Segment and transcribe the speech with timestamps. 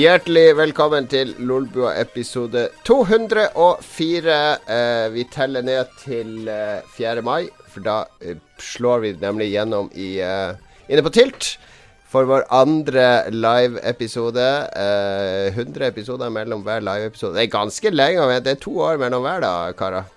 [0.00, 4.36] Hjertelig velkommen til Lolbua episode 204.
[4.72, 7.20] Eh, vi teller ned til eh, 4.
[7.26, 10.54] mai, for da eh, slår vi nemlig gjennom i, eh,
[10.88, 11.50] inne på Tilt.
[12.08, 14.46] For vår andre live-episode.
[15.58, 17.34] 100 episoder mellom hver live-episode.
[17.36, 18.40] Det er ganske lenge.
[18.40, 20.08] Det er to år mellom hver, da, karer.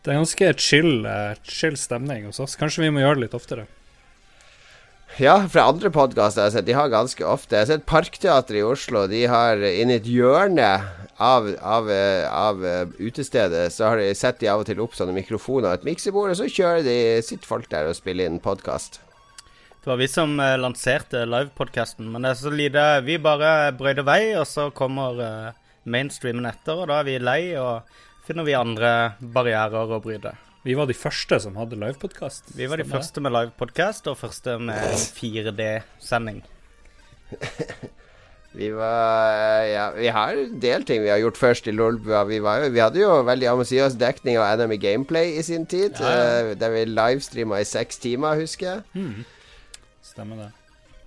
[0.00, 2.56] Det er ganske chill, eh, chill stemning hos oss.
[2.56, 3.66] Kanskje vi må gjøre det litt oftere.
[5.18, 8.60] Ja, fra andre podkaster jeg har sett, de har ganske ofte Jeg har sett Parkteatret
[8.60, 9.02] i Oslo.
[9.10, 10.68] De har inni et hjørne
[11.20, 11.90] av, av,
[12.30, 12.62] av
[12.96, 16.32] utestedet Så har de sett de av og til opp sånne mikrofoner og et miksebord,
[16.32, 19.00] og så kjører de sitt folk der og spiller inn podkast.
[19.80, 24.22] Det var vi som lanserte livepodkasten, men det er så lite Vi bare brøyter vei,
[24.36, 25.52] og så kommer
[25.88, 27.88] mainstreamen etter, og da er vi lei, og
[28.28, 30.36] finner vi andre barrierer å bryte.
[30.66, 32.52] Vi var de første som hadde livepodkast.
[32.56, 36.42] Vi var de første med livepodkast, og første med 4D-sending.
[38.58, 42.26] vi var Ja, vi har en del ting vi har gjort først i Lolbua.
[42.28, 45.96] Vi, vi, hadde jo veldig ambisiøs dekning av Enemy Gameplay i sin tid.
[45.96, 46.46] Ja, ja.
[46.50, 48.82] Uh, der vi livestreama i seks timer, husker jeg.
[48.92, 49.24] Mm.
[50.04, 50.50] Stemmer det.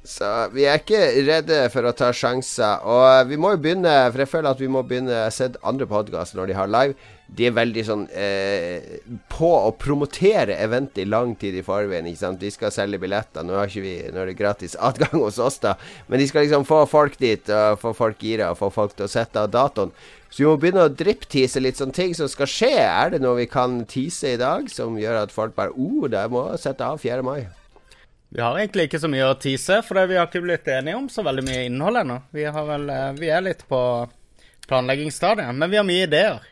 [0.04, 2.84] Så vi er ikke redde for å ta sjanser.
[2.84, 5.88] Og vi må jo begynne, for jeg føler at vi må begynne Jeg har andre
[5.88, 9.00] podkaster når de har live de er veldig sånn eh,
[9.32, 12.08] på å promotere eventet i lang tid i forveien.
[12.10, 12.42] Ikke sant?
[12.42, 13.46] De skal selge billetter.
[13.48, 15.76] Nå, vi, nå er det gratis adgang hos oss, da.
[16.10, 19.08] Men de skal liksom få folk dit, og få folk gira, og få folk til
[19.08, 19.96] å sette av datoen.
[20.30, 22.74] Så vi må begynne å drypptease litt sånne ting som skal skje.
[22.84, 26.26] Er det noe vi kan tease i dag som gjør at folk bare oh, det
[26.34, 27.22] må sette av 4.
[27.26, 27.63] mai?
[28.36, 31.06] Vi har egentlig ikke så mye å tease, for vi har ikke blitt enige om
[31.12, 32.16] så veldig mye innhold ennå.
[32.34, 33.82] Vi, vel, eh, vi er litt på
[34.66, 36.48] planleggingsstadiet, men vi har mye ideer.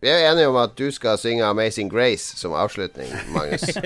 [0.00, 3.76] Vi er enige om at du skal synge 'Amazing Grace' som avslutning, Magnus.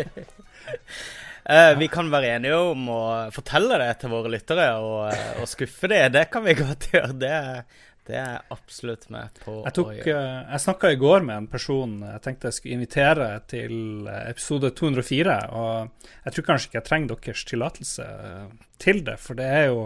[1.50, 3.02] uh, vi kan være enige om å
[3.34, 6.12] fortelle det til våre lyttere og, uh, og skuffe dem.
[6.14, 7.18] Det kan vi godt gjøre.
[7.18, 7.34] Det,
[8.08, 10.20] det er jeg absolutt med på jeg tok, å gjøre.
[10.20, 13.74] Uh, jeg snakka i går med en person jeg tenkte jeg skulle invitere til
[14.22, 15.36] episode 204.
[15.58, 18.08] Og jeg tror kanskje ikke jeg trenger deres tillatelse
[18.82, 19.84] til det, for det er jo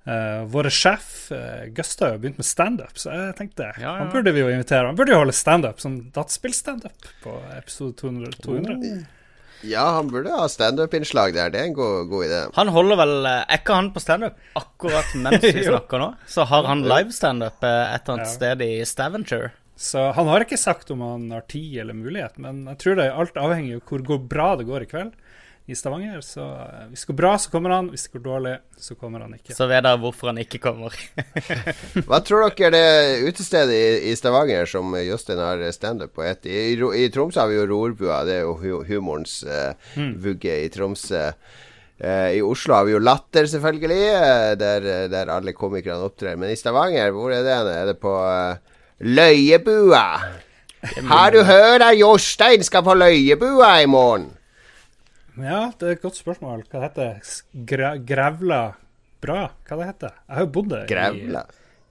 [0.00, 3.90] Uh, våre sjef uh, Gustav har begynt med standup, så jeg tenkte ja, ja.
[3.98, 4.88] han burde vi jo invitere.
[4.88, 8.32] Han burde jo holde standup som dataspillstandup på episode 200.
[8.40, 8.78] 200.
[8.80, 9.19] Oh.
[9.66, 11.52] Ja, han burde ha standup-innslag der.
[11.52, 12.40] Det er en god, god, idé.
[12.56, 16.12] Han holder vel eh, Er ikke han på standup akkurat mens vi snakker nå?
[16.30, 18.34] Så har han live-standup et eller annet ja.
[18.34, 19.52] sted i Staventure.
[19.80, 23.06] Så han har ikke sagt om han har tid eller mulighet, men jeg tror det
[23.06, 25.14] er alt avhengig av hvor bra det går i kveld
[25.70, 26.20] i Stavanger.
[26.24, 27.90] Så eh, hvis det går bra, så kommer han.
[27.92, 29.54] Hvis det går dårlig, så kommer han ikke.
[29.56, 30.96] Så vet dere hvorfor han ikke kommer.
[32.08, 36.50] Hva tror dere det utestedet i, i Stavanger som Jostein har standup på, heter?
[36.50, 40.14] I, I, Tromsø har vi jo Rorbua, det er jo humorens uh, mm.
[40.24, 41.28] vugge i Tromsø.
[42.00, 46.38] Uh, I Oslo har vi jo Latter, selvfølgelig, uh, der, der, alle komikerne opptrer.
[46.40, 47.58] Men i Stavanger, hvor er det?
[47.76, 48.16] Er det på
[49.00, 50.06] Løyebua?
[50.80, 54.30] Har du hørt at Jostein skal på Løyebua i morgen?
[55.44, 56.64] Ja, det er et godt spørsmål.
[56.70, 58.62] Hva det heter Gra Grevla
[59.22, 59.46] bra?
[59.68, 60.82] Hva det heter Jeg har jo bodd i,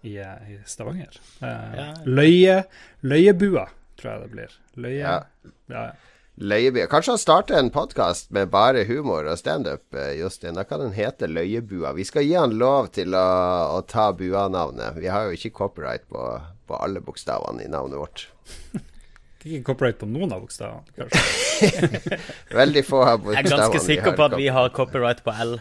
[0.01, 1.17] i, i, Stavanger.
[1.41, 1.87] Uh, ja.
[2.05, 2.59] Løye
[3.05, 3.65] Løyebua,
[3.99, 4.59] tror jeg det blir.
[4.79, 5.17] Løye ja.
[5.71, 5.87] ja.
[6.39, 6.87] Løyebua.
[6.91, 10.55] Kanskje han starter en podkast med bare humor og standup, eh, Justin.
[10.55, 11.91] Da kan den hete Løyebua.
[11.97, 13.25] Vi skal gi han lov til å,
[13.75, 15.01] å ta bua-navnet.
[15.01, 16.29] Vi har jo ikke copyright på,
[16.69, 18.29] på alle bokstavene i navnet vårt.
[19.49, 22.21] Ikke copyright på noen av bokstavene, kanskje.
[22.61, 23.41] Veldig få av bokstavene.
[23.41, 25.57] Jeg er ganske sikker på at vi har copyright på L.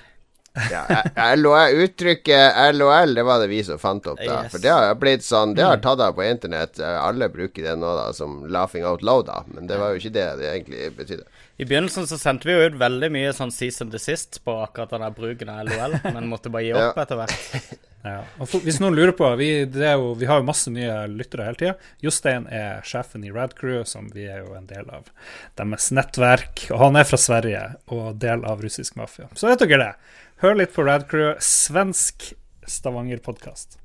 [0.72, 4.44] ja, LOL, uttrykket LOL, det var det vi som fant opp, da.
[4.44, 4.52] Yes.
[4.52, 5.84] For det har blitt sånn Det har mm.
[5.84, 6.80] tatt av på internett.
[6.82, 9.42] Alle bruker det nå da som laughing out loud, da.
[9.54, 11.28] Men det var jo ikke det det egentlig betydde.
[11.58, 15.06] I begynnelsen så sendte vi jo ut veldig mye sånn season desist på akkurat den
[15.06, 17.87] der bruken av LOL, men måtte bare gi opp etter hvert.
[18.04, 18.20] Ja.
[18.46, 21.74] For, hvis noen lurer på, vi, jo, vi har jo masse nye lyttere hele tida.
[22.04, 25.10] Jostein er sjefen i Radcrew, som vi er jo en del av
[25.58, 26.68] deres nettverk.
[26.70, 29.28] Og han er fra Sverige og del av russisk mafia.
[29.34, 29.92] Så vet dere det.
[30.44, 32.32] Hør litt på Radcrew, svensk
[32.68, 33.80] Stavanger-podkast.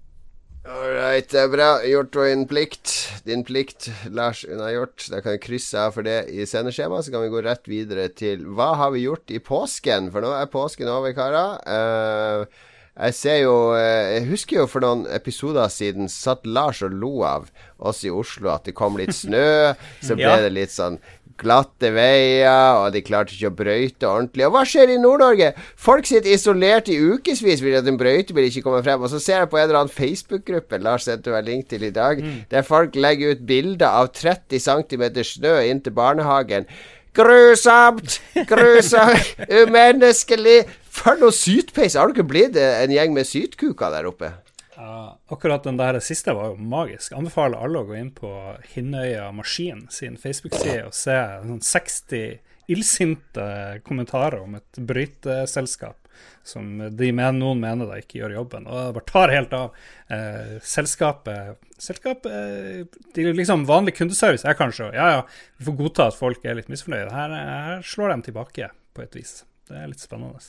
[0.64, 1.70] Ålreit, det er bra.
[1.84, 2.92] Gjort din plikt.
[3.28, 5.10] Din plikt, Lars, unnagjort.
[5.12, 7.04] Da kan vi krysse av for det i sendeskjemaet.
[7.04, 10.08] Så kan vi gå rett videre til hva har vi gjort i påsken?
[10.14, 11.58] For nå er påsken over, karer.
[11.68, 16.94] Uh, jeg ser jo eh, Jeg husker jo for noen episoder siden satt Lars og
[16.94, 17.50] lo av
[17.82, 19.74] oss i Oslo at det kom litt snø.
[20.06, 20.40] Så ble ja.
[20.44, 21.00] det litt sånn
[21.40, 24.46] glatte veier, og de klarte ikke å brøyte ordentlig.
[24.46, 25.50] Og hva skjer i Nord-Norge?
[25.82, 29.02] Folk sitter isolert i ukevis fordi at en brøytebil ikke kommer frem.
[29.02, 31.94] Og så ser jeg på en eller annen Facebook-gruppe Lars sendte meg link til i
[31.96, 32.44] dag, mm.
[32.54, 36.70] der folk legger ut bilder av 30 cm snø inn til barnehagen.
[37.18, 38.20] Grusomt!
[38.50, 39.36] Grusomt!
[39.62, 40.64] Umenneskelig!
[40.94, 41.98] For noe sytpeis!
[41.98, 44.30] Har du ikke blitt en gjeng med sytkuker der oppe?
[44.78, 47.14] Ja, akkurat den der siste var jo magisk.
[47.18, 48.30] Anbefaler alle å gå inn på
[48.74, 53.46] Hinnøya Maskin sin Facebook-side og se sånn 60 illsinte
[53.86, 56.00] kommentarer om et bryteselskap
[56.44, 58.68] som de mener, noen mener da ikke gjør jobben.
[58.68, 59.80] Og det bare tar helt av.
[60.14, 65.24] Eh, selskapet Selskapet eh, de liksom Vanlig kundeservice er kanskje Ja, ja,
[65.58, 67.10] vi får godta at folk er litt misfornøyde.
[67.16, 69.42] Her, her slår de tilbake på et vis.
[69.70, 70.40] Det er litt spennende.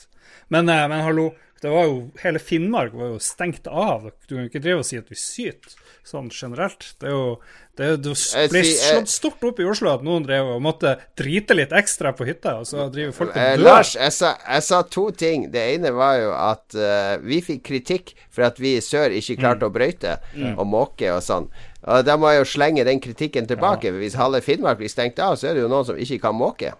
[0.52, 1.30] Men, eh, men hallo,
[1.62, 4.10] det var jo, hele Finnmark var jo stengt av.
[4.26, 6.90] Du kan jo ikke drive og si at vi syter sånn generelt.
[7.00, 7.38] Det jo
[7.78, 8.12] det, det
[8.52, 12.26] ble slått stort opp i Oslo at noen drev og måtte drite litt ekstra på
[12.28, 13.64] hytta, og så driver folk og eh, dør.
[13.64, 15.48] Lars, jeg sa, jeg sa, to ting.
[15.54, 19.40] Det ene var jo at uh, vi fikk kritikk for at vi i sør ikke
[19.40, 19.70] klarte mm.
[19.70, 20.54] å brøyte mm.
[20.54, 21.48] og måke og sånn.
[21.84, 23.90] Og Da må jeg jo slenge den kritikken tilbake.
[23.90, 23.98] Ja.
[24.04, 26.76] Hvis halve Finnmark blir stengt av, så er det jo noen som ikke kan måke.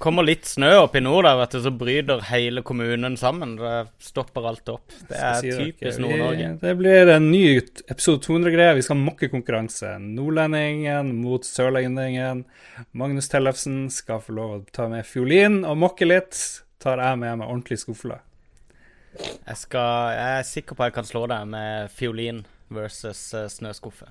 [0.00, 3.56] Kommer litt snø opp i nord, der, vet du, så bryter hele kommunen sammen.
[3.58, 4.94] Det stopper alt opp.
[5.08, 6.48] Det er si typisk Nord-Norge.
[6.62, 8.78] Det blir en ny episode 200-greie.
[8.78, 9.96] Vi skal mokke konkurranse.
[10.00, 12.44] Nordlendingen mot sørlendingen.
[12.96, 16.38] Magnus Tellefsen skal få lov å ta med fiolin og mokke litt.
[16.80, 18.22] Tar jeg med meg ordentlig skuffle.
[19.18, 23.44] Jeg, skal, jeg er sikker på at jeg kan slå deg med fiolin versus uh,
[23.50, 24.08] snøskuffe.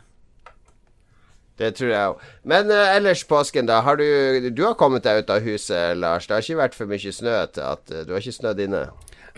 [1.59, 2.25] Det tror jeg òg.
[2.47, 3.81] Men uh, ellers påsken, da.
[3.83, 6.27] Har du, du har kommet deg ut av huset, Lars.
[6.27, 8.83] Det har ikke vært for mye snø til at uh, du har ikke snødd inne?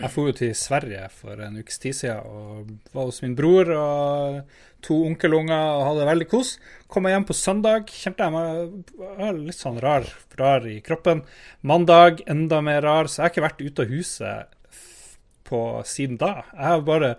[0.02, 4.38] Jeg dro til Sverige for en ukes tid siden og var hos min bror og
[4.82, 6.56] to onkelunger og hadde veldig kos.
[6.90, 10.08] Kom jeg hjem på søndag, kjente jeg meg litt sånn rar,
[10.40, 11.22] rar i kroppen.
[11.62, 14.82] Mandag enda mer rar, så jeg har ikke vært ute av huset
[15.46, 16.32] på siden da.
[16.50, 17.14] Jeg har bare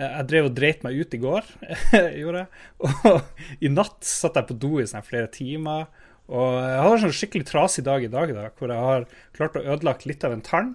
[0.00, 1.50] jeg drev og dreit meg ut i går,
[2.20, 2.62] gjorde jeg.
[2.82, 5.86] Og i natt satt jeg på do i sånn flere timer.
[6.32, 9.06] Og jeg har en sånn skikkelig trasig dag i dag, da, hvor jeg har
[9.36, 10.72] klart å ødelagt litt av en tann.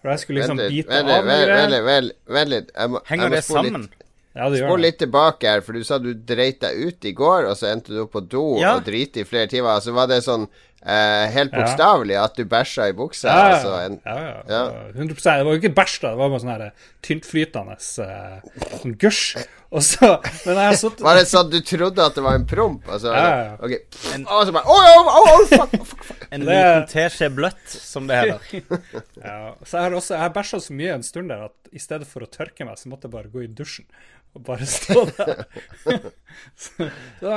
[0.00, 2.74] For jeg skulle liksom bite av Vent litt, vent litt.
[3.10, 3.86] Henger det sammen?
[3.86, 4.02] Litt.
[4.36, 7.46] Ja, det Spol litt tilbake her, for du sa du dreit deg ut i går,
[7.48, 8.74] og så endte du opp på do ja.
[8.76, 9.78] og drite i flere timer.
[9.78, 10.44] Altså Var det sånn
[10.86, 12.24] Uh, helt bokstavelig ja.
[12.28, 13.26] at du bæsja i buksa.
[13.26, 14.82] Ja, altså en, ja, ja, ja.
[14.94, 16.12] 100 Det var jo ikke bæsj, da.
[16.12, 19.42] Det var bare sånn her tyntflytende uh, sånn gusj.
[19.74, 20.12] Og så
[20.44, 22.86] Men jeg satt Var det sånn du trodde at det var en promp?
[22.86, 23.56] Altså, ja, ja.
[23.58, 23.80] Okay.
[24.14, 26.26] En, og så bare oh, oh, oh, fuck, fuck, fuck.
[26.30, 28.78] En liten teskje bløtt, som det heter.
[29.26, 29.40] ja.
[29.66, 32.22] Så jeg har også Jeg bæsja så mye en stund der at i stedet for
[32.22, 33.90] å tørke meg, så måtte jeg bare gå i dusjen
[34.36, 35.42] og bare stå der.
[36.56, 36.86] så,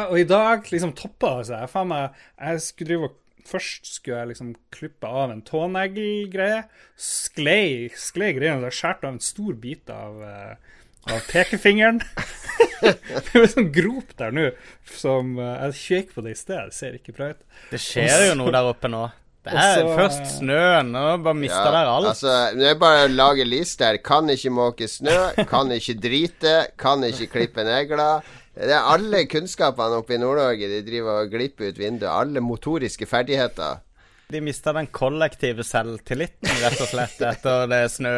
[0.04, 1.66] og i dag liksom toppa det seg.
[1.66, 3.18] Jeg, meg, jeg skulle drive og
[3.50, 6.60] Først skulle jeg liksom klippe av en tåneglgreie.
[7.02, 8.68] Sklei, sklei greiene.
[8.68, 12.02] Jeg skjærte av en stor bit av, uh, av pekefingeren.
[12.84, 12.92] det
[13.34, 14.46] er en sånn grop der nå
[15.00, 17.42] som uh, Jeg kjøk på det i sted, det ser ikke bra ut.
[17.72, 19.08] Det skjer jo noe der oppe nå.
[19.40, 22.10] Det er Også, først snøen, og bare mister ja, der alt.
[22.12, 24.00] Altså, det er bare å lage liste her.
[24.04, 25.16] Kan ikke måke snø,
[25.48, 28.26] kan ikke drite, kan ikke klippe negler.
[28.60, 30.68] Det er alle kunnskapene oppe i Nord-Norge.
[30.68, 32.10] De driver og glipper ut vinduet.
[32.12, 33.80] Alle motoriske ferdigheter.
[34.30, 38.12] De mista den kollektive selvtilliten, rett og slett, etter det snø,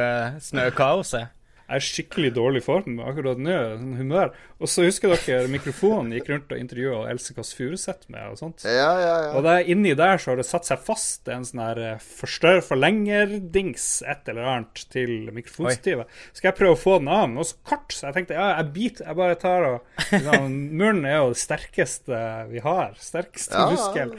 [0.43, 1.29] snøkaoset.
[1.71, 3.57] Jeg er skikkelig dårlig form akkurat nå.
[3.79, 4.33] Sånn humør.
[4.59, 8.65] Og så husker dere mikrofonen gikk rundt og intervjua Else Kåss Furuseth med og sånt.
[8.67, 9.31] Ja, ja, ja.
[9.39, 12.59] Og der, inni der så har det satt seg fast en sånn her eh, forstørr
[12.67, 16.11] forlenger-dings, et eller annet, til mikrofonstativet.
[16.35, 17.25] Skal jeg prøve å få den av?
[17.31, 19.07] Men også kort, så jeg tenkte ja, jeg biter.
[19.07, 22.97] Jeg bare tar og liksom, Munnen er jo det sterkeste vi har.
[22.99, 24.17] Sterkeste muskel.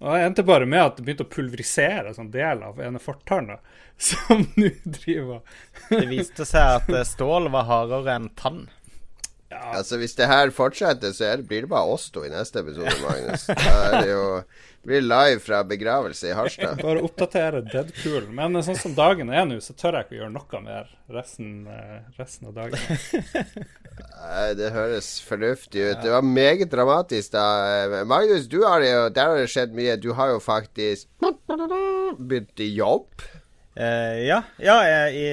[0.00, 3.00] Og jeg endte bare med at det begynte å pulverisere en sånn del av ene
[3.02, 3.58] fortanna,
[4.10, 5.42] som nå driver
[5.92, 8.62] Det viste seg at eh, stål var hardere enn tann.
[9.50, 9.74] Ja.
[9.80, 13.48] Altså Hvis det her fortsetter, så blir det bare oss to i neste episode, Magnus.
[13.50, 14.26] Da er det jo
[14.82, 16.80] blir live fra begravelse i Harstad.
[16.82, 18.30] Bare oppdatere Deadpool.
[18.36, 21.66] Men sånn som dagen er nå, så tør jeg ikke å gjøre noe mer resten,
[21.68, 22.78] eh, resten av dagen.
[24.20, 26.00] Nei, det høres fornuftig ut.
[26.04, 27.44] Det var meget dramatisk da.
[28.08, 29.98] Magnus, du har jo, der har det skjedd mye.
[30.00, 31.08] Du har jo faktisk
[32.18, 33.26] begynt i jobb.
[33.78, 34.76] Uh, ja, ja,
[35.14, 35.26] i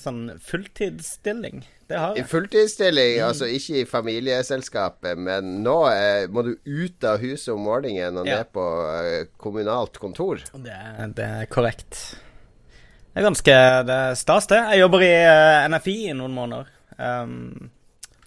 [0.00, 1.62] sånn fulltidsstilling.
[1.86, 2.24] Det har jeg.
[2.24, 3.26] I fulltidsstilling, mm.
[3.26, 8.28] altså ikke i familieselskapet, men nå eh, må du ut av huset om morgenen og
[8.28, 8.40] ja.
[8.40, 10.40] ned på eh, kommunalt kontor.
[10.54, 10.78] Det,
[11.18, 12.00] det, er korrekt.
[13.12, 13.58] Det er ganske
[13.90, 14.62] det stas, det.
[14.72, 16.72] Jeg jobber i eh, NFI i noen måneder.
[16.96, 17.70] Um,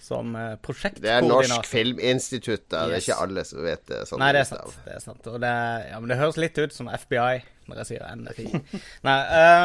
[0.08, 1.28] som uh, prosjektkoordinator.
[1.28, 2.86] Det er Norsk Filminstitutt, da.
[2.86, 2.90] Yes.
[2.90, 4.02] Det er ikke alle som vet det.
[4.10, 4.80] Sånn Nei, det er sant.
[4.86, 5.30] Det er sant.
[5.44, 5.54] Det,
[5.92, 7.36] ja, men det høres litt ut som FBI
[7.68, 8.48] når jeg sier NFI.
[9.08, 9.18] Nei,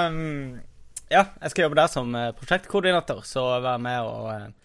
[0.08, 0.58] um,
[1.12, 4.58] ja, jeg skal jobbe der som eh, prosjektkoordinator, så være med og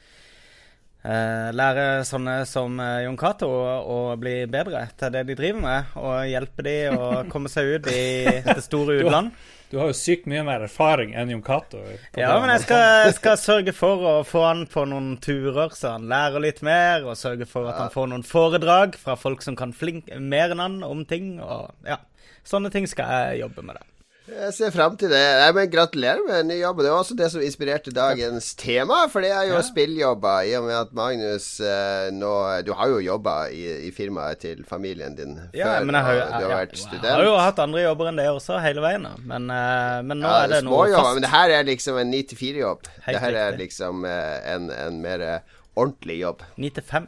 [1.07, 5.91] Uh, lære sånne som eh, Jon Cato å bli bedre til det de driver med,
[6.01, 9.29] og hjelpe de å komme seg ut i det store utland.
[9.71, 11.81] Du har jo sykt mye mer erfaring enn Jon Cato.
[12.15, 15.97] Ja, men jeg skal, jeg skal sørge for å få han på noen turer, så
[15.97, 19.59] han lærer litt mer, og sørge for at han får noen foredrag fra folk som
[19.59, 22.00] kan flink, mer enn han om ting, og ja.
[22.47, 23.75] Sånne ting skal jeg jobbe med.
[23.75, 23.97] det.
[24.27, 25.19] Jeg ser fram til det.
[25.39, 26.81] Nei, men Gratulerer med en ny jobb.
[26.84, 29.62] Det var også det som inspirerte dagens tema, for det er jo Ja.
[29.63, 30.43] spilljobber.
[30.50, 32.31] I og med at Magnus eh, nå
[32.67, 36.13] Du har jo jobba i, i firmaet til familien din Ja, før, men jeg har,
[36.13, 37.05] jo- du har vært jeg student.
[37.07, 39.07] har jo hatt andre jobber enn det også, hele veien.
[39.24, 41.13] Men, eh, men nå ja, er det noe småjobber, fast.
[41.15, 42.81] Men det her er liksom en 9-4-jobb.
[43.07, 45.39] Det her er liksom eh, en, en mer eh,
[45.77, 46.43] ordentlig jobb.
[46.57, 47.07] 9 til 5.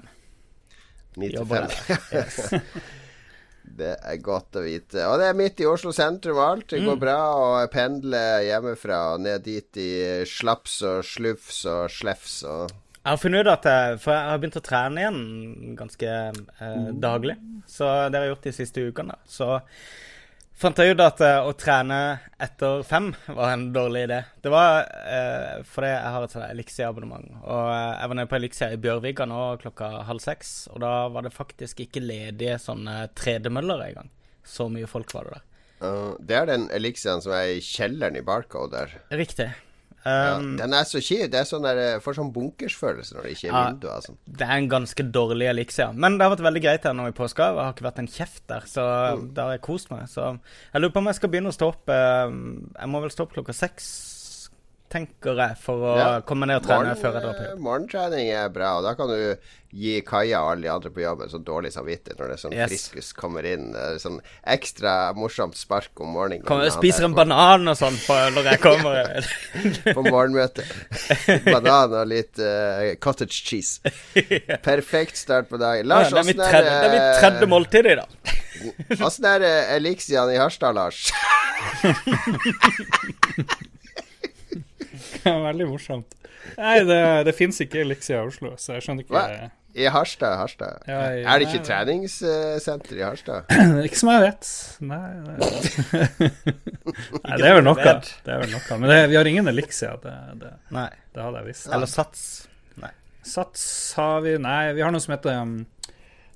[1.19, 2.61] 9 til Jobber 5.
[3.79, 5.05] Det er godt å vite.
[5.07, 6.67] Og det er midt i Oslo sentrum og alt.
[6.73, 9.89] Det går bra å pendle hjemmefra og ned dit i
[10.27, 12.69] slaps og slufs og slefs og
[12.99, 15.23] Jeg har funnet ut at jeg, For jeg har begynt å trene igjen
[15.79, 17.39] ganske eh, daglig.
[17.69, 19.15] Så det har jeg gjort de siste ukene.
[19.29, 19.47] Så
[20.59, 21.99] fant jeg ut at eh, å trene
[22.41, 24.19] etter fem var en dårlig idé.
[24.43, 27.29] Det var eh, fordi jeg har et sånt Elixia-abonnement.
[27.41, 30.53] Og eh, jeg var nede på Elixia i Bjørvika nå klokka halv seks.
[30.73, 34.11] Og da var det faktisk ikke ledige sånne tredemøller engang.
[34.43, 35.45] Så mye folk var det der.
[35.79, 38.97] Uh, Det er den Elixiaen som er i kjelleren i Barcode der.
[39.15, 39.51] Riktig.
[40.05, 41.29] Ja, Um, den er så kjip.
[41.31, 43.63] Det er sånn der, eh, får sånn bunkersfølelse når det ikke er Ja.
[43.71, 44.01] vinduer.
[44.05, 44.17] sånn.
[44.31, 45.93] Det er en ganske dårlig elixia.
[45.93, 47.49] Men det har vært veldig greit her nå i påska.
[47.55, 50.03] Det har ikke vært en kjeft der, så det har jeg kost meg.
[50.07, 50.39] Så
[50.73, 52.29] jeg lurer på om jeg skal begynne å stå opp eh,
[52.79, 53.85] Jeg må vel stå opp klokka seks,
[54.89, 56.09] tenker jeg, for å Ja.
[56.25, 57.59] komme ned og trene Morgen- før jeg drar på eh, jobb.
[57.67, 59.37] Morgentrening er bra, og da kan du
[59.71, 62.55] gi Kaja og alle de andre på jobben sånn dårlig samvittighet når det er sånn
[62.57, 62.69] Yes.
[62.89, 63.67] friskus kommer inn.
[63.77, 66.43] Er sånn ekstra morsomt spark om morgenen.
[66.43, 67.93] Kom, jeg spiser er en banan og sånn
[68.33, 69.29] når jeg kommer.
[69.93, 70.65] på morgenmøte.
[71.53, 73.79] Banan og litt uh, cottage cheese.
[74.65, 75.85] Perfekt start på dagen.
[75.85, 78.09] Lars, det, er tredje, det er mitt tredje måltid i dag.
[79.05, 81.11] Åssen er det Elixian i Harstad, Lars?
[85.23, 86.15] Det er veldig morsomt.
[86.57, 89.49] Nei, det, det fins ikke Elixia i Oslo, så jeg skjønner ikke Hva?
[89.79, 90.79] I Harstad, Harstad.
[90.89, 93.51] Ja, i- er det ikke nei, treningssenter i Harstad?
[93.85, 94.47] Ikke som jeg vet.
[94.81, 96.29] Nei, nei.
[97.27, 97.77] nei det er vel noe.
[97.77, 98.77] Det er vel noe.
[98.81, 100.87] Men det, vi har ingen Elixia, det, det, Nei.
[101.13, 101.67] det hadde jeg visst.
[101.75, 102.23] Eller Sats.
[102.81, 102.89] Nei.
[103.29, 103.67] Sats
[103.99, 105.53] har vi Nei, vi har noe som heter um,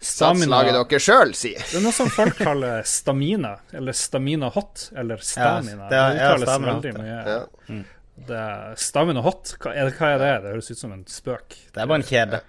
[0.04, 1.54] Sats lager dere sjøl, si.
[1.58, 5.88] Det er noe som folk kaller stamina, eller stamina hot, eller stamina.
[5.88, 7.20] det er- det ja, uttales stamina veldig mye.
[7.34, 7.84] Ja.
[8.14, 10.34] Det er og hot, hva er, det, hva er det?
[10.44, 11.58] Det høres ut som en spøk.
[11.74, 12.44] Det er bare en kjede.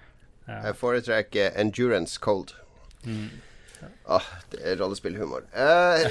[0.45, 2.53] Jeg foretrekker endurance cold.
[3.05, 3.33] Mm.
[4.05, 5.47] Åh, det er rollespillhumor.
[5.49, 6.05] Uh,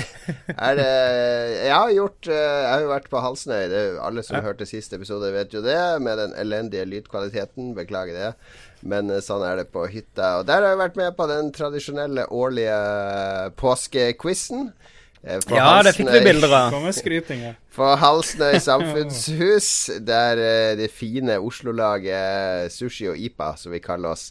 [0.66, 0.88] er det
[1.58, 3.66] Jeg har gjort eh, Jeg har jo vært på Halsnøy.
[3.68, 5.76] Det er alle som hørte siste episode, vet jo det.
[6.04, 7.74] Med den elendige lydkvaliteten.
[7.76, 8.30] Beklager det.
[8.80, 10.38] Men eh, sånn er det på hytta.
[10.40, 12.78] Og der har jeg vært med på den tradisjonelle årlige
[13.60, 14.70] påskequizen.
[15.20, 16.72] på Ja, det fikk vi bilder av.
[16.72, 17.44] Kom med skryting.
[17.74, 19.68] På Halsnøy samfunnshus,
[20.06, 24.28] der eh, det fine Oslo-laget Sushi og Ipa, som vi kaller oss,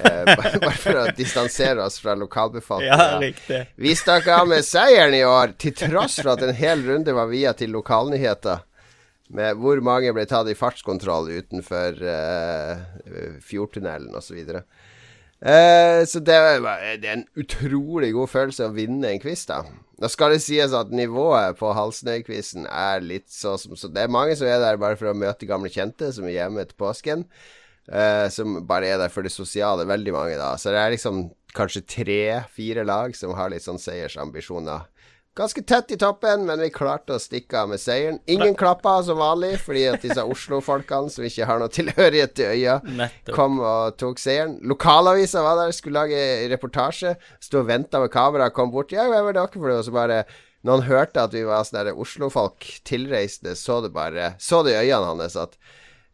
[0.00, 3.08] eh, bare, for å distansere oss fra Ja, lokalbefolkninga.
[3.20, 3.60] riktig.
[3.76, 7.28] vi stakk av med seieren i år, til tross for at en hel runde var
[7.28, 8.64] via til lokalnyheter.
[9.36, 12.78] Med hvor mange ble tatt i fartskontroll utenfor uh,
[13.44, 14.38] fjordtunnelen osv.
[14.48, 19.60] Uh, så det, var- det er en utrolig god følelse å vinne en quiz, da.
[19.98, 24.12] Nå skal det sies at nivået på Halsnøy-quizen er litt så som så Det er
[24.14, 27.24] mange som er der bare for å møte gamle kjente som er hjemme etter påsken.
[27.88, 29.88] Uh, som bare er der for det sosiale.
[29.88, 30.52] Veldig mange, da.
[30.60, 31.24] Så det er liksom
[31.56, 34.86] kanskje tre-fire lag som har litt sånn seiersambisjoner.
[35.38, 38.16] Ganske tett i toppen, men vi klarte å stikke av med seieren.
[38.26, 42.80] Ingen klappa som vanlig, fordi at disse Oslo-folkene som ikke har noe tilhørighet til øya,
[42.82, 43.34] Nettopp.
[43.36, 44.56] kom og tok seieren.
[44.66, 47.14] Lokalavisa var der, skulle lage reportasje.
[47.44, 48.90] Sto og venta med kamera, kom bort.
[48.90, 49.86] Ja, hvem er dere for noe?
[49.86, 50.24] Så bare
[50.66, 54.90] Når han hørte at vi var sånne Oslo-folk, tilreisende, så det bare Så det i
[54.90, 55.54] øynene hans at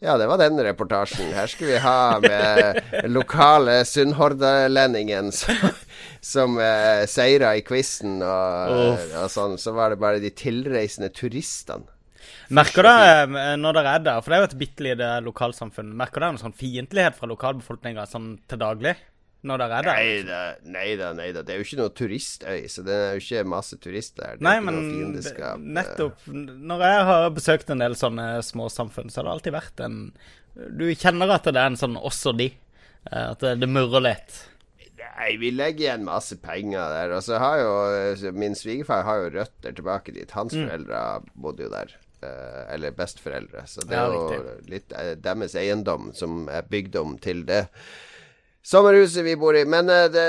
[0.03, 1.33] ja, det var den reportasjen.
[1.33, 2.81] Her skulle vi ha med
[3.17, 5.71] lokale sunnhordalendingen som,
[6.21, 9.09] som eh, seira i quizen og, oh.
[9.23, 9.57] og sånn.
[9.61, 11.89] Så var det bare de tilreisende turistene.
[12.55, 15.95] Merker du eh, når dere er der, for det er jo et bitte lite lokalsamfunn,
[15.97, 18.97] merker du en sånn fiendtlighet fra lokalbefolkninga sånn til daglig?
[19.45, 19.89] Når det er der?
[20.73, 21.43] Nei da, nei da.
[21.45, 24.39] Det er jo ikke noe turistøy, så det er jo ikke masse turister.
[24.39, 24.79] Det Nei, men
[25.21, 25.59] eh.
[25.61, 26.25] nettopp.
[26.33, 29.99] Når jeg har besøkt en del sånne småsamfunn, så har det alltid vært en
[30.55, 32.49] Du kjenner at det er en sånn også de.
[33.11, 34.41] Eh, At det, det murrer litt.
[35.05, 37.13] Nei, vi legger igjen masse penger der.
[37.19, 40.31] Og så har jo Min svigerfar har jo røtter tilbake dit.
[40.33, 40.65] Hans Mm.
[40.69, 41.03] foreldre
[41.35, 41.93] bodde jo der.
[42.25, 43.67] eh, eller besteforeldre.
[43.69, 44.89] Så det er jo litt
[45.21, 47.67] deres eiendom som er bygd om til det
[48.64, 49.64] sommerhuset vi bor i.
[49.68, 50.25] Men eh, det,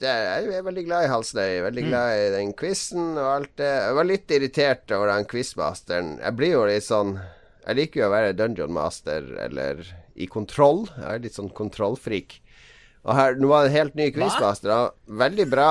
[0.00, 1.48] det jeg er veldig glad i Halsnøy.
[1.48, 1.64] Mm.
[1.68, 3.72] Veldig glad i den quizen og alt det.
[3.72, 6.14] Jeg var litt irritert over den quizmasteren.
[6.22, 7.16] Jeg blir jo litt sånn
[7.62, 9.84] Jeg liker jo å være dungeon master eller
[10.18, 10.84] i kontroll.
[10.96, 12.40] Jeg er litt sånn kontrollfrik.
[13.02, 14.92] Og her, Nå var det en helt ny quizmaster.
[15.06, 15.70] Veldig bra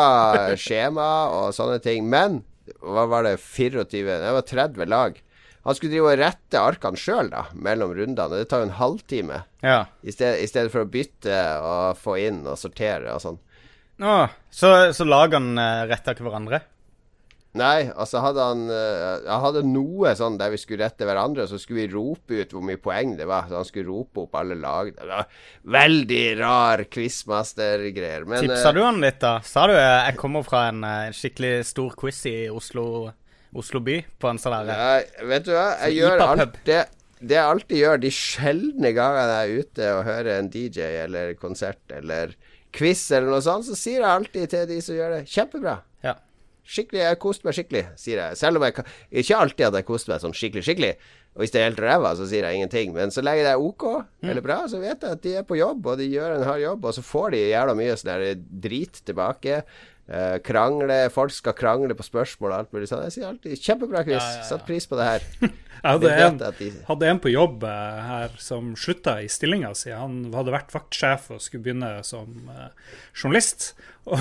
[0.60, 2.08] skjema og sånne ting.
[2.12, 2.41] Men
[2.79, 4.17] hva var det 24?
[4.24, 5.20] Det var 30 lag.
[5.65, 8.39] Han skulle drive og rette arkene sjøl, da, mellom rundene.
[8.39, 9.44] Det tar jo en halvtime.
[9.62, 9.84] Ja.
[10.01, 13.39] I sted, I stedet for å bytte og få inn og sortere og sånn.
[14.01, 14.18] Å,
[14.50, 16.63] så, så lagene uh, retta ikke hverandre?
[17.60, 21.58] Nei, altså hadde han eh, Han hadde noe sånn der vi skulle rette hverandre, så
[21.60, 23.50] skulle vi rope ut hvor mye poeng det var.
[23.50, 24.94] Så han skulle rope opp alle lag.
[24.96, 25.27] Det var
[25.75, 28.27] veldig rar quizmaster-greier.
[28.38, 29.34] Tipsa eh, du han litt, da?
[29.44, 32.86] Sa du eh, jeg kommer fra en eh, skikkelig stor quiz i Oslo,
[33.58, 34.00] Oslo by?
[34.22, 35.67] På en sånn derre Nei, vet du hva?
[35.86, 36.41] Jeg gjør IPA-pub.
[36.41, 36.81] alt det
[37.22, 41.36] det jeg alltid gjør de sjeldne gangene jeg er ute og hører en DJ eller
[41.38, 42.34] konsert eller
[42.74, 45.75] quiz eller noe sånt, så sier jeg alltid til de som gjør det, kjempebra.
[46.05, 46.15] Ja.
[46.72, 48.39] Skikkelig, jeg koste meg skikkelig, sier jeg.
[48.39, 48.86] Selv om jeg
[49.22, 50.91] ikke alltid at jeg koster meg sånn skikkelig, skikkelig.
[51.31, 52.96] Og hvis det er helt ræva, så sier jeg ingenting.
[52.96, 53.86] Men så lenge det er OK
[54.25, 56.63] eller bra, så vet jeg at de er på jobb, og de gjør en hard
[56.63, 56.88] jobb.
[56.89, 59.62] Og så får de jævla mye sånn drit tilbake.
[60.12, 63.06] Eh, krangle, folk skal krangle på spørsmål og alt mulig sånn.
[63.08, 64.48] Jeg sier alltid 'kjempebra Chris', Ja, ja, ja.
[64.50, 65.27] satt pris på det her.
[65.82, 69.89] Jeg hadde en, de hadde en på jobb uh, her som slutta i stillinga si.
[69.89, 72.68] Han hadde vært vaktsjef og skulle begynne som uh,
[73.15, 73.72] journalist.
[74.06, 74.20] Og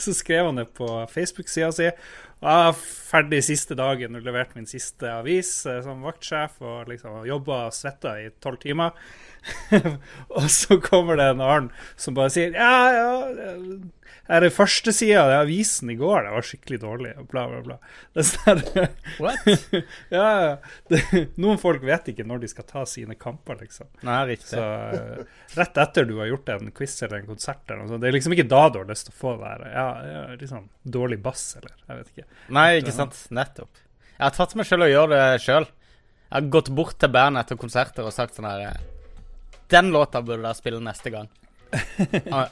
[0.00, 1.90] så skrev han det på Facebook-sida si.
[1.90, 6.56] Jeg er ferdig siste dagen og leverte min siste avis som vaktsjef.
[6.64, 8.96] Og liksom jobba og svetta i tolv timer.
[10.38, 13.58] og så kommer det en annen som bare sier Ja, ja
[14.28, 17.12] Her er førstesida av avisen i går, det var skikkelig dårlig.
[17.30, 17.76] Bla, bla, bla.
[18.14, 18.60] Det er sånn
[19.24, 19.48] What?
[20.14, 20.28] ja.
[20.88, 21.00] Det,
[21.42, 23.90] noen folk vet ikke når de skal ta sine kamper, liksom.
[24.06, 24.52] Nei, riktig.
[24.54, 25.24] Så eh,
[25.58, 28.16] rett etter du har gjort en quiz eller en konsert eller noe sånt, det er
[28.18, 31.18] liksom ikke da du har lyst til å få det der ja, ja, sånn dårlig
[31.26, 32.26] bass, eller jeg vet ikke.
[32.54, 33.20] Nei, ikke sant.
[33.34, 33.84] Nettopp.
[34.12, 35.66] Jeg har tatt meg selv å gjøre det sjøl.
[35.66, 38.82] Jeg har gått bort til bandet etter konserter og sagt sånn her eh,
[39.72, 41.26] Den låta burde dere spille neste gang.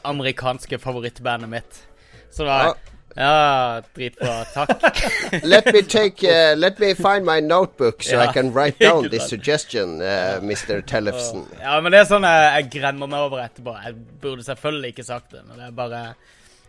[0.02, 1.82] Amerikanske favorittbandet mitt.
[2.30, 2.74] Så da Ja.
[3.16, 4.44] Ja, dritbra.
[4.54, 4.70] Takk.
[5.42, 9.28] Let me take uh, Let me find my notebook so I can write down this
[9.34, 10.80] suggestion, uh, Mr.
[10.86, 11.42] Tellefsen.
[11.60, 13.74] Ja, men det er sånn jeg, jeg gremmer meg over etterpå.
[13.82, 16.04] Jeg burde selvfølgelig ikke sagt det, men det er bare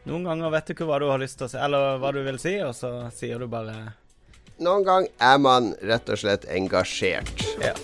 [0.10, 2.24] Noen ganger vet du ikke hva du har lyst til å si, eller hva du
[2.26, 3.78] vil si, og så sier du bare
[4.66, 7.46] Noen gang er man rett og slett engasjert.
[7.62, 7.78] ja.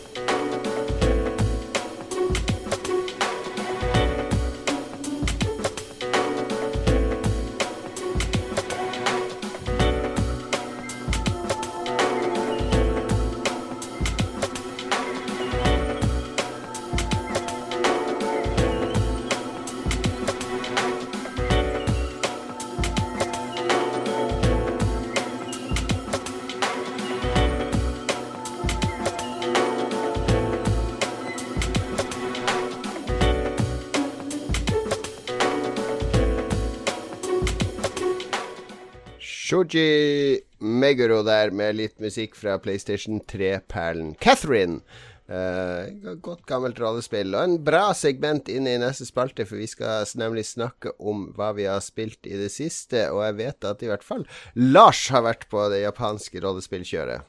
[39.58, 44.84] Shoji Meguro der med litt musikk fra PlayStation 3-perlen Catherine.
[45.28, 47.34] Uh, godt gammelt rollespill.
[47.34, 51.50] Og en bra segment inne i neste spalte, for vi skal nemlig snakke om hva
[51.58, 53.08] vi har spilt i det siste.
[53.10, 57.26] Og jeg vet at i hvert fall Lars har vært på det japanske rollespillkjøret.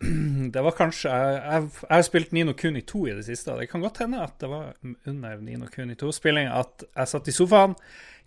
[0.54, 3.82] Det var kanskje jeg har spilt Nino Kuni 2 i det siste, og det kan
[3.84, 4.70] godt hende at det var
[5.04, 7.74] under Nino Kuni 2-spilling at jeg satt i sofaen,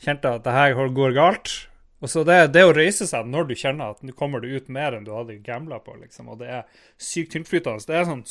[0.04, 1.56] kjente at det her går galt.
[2.04, 4.68] Og så det, det å reise seg når du kjenner at nå kommer du ut
[4.76, 7.86] mer enn du hadde gambla på, liksom, og det er sykt tilflytende.
[7.88, 8.26] Det er sånn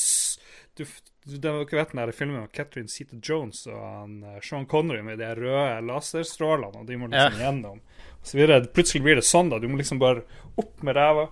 [0.77, 0.85] du,
[1.25, 5.01] du, Dere vet den der filmen med Catherine Zeta Jones og han, eh, Sean Connery
[5.07, 7.81] med de røde laserstrålene, og de må liksom gjennom.
[8.19, 8.61] Og så videre.
[8.77, 9.61] Plutselig blir det sånn, da.
[9.63, 10.27] Du må liksom bare
[10.61, 11.31] opp med ræva,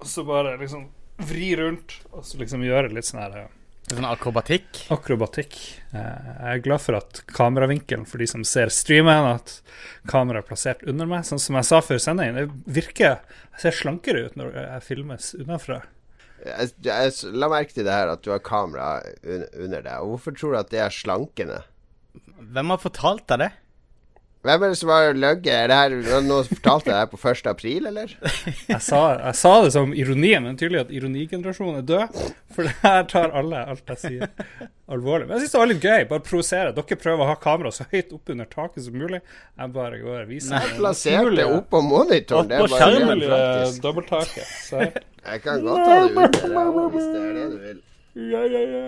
[0.00, 0.88] og så bare liksom
[1.28, 3.52] vri rundt, og så liksom gjøre litt sånn her eh,
[3.90, 4.86] Sånn akrobatikk.
[4.94, 5.56] akrobatikk.
[5.92, 9.58] Eh, Jeg er glad for at kameravinkelen for de som ser streamen, at
[10.08, 11.26] kameraet er plassert under meg.
[11.28, 13.20] Sånn som jeg sa før sendingen, det virker
[13.54, 15.82] Jeg ser slankere ut når jeg filmes unnafra.
[16.44, 20.00] Jeg, jeg, la merke til det her at du har kamera un, under deg.
[20.08, 21.60] Hvorfor tror du at det er slankende?
[22.40, 23.50] Hvem har fortalt deg det?
[24.44, 25.46] Hvem er det som har løyet?
[25.48, 27.46] Er det her Nå fortalte jeg det her på 1.
[27.48, 28.10] april, eller?
[28.68, 32.18] Jeg sa, jeg sa det som ironi, men tydelig at ironigenerasjonen er død.
[32.54, 34.28] For det her tar alle alt jeg sier,
[34.92, 35.26] alvorlig.
[35.30, 36.04] Men jeg syns det var litt gøy.
[36.10, 36.74] Bare provosere.
[36.76, 39.22] Dere prøver å ha kamera så høyt opp under taket som mulig.
[39.56, 42.50] Jeg bare går og viser Jeg plasserte det oppå monitoren.
[42.52, 43.80] Det er bare skjermen, helt Mulig praktisk.
[43.86, 44.52] dobbelttaket.
[44.68, 47.80] Så Jeg kan godt ta det ut ja, hvis det er det du vil.
[48.34, 48.84] ja, ja, ja.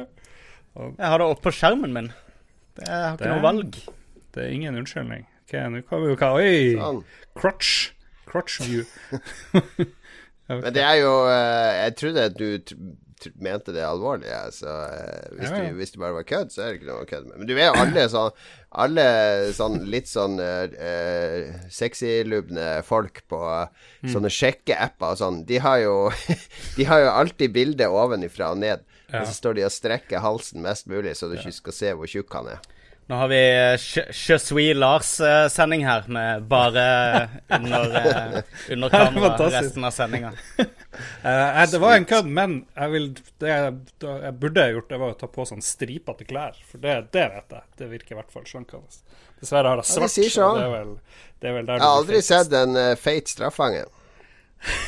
[1.01, 2.13] Jeg har det oppå skjermen min.
[2.77, 3.81] Jeg har ikke Det- noe valg.
[4.37, 5.25] Det er ingen unnskyldning.
[5.47, 6.75] Ok, nå kan jo hva Oi!
[6.75, 7.03] Sånn.
[7.39, 7.93] Crotch.
[8.27, 8.83] Crotch view.
[10.51, 12.83] Men det er jo eh, Jeg trodde at du
[13.43, 15.71] mente det alvorlig, ja, så eh, hvis, Ja, ja.
[15.73, 17.39] Du, hvis det bare var kødd, så er det ikke noe å kødde med.
[17.41, 18.43] Men du vet jo alle sånn
[18.85, 19.07] Alle
[19.57, 23.41] sånn litt sånn uh, sexylubne folk på
[24.05, 24.11] Mm.
[24.13, 25.95] sånne sjekkeapper og sånn, de har jo
[26.77, 28.85] De har jo alltid bildet ovenifra og ned.
[29.09, 29.23] Ja.
[29.23, 32.11] Og så står de og strekker halsen mest mulig, så du ikke skal se hvor
[32.11, 32.61] tjukk han er.
[33.07, 33.41] Nå har vi
[33.73, 33.77] eh,
[34.13, 38.43] suis Lars-sending her, med bare under, eh,
[38.73, 40.33] under kamera resten av sendinga.
[41.23, 43.07] Eh, eh, det var en kødd, men jeg vil,
[43.43, 46.57] det jeg, jeg burde gjort, det var å ta på sånn stripete klær.
[46.65, 47.65] For det, det vet jeg.
[47.77, 49.03] Det virker i hvert fall sjankende.
[49.43, 50.15] Dessverre har jeg Ja, de svart.
[50.15, 50.47] sier så.
[50.57, 50.95] det, er vel,
[51.43, 53.85] det er vel der Jeg har aldri sett en uh, feit straffange.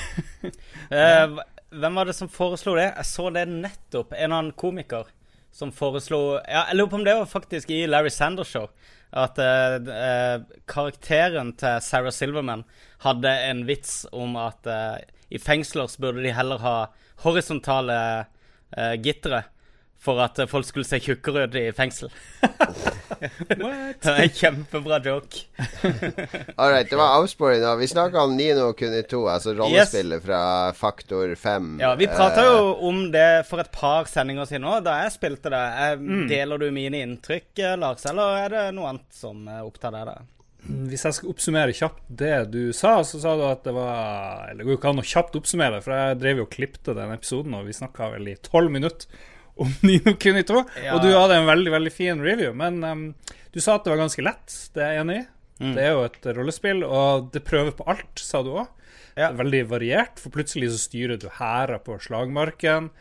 [0.97, 1.45] uh,
[1.77, 2.89] hvem var det som foreslo det?
[2.89, 4.17] Jeg så det nettopp.
[4.17, 5.13] En annen komiker
[5.59, 8.69] som foreslo Ja, jeg lurer på om det var faktisk i Larry Sanders Show.
[9.11, 12.67] At eh, eh, karakteren til Sarah Silverman
[13.03, 14.99] hadde en vits om at eh,
[15.35, 16.77] i fengsler burde de heller ha
[17.25, 17.97] horisontale
[18.73, 19.43] uh, gittere.
[19.99, 22.13] For at eh, folk skulle se tjukkere ut i fengsel.
[23.19, 23.99] What?
[24.03, 25.41] Det er en kjempebra joke.
[26.57, 27.65] All right, det var avsporing.
[27.81, 30.41] Vi snakka om Nino Kuni 2, altså rollespillet fra
[30.77, 31.79] Faktor 5.
[31.83, 35.17] Ja, vi prata Eh, jo om det for et par sendinger siden òg, da jeg
[35.17, 35.65] spilte det.
[35.85, 39.97] Eh, Deler du mine inntrykk, eh, Lars, eller er det noe annet som eh, opptar
[39.97, 40.13] deg?
[40.13, 40.19] da?
[40.91, 44.59] Hvis jeg skal oppsummere kjapt det du sa, så sa du at det var Eller
[44.59, 47.15] det går jo ikke an å kjapt oppsummere, for jeg drev jo og klippte den
[47.15, 49.27] episoden, og vi snakka vel i tolv minutter
[49.59, 50.63] om Nino Kuni 2.
[50.85, 50.95] Ja.
[50.97, 53.05] Og du hadde en veldig veldig fin review, men um,
[53.55, 54.57] du sa at det var ganske lett.
[54.75, 55.27] Det er jeg enig i.
[55.59, 58.69] Det er jo et rollespill, og det prøver på alt, sa du òg.
[59.19, 59.33] Ja.
[59.35, 62.93] Veldig variert, for plutselig så styrer du hærer på slagmarken.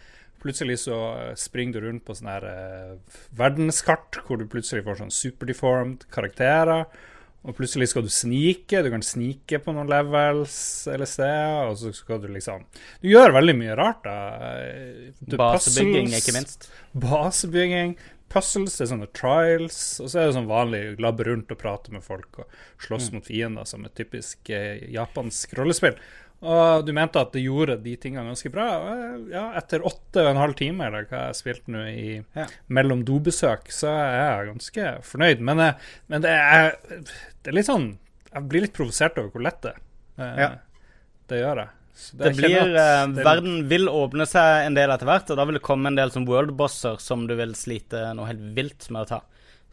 [0.41, 4.99] Plutselig så eh, springer du rundt på sånne her eh, verdenskart, hvor du plutselig får
[5.01, 6.87] sånn superdeformed karakterer.
[7.47, 8.81] Og plutselig skal du snike.
[8.83, 10.57] Du kan snike på noen levels
[10.91, 11.69] eller steder.
[11.71, 12.65] Og så skal du liksom
[13.01, 14.17] Du gjør veldig mye rart, da.
[15.23, 16.69] Du- Basebygging, puzzles, ikke minst.
[17.07, 17.95] Basebygging.
[18.27, 19.79] Puzzles, det er sånne trials.
[20.03, 23.23] Og så er det sånn vanlig labbe rundt og prate med folk og slåss mot
[23.25, 25.95] fiender, som et typisk eh, japansk rollespill.
[26.45, 28.67] Og du mente at det gjorde de tingene ganske bra.
[28.91, 32.45] Eh, Ja, etter åtte og en halv time, eller hva jeg spilte nå i Ja.
[32.69, 35.39] mellom dobesøk, så er jeg ganske fornøyd.
[35.41, 35.73] Men, eh,
[36.07, 36.75] men det, er,
[37.41, 37.97] det er litt sånn
[38.33, 39.79] Jeg blir litt provosert over hvor lett det er.
[40.19, 40.49] Eh, Ja.
[41.27, 41.69] Det gjør jeg.
[42.13, 45.45] Det, Det blir, at det- Verden vil åpne seg en del etter hvert, og da
[45.45, 49.01] vil det komme en del som worldbosser som du vil slite noe helt vilt med
[49.01, 49.21] å ta.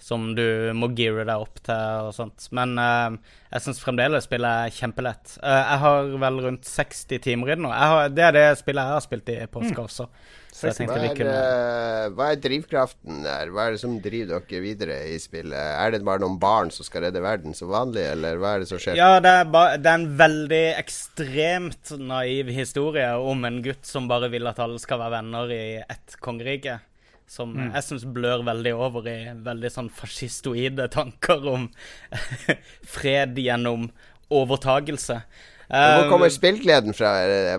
[0.05, 0.45] Som du
[0.77, 2.51] må geare deg opp til og sånt.
[2.53, 3.15] Men uh,
[3.55, 5.39] jeg syns fremdeles spillet er kjempelett.
[5.39, 7.71] Uh, jeg har vel rundt 60 timer i det nå.
[7.73, 10.11] Jeg har, det er det spillet jeg har spilt i påske også.
[10.55, 13.51] Så jeg hva, tenkte vi kunne eh, hva er drivkraften der?
[13.51, 15.59] Hva er det som driver dere videre i spillet?
[15.59, 18.69] Er det bare noen barn som skal redde verden som vanlig, eller hva er det
[18.71, 18.95] som skjer?
[19.01, 24.07] Ja, det er, ba, det er en veldig ekstremt naiv historie om en gutt som
[24.11, 26.79] bare vil at alle skal være venner i ett kongerike.
[27.27, 31.71] Som jeg syns blør veldig over i veldig sånn fascistoide tanker om
[32.97, 33.89] fred gjennom
[34.31, 35.23] overtagelse.
[35.65, 37.11] Hvor kommer Eh, spillgleden fra?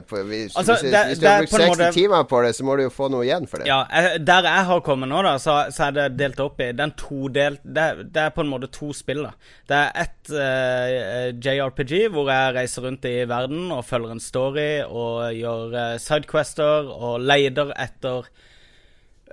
[0.06, 2.76] Hvis, Altså, hvis, det- hvis du har brukt 60 måte- timer på det, så må
[2.78, 3.66] du jo få noe igjen for det.
[3.68, 3.84] Ja,
[4.20, 7.60] Der jeg har kommet nå, da, så, så er det delt opp i den todelt
[7.66, 9.24] det, det er på en måte to spill.
[9.24, 9.34] da
[9.68, 14.84] Det er ett uh, JRPG hvor jeg reiser rundt i verden og følger en story
[14.86, 18.30] og gjør uh, sidequester og leter etter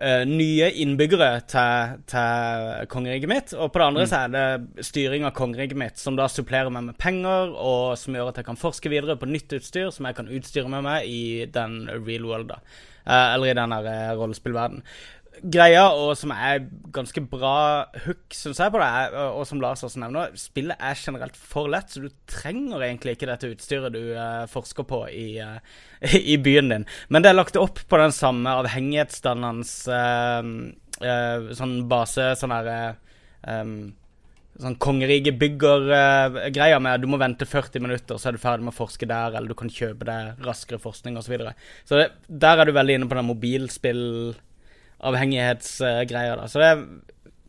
[0.01, 3.55] eh, nye innbyggere til, til kongeriket mitt.
[3.57, 6.89] Og på det andre så er det styring av kongeriket mitt, som da supplerer meg
[6.91, 10.19] med penger, og som gjør at jeg kan forske videre på nytt utstyr som jeg
[10.19, 12.63] kan utstyre med meg i den real world, da.
[13.03, 14.85] Uh, eller i den her eh, rollespillverden.
[15.41, 19.83] Greia, og som er ganske bra hook, syns jeg, på det, er, og som Lars
[19.83, 24.13] også nevner, spillet er generelt for lett, så du trenger egentlig ikke dette utstyret du
[24.13, 25.57] uh, forsker på i, uh,
[26.35, 26.87] i byen din.
[27.09, 30.53] Men det er lagt opp på den samme avhengighetsdannende uh,
[31.03, 32.95] eh, sånn base, sånn her eh,
[33.55, 33.75] em,
[34.63, 38.77] Sånn kongerikebygger-greia med at du må vente 40 minutter, så er du ferdig med å
[38.77, 41.25] forske der, eller du kan kjøpe deg raskere forskning osv.
[41.25, 41.53] Så, videre.
[41.89, 41.93] så
[42.29, 44.03] der er du veldig inne på den mobilspill
[45.03, 46.37] avhengighetsgreia.
[46.39, 46.49] da.
[46.49, 46.85] Så det er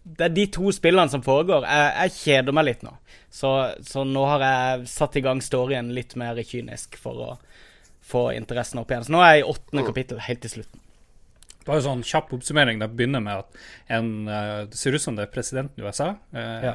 [0.03, 1.63] det er de to spillene som foregår.
[1.63, 2.91] Jeg, jeg kjeder meg litt nå.
[3.31, 3.49] Så,
[3.87, 7.29] så, nå har jeg satt i gang storyen litt mer kynisk for å
[8.03, 9.05] få interessen opp igjen.
[9.07, 10.81] Så nå er jeg i åttende kapittel, helt til slutten.
[11.63, 12.81] Det var jo sånn kjapp oppsummering.
[12.81, 13.61] Det begynner med at
[13.95, 16.09] en, uh, det ser ut som det er presidenten i USA.
[16.35, 16.73] eh, ja.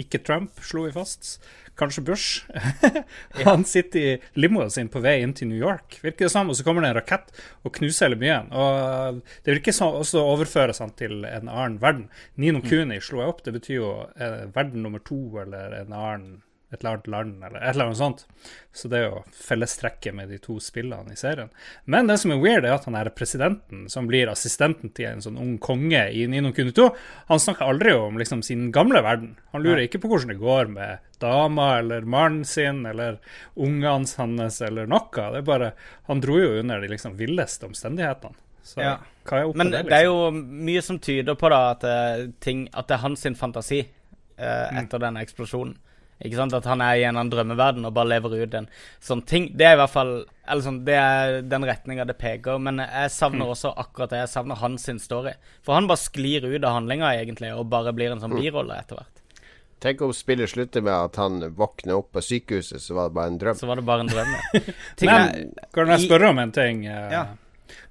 [0.00, 1.34] Ikke Trump, slo vi fast.
[1.78, 2.44] Kanskje Bush.
[3.44, 6.50] han sitter i limoen sin på vei inn til New York, virker det som.
[6.52, 7.32] Og så kommer det en rakett
[7.64, 8.52] og knuser hele byen.
[8.52, 12.08] Og det virker som også overføres han til en annen verden.
[12.36, 12.68] Nino mm.
[12.68, 13.44] Kuni slo jeg opp.
[13.46, 16.32] Det betyr jo eh, verden nummer to eller en annen
[16.72, 18.24] et eller annet land, eller et eller annet sånt.
[18.72, 21.50] Så det er jo fellestrekket med de to spillene i serien.
[21.84, 25.20] Men det som er weird, er at han er presidenten, som blir assistenten til en
[25.24, 26.88] sånn ung konge i Nino Kuni 2,
[27.28, 29.34] han snakker aldri om liksom sin gamle verden.
[29.52, 33.20] Han lurer ikke på hvordan det går med dama eller mannen sin eller
[33.54, 35.12] ungene hans eller noe.
[35.12, 35.74] Det er bare
[36.08, 38.34] Han dro jo under de liksom villeste omstendighetene.
[38.62, 38.98] Så ja.
[39.54, 39.88] Men det, liksom?
[39.88, 40.30] det er jo
[40.70, 44.78] mye som tyder på da at, eh, ting, at det er hans fantasi eh, mm.
[44.84, 45.04] etter mm.
[45.06, 45.76] denne eksplosjonen.
[46.22, 46.54] Ikke sant?
[46.56, 48.68] At han er i en annen drømmeverden og bare lever ut en
[49.02, 49.50] sånn ting.
[49.58, 52.58] Det er i hvert fall eller sånn, Det er den retninga det peker.
[52.62, 53.54] Men jeg savner mm.
[53.54, 54.22] også akkurat det.
[54.24, 55.34] Jeg savner hans story.
[55.62, 58.40] For han bare sklir ut av handlinga, egentlig, og bare blir en sånn mm.
[58.42, 59.22] birolle etter hvert.
[59.82, 63.32] Tenk om spillet slutter med at han våkner opp på sykehuset, så var det bare
[63.32, 63.56] en drøm.
[63.58, 64.60] Så var det bare en drøm, ja.
[65.08, 66.84] Men, kan jeg spørre om en ting?
[66.86, 67.22] Uh, ja.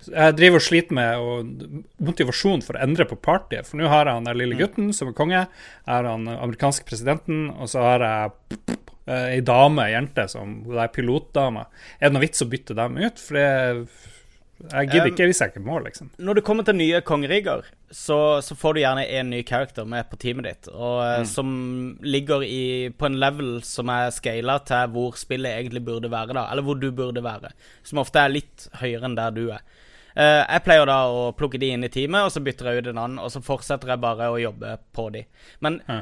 [0.07, 3.69] Jeg driver og sliter med motivasjon for å endre på partyet.
[3.69, 4.61] For nå har jeg han der lille mm.
[4.61, 8.77] gutten som er konge, jeg har han amerikanske presidenten, og så har jeg
[9.11, 11.65] ei dame, ei jente, som er pilotdame.
[11.99, 13.21] Er det noe vits å bytte dem ut?
[13.21, 13.47] For det,
[14.69, 16.09] jeg gidder ikke hvis jeg ikke må, liksom.
[16.21, 20.09] Når du kommer til nye kongerigger, så, så får du gjerne en ny character med
[20.11, 21.29] på teamet ditt, og eh, mm.
[21.33, 21.53] som
[22.05, 22.63] ligger i,
[22.95, 26.47] på en level som er scala til hvor spillet egentlig burde være, da.
[26.51, 27.53] Eller hvor du burde være.
[27.87, 29.63] Som ofte er litt høyere enn der du er.
[30.11, 32.89] Uh, jeg pleier da å plukke de inn i teamet, og så bytter jeg ut
[32.91, 35.23] en annen, og så fortsetter jeg bare å jobbe på de.
[35.63, 36.01] Men ja.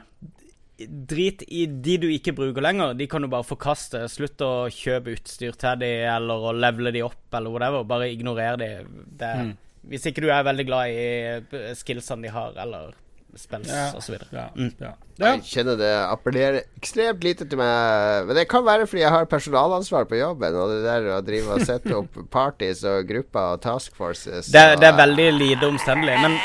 [0.87, 2.93] Drit i de du ikke bruker lenger.
[2.97, 4.05] De kan du bare forkaste.
[4.11, 7.87] Slutt å kjøpe utstyr til de, eller å levele de opp, eller whatever.
[7.89, 8.71] Bare ignorer de.
[9.19, 9.51] Det, mm.
[9.91, 12.93] Hvis ikke du er veldig glad i skillsene de har, eller
[13.35, 13.91] spills ja.
[13.97, 14.15] osv.
[14.31, 14.47] Ja.
[14.55, 14.71] Mm.
[14.79, 14.93] Ja.
[15.19, 18.27] Jeg kjenner det appellerer ekstremt lite til meg.
[18.27, 20.57] Men det kan være fordi jeg har personalansvar på jobben.
[20.57, 24.65] Og det der å drive og sette opp parties og grupper og task forces det,
[24.81, 26.17] det, er veldig lite omstendelig.
[26.23, 26.39] Men,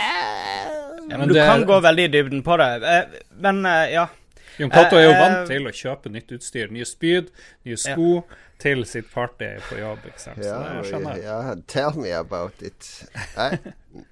[1.14, 2.70] men du det, kan gå veldig i dybden på det.
[2.82, 4.08] Eh, men eh, ja.
[4.58, 6.72] Jon Cato er jo eh, vant til å kjøpe nytt utstyr.
[6.74, 7.30] Nye spyd,
[7.66, 8.10] nye sko.
[8.22, 10.04] Ja til sitt party på jobb.
[10.08, 10.40] Ikke sant?
[10.42, 11.24] Ja, Så det skjønner jeg.
[11.26, 12.90] Ja, tell me about it.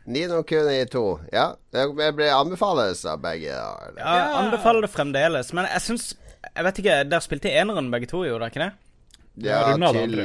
[0.05, 1.05] Nino Kuni 2.
[1.33, 1.87] Ja, det
[2.19, 3.55] ble anbefales av begge.
[3.55, 5.55] Ja, ja, anbefaler det fremdeles.
[5.57, 8.73] Men jeg syns Jeg vet ikke, der spilte eneren begge to, gjorde dere ikke det?
[9.47, 9.61] Ja,
[9.95, 10.17] til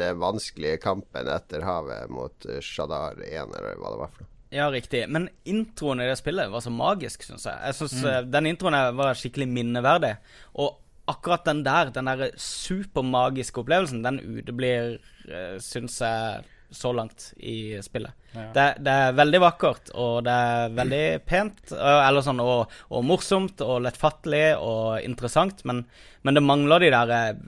[0.00, 4.30] den vanskelige kampen etter havet mot Shadar 1, eller hva det var for noe.
[4.50, 5.04] Ja, riktig.
[5.08, 7.58] Men introen i det spillet var så magisk, syns jeg.
[7.70, 8.06] Jeg synes mm.
[8.10, 10.16] Eh, den introen var skikkelig minneverdig.
[10.58, 10.78] Og
[11.10, 17.74] akkurat den der, den der supermagiske opplevelsen, den uteblir, uh, syns jeg, så langt i
[17.82, 18.14] spillet.
[18.30, 18.44] Ja.
[18.54, 23.62] Det, det, er veldig vakkert, og det er veldig pent, eller sånn, og, og morsomt
[23.66, 25.82] og lettfattelig og interessant, men,
[26.22, 27.40] men det mangler de der eh,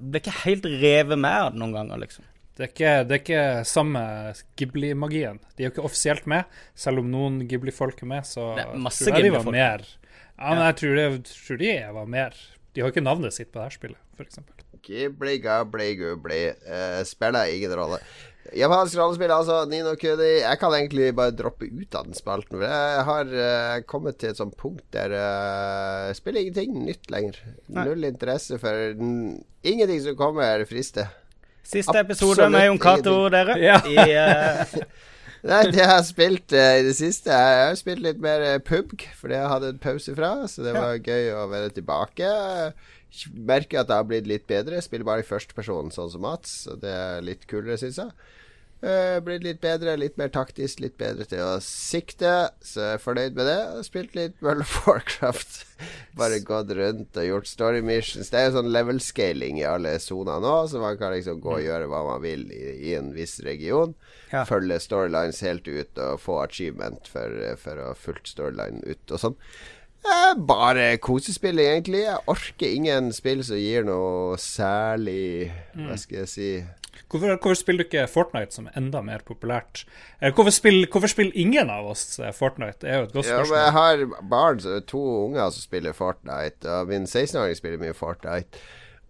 [0.00, 2.26] ble ikke helt revet med noen ganger, liksom.
[2.54, 4.00] Det er ikke, det er ikke samme
[4.58, 5.40] Ghibli-magien.
[5.56, 8.82] De er jo ikke offisielt med, selv om noen Ghibli-folk er med, så det er
[8.84, 9.86] masse tror jeg de var mer.
[10.34, 12.38] Ja, men jeg tror, det, tror de var mer
[12.74, 14.40] de har ikke navnet sitt på dette spillet, f.eks.
[14.84, 16.40] Ghibli, gabli, gubli.
[16.66, 18.00] Uh, spiller ingen rolle.
[18.54, 19.60] Japansk rollespill, altså.
[19.70, 20.42] Nino Kuni.
[20.42, 22.60] Jeg kan egentlig bare droppe ut av den spalten.
[22.66, 27.38] Jeg har uh, kommet til et sånt punkt der uh, jeg spiller ingenting nytt lenger.
[27.70, 27.86] Nei.
[27.86, 28.98] Null interesse for
[29.64, 31.14] Ingenting som kommer, frister.
[31.64, 33.56] Siste episode med Jon Cato, dere.
[33.62, 33.78] Ja.
[33.88, 34.74] I, uh,
[35.50, 38.58] Nei, det jeg har spilt uh, i det siste Jeg har spilt litt mer uh,
[38.64, 40.34] PUBG, fordi jeg hadde en pause fra.
[40.50, 42.30] Så det var gøy å være tilbake.
[43.34, 44.82] Merker at det har blitt litt bedre.
[44.84, 46.64] Spiller bare i førsteperson, sånn som Mats.
[46.72, 48.12] Og det er litt kulere, syns jeg.
[48.84, 52.32] Uh, blitt litt bedre, litt mer taktisk, litt bedre til å sikte.
[52.60, 53.60] Så jeg er fornøyd med det.
[53.78, 55.62] Og spilt litt World of Warcraft.
[56.20, 58.28] Bare gått rundt og gjort story missions.
[58.32, 61.54] Det er jo sånn level scaling i alle soner nå, så man kan liksom gå
[61.54, 61.66] og mm.
[61.68, 63.96] gjøre hva man vil i, i en viss region.
[64.34, 64.44] Ja.
[64.48, 69.24] Følge storylines helt ut og få achievement for, for å ha fulgt storyline ut og
[69.28, 69.40] sånn.
[70.04, 72.04] Eh, bare kosespill, egentlig.
[72.04, 76.00] Jeg orker ingen spill som gir noe særlig Hva mm.
[76.02, 76.48] skal jeg si
[77.10, 79.84] Hvorfor, hvorfor, spiller du ikke Fortnite, som er enda mer populært?
[80.20, 82.80] Hvorfor spiller, hvorfor spiller ingen av oss eh, Fortnite?
[82.82, 83.58] Det er jo et godt spørsmål.
[83.58, 88.64] Ja, jeg har barn, to unger som spiller Fortnite, og min 16-åring spiller mye Fortnite.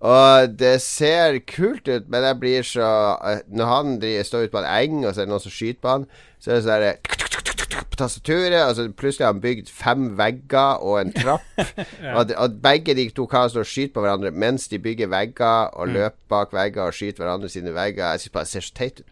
[0.05, 2.89] Og det ser kult ut, men jeg blir så
[3.25, 3.95] eh, Når han
[4.25, 6.09] står ute på en eng, og så er det noen som skyter på han,
[6.41, 7.24] så er det sånn
[7.71, 11.43] på tastaturet, og så plutselig har han bygd fem vegger og en trapp.
[12.05, 12.17] Ja.
[12.19, 15.71] og, at begge de to karene står og skyter på hverandre mens de bygger vegger,
[15.75, 15.95] og Mm.
[15.95, 18.11] løper bak vegger og skyter hverandre sine vegger.
[18.11, 19.07] Jeg syns bare det ser så teit ut.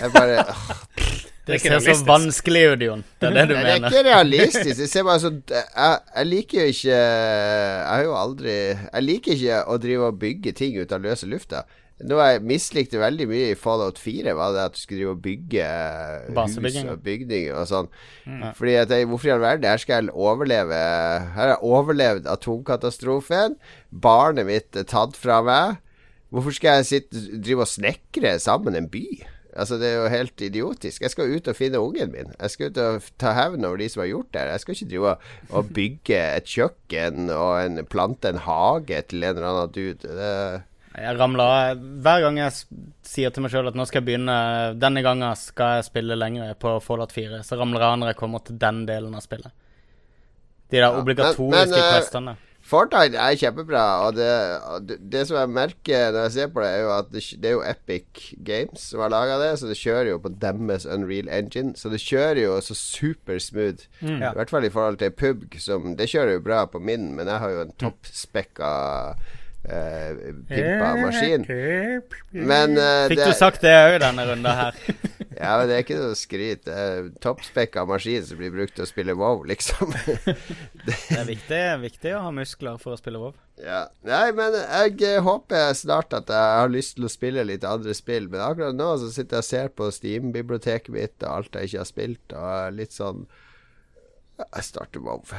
[0.00, 0.44] Jeg bare
[1.46, 3.04] Det er ser så vanskelig ut, Jon.
[3.20, 4.78] Det er det du Nei, det er ikke realistisk.
[4.80, 9.32] Jeg ser bare så jeg, jeg liker jo ikke Jeg har jo aldri Jeg liker
[9.34, 11.64] ikke å drive og bygge ting ut av løse lufta.
[12.08, 15.22] Noe jeg mislikte veldig mye i Fallout 4, var det at du skulle drive og
[15.22, 15.66] bygge
[16.32, 17.90] hus og bygninger og sånn.
[18.58, 19.68] Fordi at jeg, Hvorfor i all verden?
[19.70, 23.58] Her skal jeg overleve Her har jeg overlevd atomkatastrofen.
[23.90, 25.78] Barnet mitt er tatt fra meg.
[26.32, 29.06] Hvorfor skal jeg sitte, drive og snekre sammen en by?
[29.52, 31.02] Altså Det er jo helt idiotisk.
[31.04, 32.32] Jeg skal ut og finne ungen min.
[32.40, 34.46] Jeg skal ut og ta hevn over de som har gjort det.
[34.48, 35.14] Jeg skal ikke drive
[35.50, 40.08] og bygge et kjøkken og en, plante en hage til en eller annen dude.
[40.08, 42.52] Det, Jeg ramler av Hver gang jeg
[43.06, 44.36] sier til meg sjøl at nå skal jeg begynne
[44.76, 48.20] Denne gangen skal jeg spille lenger på Fallout 4, så ramler jeg av når jeg
[48.20, 49.52] kommer til den delen av spillet.
[50.72, 52.34] De der ja, obligatoriske men, eh, questene.
[52.62, 54.28] Fortnite er kjempebra, og det,
[54.70, 57.22] og det, det som jeg merker når jeg ser på det, er jo at det,
[57.42, 60.86] det er jo Epic Games som har laga det, så det kjører jo på deres
[60.86, 61.74] Unreal Engine.
[61.76, 63.88] Så det kjører jo så supersmooth.
[64.00, 64.30] Ja.
[64.30, 67.28] I hvert fall i forhold til PUBG, som Det kjører jo bra på min, men
[67.28, 68.72] jeg har jo en toppspekka
[69.68, 71.46] uh, pimpa maskin.
[72.32, 74.82] Men uh, Fikk du sagt det òg denne runda her?
[75.42, 76.64] Ja, men det er ikke noe skryt.
[76.66, 79.92] Det er toppspekka maskin som blir brukt til å spille WoW, liksom.
[80.86, 83.36] Det er viktig, viktig å ha muskler for å spille WoW.
[83.62, 83.84] Ja.
[84.06, 87.94] Nei, men jeg eh, håper snart at jeg har lyst til å spille litt andre
[87.96, 88.28] spill.
[88.32, 91.82] Men akkurat nå så sitter jeg og ser på Steam-biblioteket mitt og alt jeg ikke
[91.82, 93.26] har spilt, og litt sånn
[94.42, 95.34] Jeg starter WoW.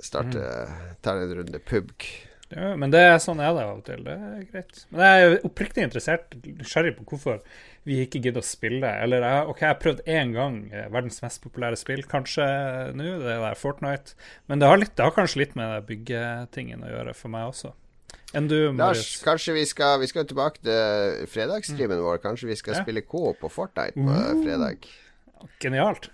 [0.00, 2.29] Starter Tar en runde PUBG.
[2.50, 4.00] Ja, men det er sånn er det av og til.
[4.06, 4.80] Det er greit.
[4.90, 7.38] Men jeg er oppriktig interessert, nysgjerrig på hvorfor
[7.86, 8.90] vi ikke gidder å spille.
[9.04, 12.46] Eller ok, jeg har prøvd én gang eh, verdens mest populære spill, kanskje
[12.98, 14.18] nå, det der Fortnite.
[14.50, 17.72] Men det har, litt, det har kanskje litt med byggetingen å gjøre for meg også.
[18.34, 22.20] Enn du, Lars, kanskje vi skal Vi skal tilbake til fredagsstreamen vår.
[22.22, 22.82] Kanskje vi skal Ja.
[22.84, 24.86] spille Coop på Fortnite på uh, fredag?
[25.62, 26.10] Genialt.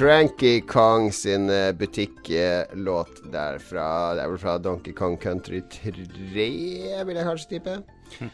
[0.00, 6.46] Cranky Kong sin eh, butikklåt der fra Det er vel fra Donkey Kong Country 3,
[7.04, 7.74] vil jeg kanskje tippe.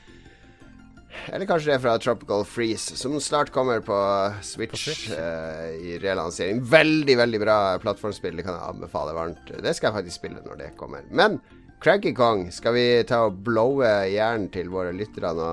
[1.33, 3.99] Eller kanskje det er fra Tropical Freeze, som snart kommer på
[4.47, 5.11] Switch, Switch.
[5.11, 6.63] Uh, i relansering.
[6.63, 8.39] Veldig, veldig bra plattformspill.
[8.39, 9.51] Det kan jeg anbefale varmt.
[9.51, 11.03] Det skal jeg faktisk spille når det kommer.
[11.11, 11.41] Men
[11.83, 15.53] Cranky Kong, skal vi ta og blowe hjernen til våre lyttere nå?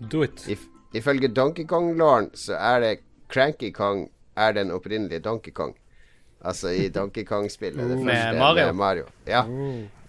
[0.00, 0.48] Do it.
[0.48, 0.64] If,
[0.96, 5.74] ifølge Donkey Kong-låren så er det Cranky Kong er den opprinnelige Donkey Kong.
[6.44, 7.80] Altså i Donkey Kong-spillet.
[7.80, 8.66] Det Med første Mario?
[8.66, 9.06] Med Mario.
[9.26, 9.42] Ja.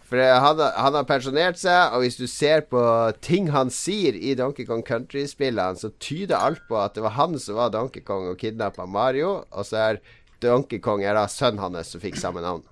[0.08, 2.80] For eh, han, har- han har pensjonert seg, og hvis du ser på
[3.24, 7.36] ting han sier i Donkey Kong Country-spillene, så tyder alt på at det var han
[7.40, 10.00] som var Donkey Kong og kidnappa Mario, og så er
[10.44, 12.64] Donkey Kong er da sønnen hans som fikk samme navn.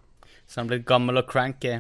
[0.48, 1.80] Så han er blitt gammel og cranky.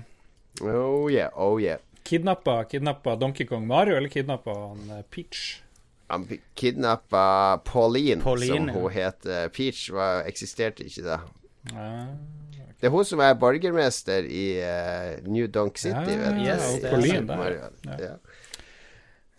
[0.63, 1.77] Oh yeah, oh yeah.
[2.05, 5.61] Kidnappa, kidnappa Donkey Kong Mario, eller kidnappa han eh, Peach?
[6.07, 9.25] Han kidnappa Pauline, Pauline, som hun het.
[9.25, 11.19] Eh, Peach var, eksisterte ikke da.
[11.71, 11.91] Ja.
[12.75, 16.11] Det er hun som er borgermester i uh, New Donk City.
[16.13, 17.69] Ja, vet yes, det Pauline ja.
[17.97, 18.15] Ja.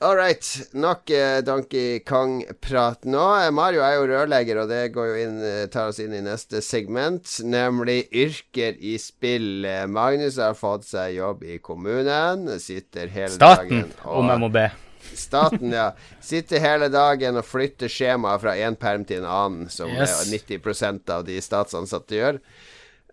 [0.01, 0.49] All right.
[0.75, 3.27] Nok uh, Donkey Kong-prat nå.
[3.55, 5.39] Mario er jo rørlegger, og det går jo inn,
[5.71, 9.69] tar oss inn i neste segment, nemlig yrker i spill.
[9.93, 12.49] Magnus har fått seg jobb i kommunen.
[12.59, 14.67] Sitter hele Staten, dagen om jeg må be.
[15.15, 15.91] Staten, ja.
[16.21, 20.27] Sitter hele dagen og flytter skjemaer fra én perm til en annen, som Yes.
[20.27, 22.41] eh, 90% av de statsansatte gjør.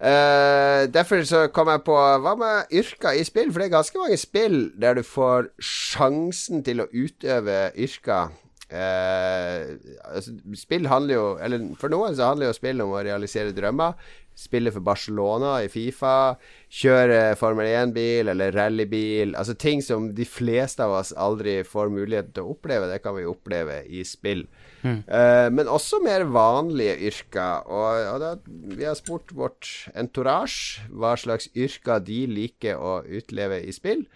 [0.04, 3.52] Uh, derfor så kom jeg på Hva med yrker i spill?
[3.54, 8.34] For det er ganske mange spill der du får sjansen til å utøve yrker.
[8.74, 9.78] Uh,
[10.10, 13.94] altså, Spill handler jo Eller for noen så handler jo spill om å realisere drømmer.
[14.36, 16.36] Spille for Barcelona i Fifa.
[16.74, 19.36] Kjøre Formel 1-bil eller rallybil.
[19.38, 22.90] Altså ting som de fleste av oss aldri får muligheten til å oppleve.
[22.90, 24.48] Det kan vi oppleve i spill.
[24.82, 25.00] Mm.
[25.08, 27.70] Uh, men også mer vanlige yrker.
[27.70, 28.34] Og, og da,
[28.78, 34.08] vi har spurt vårt entourage hva slags yrker de liker å utleve i spill.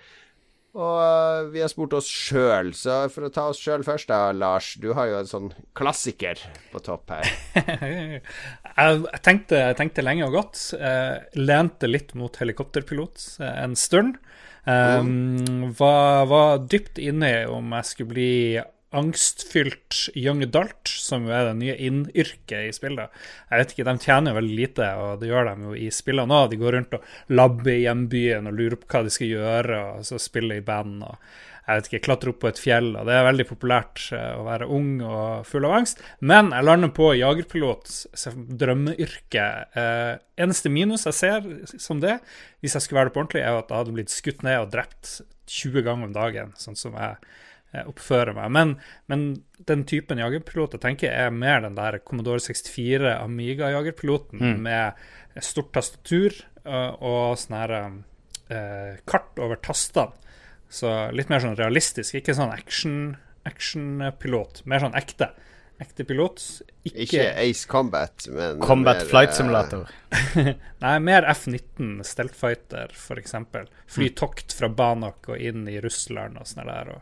[0.77, 4.29] Og uh, vi har spurt oss sjøl, så for å ta oss sjøl først da,
[4.35, 4.75] Lars.
[4.77, 5.47] Du har jo en sånn
[5.77, 7.31] klassiker på topp her.
[8.77, 10.61] jeg, tenkte, jeg, tenkte, lenge og godt.
[10.77, 14.17] Uh, lente litt mot helikopterpilot uh, en stund.
[14.67, 15.61] Um, mm.
[15.79, 18.33] var, var dypt inne i om jeg skulle bli
[18.97, 23.11] angstfylt young adult, som jo er det nye innyrket i spillet.
[23.49, 26.39] Jeg vet ikke, De tjener jo veldig lite, og det gjør de jo i spillene
[26.39, 26.49] òg.
[26.51, 30.07] De går rundt og labber i hjembyen og lurer på hva de skal gjøre, og
[30.07, 31.19] så spiller i band og
[31.67, 32.93] jeg vet ikke, klatre opp på et fjell.
[32.95, 36.03] og Det er veldig populært eh, å være ung og full av angst.
[36.19, 37.95] Men jeg lander på jagerpilot,
[38.63, 39.47] drømmeyrke.
[39.77, 42.19] Eh, eneste minus jeg ser som det,
[42.63, 44.71] hvis jeg skulle være det på ordentlig, er at jeg hadde blitt skutt ned og
[44.73, 47.19] drept 20 ganger om dagen, sånn som jeg
[47.75, 48.51] Eh, oppfører meg.
[48.55, 48.69] Men,
[49.11, 49.23] men
[49.67, 54.61] den typen jagerpilot jeg tenker er mer den der Commodore 64 Amiga-jagerpiloten mm.
[54.63, 56.31] med stort tastatur
[56.63, 60.15] og, og sånn her eh, kart over tastene.
[60.69, 62.53] Så litt mer sånn realistisk, ikke sånn
[63.47, 64.65] action-pilot.
[64.65, 65.31] mer sånn ekte.
[65.77, 66.41] Ekte pilot.
[66.89, 69.85] Ikke, ikke Ace Combat, men Combat mer, Flight Simulator.
[70.83, 73.35] Nei, mer F-19 Steltfighter, f.eks.
[73.93, 74.15] Fly mm.
[74.17, 76.95] tokt fra Banak og inn i Russland og sånn der.
[76.97, 77.01] og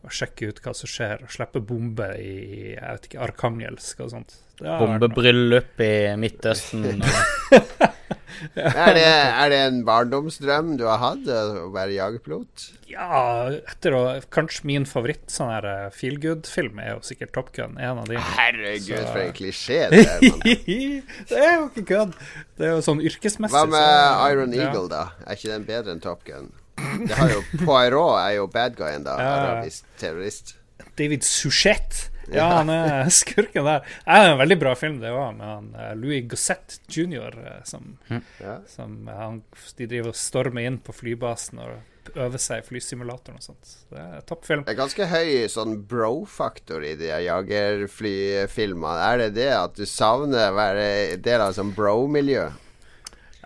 [0.00, 2.34] og sjekke ut hva som skjer, og slippe bombe i
[2.72, 4.36] jeg vet ikke, Arkangelsk og sånt.
[4.60, 7.02] Bombebryllup i Midtøsten.
[8.54, 12.66] er, det, er, det, en barndomsdrøm du har hatt, å være jagerpilot?
[12.90, 14.02] Ja, etter å
[14.32, 17.76] Kanskje min favoritt sånn her eh, feel good-film er jo sikkert Top Gun.
[17.78, 18.18] En av de.
[18.18, 19.10] Herregud, så...
[19.10, 20.24] for en klisjé det er.
[21.30, 22.16] det er jo ikke kødd.
[22.58, 23.54] Det er jo sånn yrkesmessig.
[23.56, 24.90] Hva med så, Iron Eagle, ja.
[24.94, 25.04] da?
[25.26, 26.50] Er ikke den bedre enn Top Gun?
[26.80, 29.18] Det har jo Poirot er jo bad guyen, da.
[29.24, 29.34] Ja.
[29.40, 30.56] Arabisk terrorist.
[30.98, 32.08] David Suchet.
[32.38, 33.82] Ja, han er skurken der.
[33.82, 37.34] Det er en veldig bra film, det òg, med han eh, Louis Gossett jr.
[37.42, 37.96] Eh, som,
[38.38, 38.60] ja.
[38.70, 39.40] som han,
[39.78, 43.74] De driver og stormer inn på flybasen og øver seg i flysimulatoren og sånt.
[43.90, 44.64] Det er toppfilm.
[44.66, 49.10] Det er ganske høy sånn bro-faktor i de jagerflyfilmene.
[49.10, 50.86] Er det det at du savner å være
[51.22, 52.48] del av et sånt bro-miljø?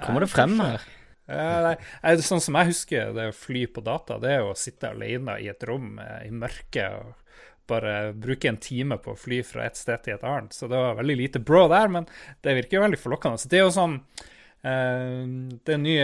[0.03, 0.85] Kommer det frem her?
[1.25, 1.77] Nei,
[2.21, 5.49] sånn som jeg husker det å fly på data, det er å sitte alene i
[5.49, 7.24] et rom i mørket og
[7.71, 10.55] bare bruke en time på å fly fra et sted til et annet.
[10.57, 12.09] Så det var veldig lite bro der, men
[12.45, 13.41] det virker jo veldig forlokkende.
[13.41, 14.01] Så det er jo sånn
[14.65, 15.97] Uh, det er en ny,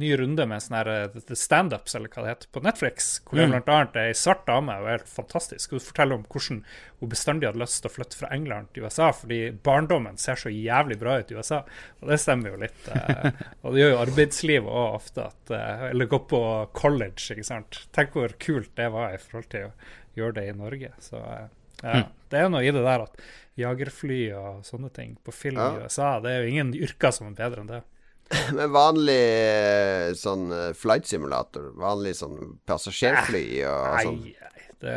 [0.00, 3.08] ny runde med sånne uh, standups, eller hva det heter, på Netflix.
[3.20, 3.52] Hvor det mm.
[3.52, 5.74] blant annet ei svart dame og helt fantastisk.
[5.76, 6.62] Hun forteller om hvordan
[7.02, 10.50] hun bestandig hadde lyst til å flytte fra England til USA fordi barndommen ser så
[10.50, 11.60] jævlig bra ut i USA.
[12.00, 12.88] Og det stemmer jo litt.
[12.88, 13.28] Uh,
[13.60, 15.54] og det gjør jo arbeidslivet òg ofte at
[15.90, 16.42] Eller gå på
[16.72, 17.82] college, ikke sant.
[17.92, 19.68] Tenk hvor kult det var i forhold til
[20.08, 20.90] å gjøre det i Norge.
[21.02, 21.46] Så ja,
[21.82, 22.08] mm.
[22.32, 23.22] det er noe i det der at
[23.58, 25.70] jagerfly og sånne ting på film ja.
[25.70, 27.80] i USA, det er jo ingen yrker som er bedre enn det.
[28.56, 31.70] Men vanlig eh, sånn eh, flight simulator?
[31.80, 34.18] Vanlig sånn passasjerfly og sånn?
[34.26, 34.96] Nei, det,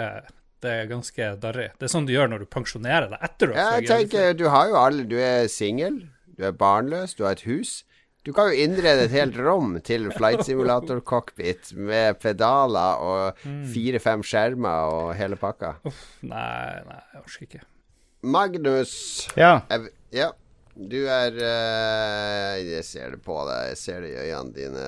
[0.63, 1.69] det, er ganske darrig.
[1.79, 4.67] Det er sånn du gjør når du pensjonerer deg etter ja, jeg tenker, Du har
[4.71, 6.03] jo alle Du er singel,
[6.35, 7.81] du er barnløs, du har et hus.
[8.21, 13.63] Du kan jo innrede et helt rom til flight simulator-cockpit med pedaler og mm.
[13.73, 15.71] fire-fem skjermer og hele pakka.
[15.89, 17.61] Uff, nei, nei, jeg orker ikke.
[18.21, 18.93] Magnus.
[19.33, 19.65] Ja.
[19.71, 20.29] Jeg, ja.
[20.71, 23.73] Du er uh, Jeg ser det på deg.
[23.73, 24.85] Jeg ser det i øynene dine.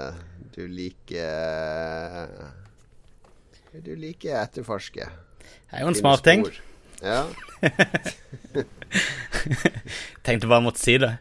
[0.53, 2.29] Du liker
[3.81, 5.09] Du liker å etterforske.
[5.09, 6.45] Det er jo en smart ting.
[7.01, 7.25] Ja.
[10.23, 11.17] Tenkte bare måtte si det.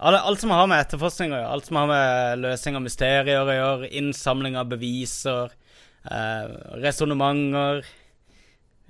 [0.00, 3.56] Alt som har med etterforskning å gjøre, alt som har med løsning av mysterier å
[3.56, 5.52] gjøre, innsamling av beviser,
[6.08, 6.46] eh,
[6.80, 7.84] resonnementer,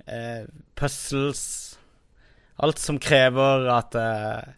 [0.07, 1.43] eh, puzzles
[2.61, 4.53] Alt som krever at eh,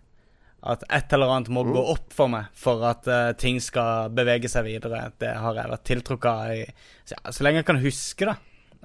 [0.63, 1.73] at et eller annet må mm.
[1.75, 5.09] gå opp for meg for at uh, ting skal bevege seg videre.
[5.19, 6.61] Det har jeg vært tiltrukket av i
[7.03, 8.37] så, ja, så, lenge jeg kan huske det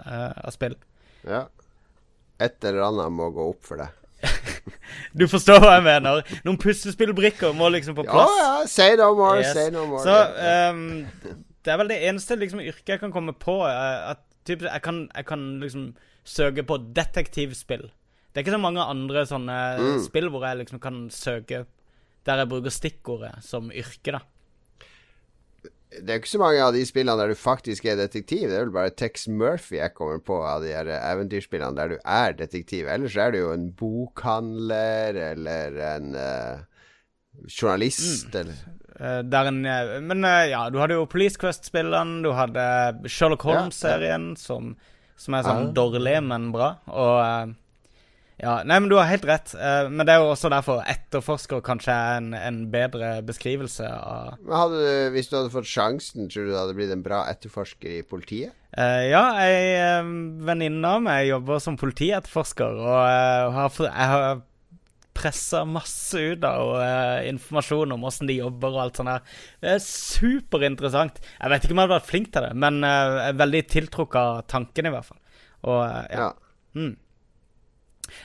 [0.03, 0.75] uh, av spill.
[1.23, 1.45] Ja.
[2.43, 3.95] Et eller annet må gå opp for deg.
[5.19, 6.23] du forstår hva jeg mener?
[6.47, 8.35] Noen puslespillbrikker må liksom på plass.
[8.39, 8.67] Ja, ja.
[8.71, 9.55] Say no more, yes.
[9.57, 10.03] say no more.
[10.05, 10.17] Så
[10.75, 13.61] um, det er vel det eneste liksom, yrket jeg kan komme på.
[13.69, 15.91] At typ, jeg, kan, jeg kan liksom
[16.29, 17.89] søke på detektivspill.
[18.29, 20.01] Det er ikke så mange andre sånne mm.
[20.05, 21.65] spill hvor jeg liksom kan søke
[22.29, 24.21] der jeg bruker stikkordet som yrke, da.
[25.89, 28.49] Det er ikke så mange av de spillene der du faktisk er detektiv.
[28.51, 31.97] Det er vel bare Tex Murphy jeg kommer på av de her eventyrspillene der du
[32.05, 32.91] er detektiv.
[32.93, 36.67] Ellers er du jo en bokhandler eller en uh,
[37.49, 38.43] journalist, mm.
[38.43, 38.67] eller
[38.99, 42.65] Uh, en, men uh, ja, du hadde jo Police Quest-spillene, du hadde
[43.07, 44.73] Sherlock Holmes-serien, ja, som,
[45.15, 45.75] som, er sånn ja.
[45.77, 46.73] dårlig, men bra.
[46.91, 47.53] Og
[48.39, 49.53] ja, nei, men Du har helt rett.
[49.59, 54.37] Uh, men det er jo også derfor etterforsker kanskje er en, en bedre beskrivelse av
[54.45, 57.25] Men hadde du, Hvis du hadde fått sjansen, tror du du hadde blitt en bra
[57.33, 58.55] etterforsker i politiet?
[58.79, 60.13] Uh, ja, ei uh,
[60.47, 64.45] venninne av meg jobber som politietterforsker, og uh, har, jeg har
[65.19, 69.25] pressa masse ut av uh, informasjon om åssen de jobber og alt sånt her.
[69.59, 71.19] Det er superinteressant.
[71.19, 74.21] Jeg vet ikke om jeg hadde vært flink til det, men uh, er veldig tiltrukket
[74.21, 75.21] av tanken, i hvert fall.
[75.67, 76.29] Og ja.
[76.29, 76.31] ja.
[76.79, 76.95] Mm.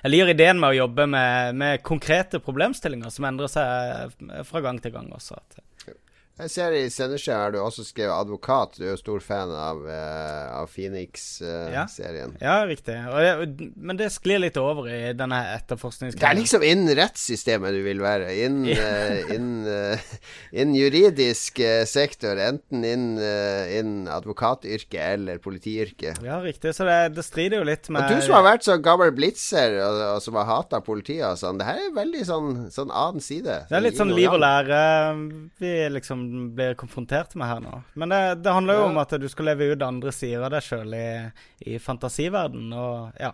[0.04, 4.16] Jeg liker ideen med å jobbe med, med, konkrete problemstillinger som endrer seg
[4.48, 5.40] fra gang til gang også.
[5.40, 5.64] At
[6.34, 8.80] jeg ser i sendeskjea har du også skrevet advokat.
[8.80, 12.34] Du er jo stor fan av, uh, av Phoenix-serien.
[12.34, 12.48] Uh, ja.
[12.48, 12.56] ja.
[12.66, 12.96] riktig.
[12.98, 16.24] Det, men det sklir litt over i denne etterforskningsgreia.
[16.24, 18.32] Det er liksom innen rettssystemet du vil være.
[18.48, 19.52] Innen uh, inn,
[20.64, 21.62] inn juridisk
[21.92, 22.42] sektor.
[22.42, 23.22] Enten innen
[23.70, 26.24] inn advokatyrket eller politiyrket.
[26.26, 26.74] Ja, riktig.
[26.74, 29.78] Så det, det, strider jo litt med Og du som har vært så gammel blitzer,
[29.86, 33.22] og, og som har hata politiet og sånn, det her er veldig sånn, sånn annen
[33.22, 33.62] side.
[33.70, 34.82] Det er litt sånn liv og lære.
[35.62, 36.23] Vi liksom
[36.56, 37.78] blir konfrontert med her nå.
[38.00, 38.90] Men det, det handler jo ja.
[38.92, 41.08] om at du skal leve ut andre sider av deg sjøl i,
[41.74, 43.34] i fantasiverden, og ja.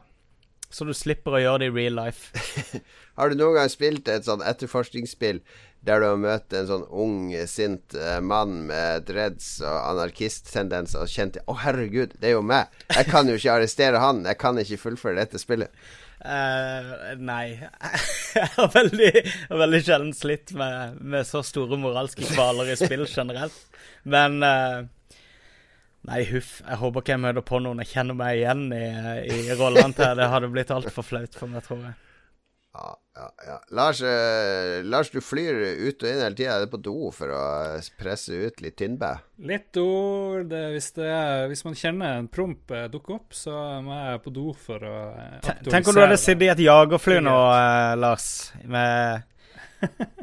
[0.69, 2.29] Så du slipper å gjøre det i real life.
[3.17, 5.41] har du noen gang spilt et sånn etterforskningsspill
[5.85, 11.11] der du har møtt en sånn ung, sint uh, mann med dreads og anarkisttendenser og
[11.11, 12.69] kjent Å, oh, herregud, det er jo meg.
[12.91, 14.25] Jeg kan jo ikke arrestere han.
[14.27, 15.71] Jeg kan ikke fullføre dette spillet.
[16.19, 17.55] Uh, nei.
[18.35, 19.11] jeg har veldig,
[19.61, 23.59] veldig sjelden slitt med, med, så store moralske kvaler i spill generelt.
[24.03, 24.87] Men uh,
[26.07, 26.61] Nei, huff.
[26.63, 28.85] Jeg håper ikke jeg møter på noen jeg kjenner meg igjen i,
[29.35, 30.13] i rollene til.
[30.15, 31.97] Det hadde blitt altfor flaut for meg, tror jeg.
[32.77, 33.57] Ja, ja, ja.
[33.75, 36.55] Lars, eh, Lars, du flyr ut og inn hele tida.
[36.55, 37.43] Er det på do for å
[37.99, 39.11] presse ut litt tynnbæ?
[39.49, 39.87] Litt do.
[40.47, 41.09] Det, hvis, det
[41.51, 44.95] hvis, man kjenner en promp uh, dukke opp, så må jeg på do for å
[45.11, 45.73] aktualisere.
[45.73, 47.39] Tenk om du hadde sittet i et jagerfly nå,
[47.99, 48.29] Lars,
[48.63, 49.27] med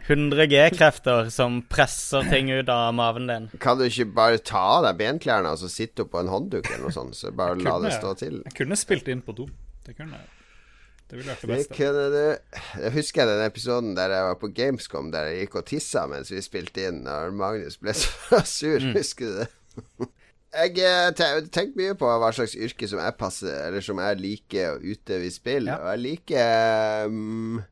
[0.07, 3.49] 100 G-krefter som presser ting ut av maven din.
[3.61, 6.86] Kan du ikke bare ta av deg benklærne og så sitte på en håndduk eller
[6.88, 7.16] noe sånt?
[7.18, 8.40] Så bare la det stå til?
[8.44, 9.49] Jeg kunne spilt inn på do.
[9.86, 10.36] Det kunne jeg.
[11.07, 11.90] Det ville vært det beste.
[12.11, 12.61] Du.
[12.82, 16.32] Jeg husker den episoden der jeg var på Gamescom, der jeg gikk og tissa mens
[16.34, 18.82] vi spilte inn, og Magnus ble så sur.
[18.82, 18.96] Mm.
[18.98, 19.48] Husker du det?
[20.62, 24.74] jeg eh, tenker mye på hva slags yrke som jeg passer, eller som jeg liker
[24.74, 25.70] å utøve i spill.
[25.70, 25.78] Ja.
[25.84, 27.62] Og jeg liker um,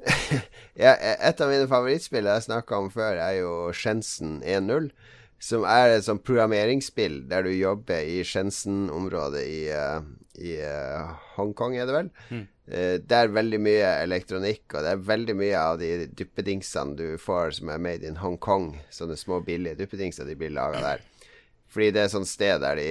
[0.80, 4.92] ja, Et av mine favorittspill jeg snakka om før, er jo Shensen 1.0
[5.40, 10.02] som er et sånt programmeringsspill der du jobber i Shenzhen-området i, uh,
[10.36, 12.10] i uh, Hongkong, er det vel.
[12.28, 12.42] Mm.
[12.70, 17.06] Uh, det er veldig mye elektronikk, og det er veldig mye av de duppedingsene du
[17.20, 18.72] får som er made in Hongkong.
[18.94, 21.06] Sånne små, billige duppedingser de blir laga der.
[21.70, 22.90] Fordi det er sånn sted der de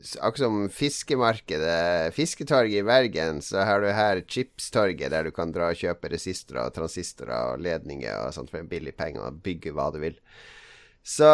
[0.00, 5.66] Akkurat som fiskemarkedet, fisketorget i Bergen, så har du her Chipstorget, der du kan dra
[5.74, 9.74] og kjøpe resistorer og transistorer og ledninger og sånt for en billig penge og bygge
[9.76, 10.16] hva du vil.
[11.02, 11.26] Så,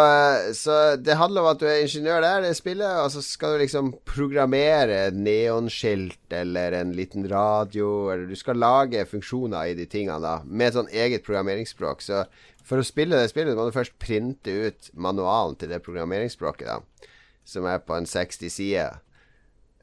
[0.54, 3.64] så, det handler om at du er ingeniør der, det spillet, og så skal du
[3.64, 9.88] liksom programmere et neonskilt eller en liten radio, eller du skal lage funksjoner i de
[9.90, 12.04] tingene da, med et sånn eget programmeringsspråk.
[12.06, 12.22] Så
[12.66, 17.10] for å spille det spillet må du først printe ut manualen til det programmeringsspråket, da,
[17.46, 19.02] som er på en 60 sider.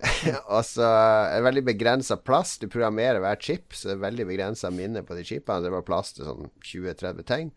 [0.56, 2.58] og så er det veldig begrensa plass.
[2.60, 5.64] Du programmerer hver chip, så det er veldig begrensa minne på de chipene.
[5.64, 7.52] Det er bare plass til sånn 20-30 tegn.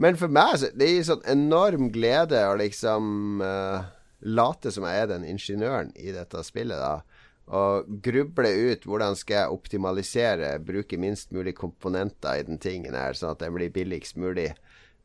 [0.00, 3.84] Men for meg så, det gir sånn enorm glede å liksom uh,
[4.24, 7.20] late som jeg er den ingeniøren i dette spillet, da.
[7.50, 13.16] Og gruble ut hvordan skal jeg optimalisere, bruke minst mulig komponenter i den tingen her,
[13.18, 14.52] sånn at den blir billigst mulig.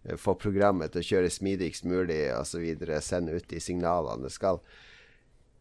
[0.05, 2.67] Eh, få programmet til å kjøre smidigst mulig osv.
[3.01, 4.61] Sende ut de signalene det skal.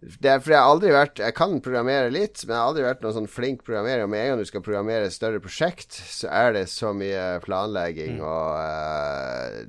[0.05, 3.05] Det fordi jeg har aldri vært Jeg kan programmere litt, men jeg har aldri vært
[3.05, 4.05] noen sånn flink programmerer.
[4.05, 7.39] Og med en gang du skal programmere et større prosjekt, så er det så mye
[7.45, 8.25] planlegging, mm.
[8.27, 9.65] og uh,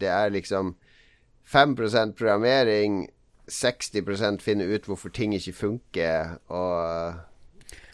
[0.00, 0.74] det er liksom
[1.52, 3.04] 5% programmering,
[3.52, 7.20] 60% finne ut hvorfor ting ikke funker, og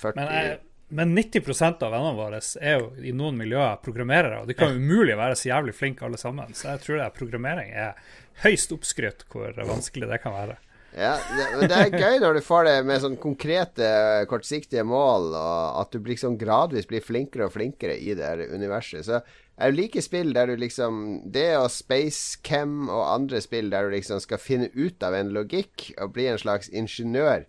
[0.01, 0.59] 40 men, jeg,
[0.95, 5.19] men 90% av vennene våre er jo i noen miljøer programmerere, og de kan umulig
[5.19, 6.55] være så jævlig flinke alle sammen.
[6.55, 7.99] Så jeg tror det programmering er
[8.45, 10.61] høyst oppskrytt hvor vanskelig det kan være.
[10.97, 13.91] Ja, det, det er gøy når du får det med sånn konkrete,
[14.31, 19.07] kortsiktige mål, og at du liksom gradvis blir flinkere og flinkere i det her universet.
[19.07, 19.21] Så
[19.61, 24.23] jeg liker spill der du liksom Det og Spacecam og andre spill der du liksom
[24.25, 27.45] skal finne ut av en logikk og bli en slags ingeniør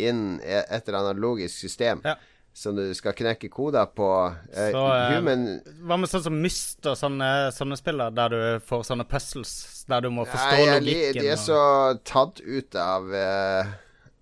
[0.00, 2.00] innen et eller annet logisk system.
[2.06, 2.16] Ja.
[2.60, 4.06] Som du skal knekke koder på.
[4.52, 5.44] Eh, Så, eh, human
[5.88, 9.54] Hva med sånn som Myst og sånne, sånne spill, da, der du får sånne puzzles
[9.88, 11.22] der du må forstå Nei, jeg logikken?
[11.22, 11.60] De er og- så
[12.04, 13.70] tatt ut av eh,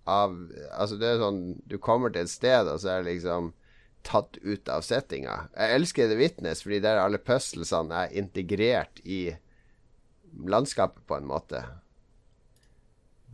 [0.06, 0.36] Av
[0.78, 3.52] Altså, det er sånn Du kommer til et sted, og så er det liksom
[4.08, 5.48] tatt ut av settinga.
[5.58, 9.34] Jeg elsker The Witness, fordi der alle puzzlesene er integrert i
[10.46, 11.60] landskapet, på en måte.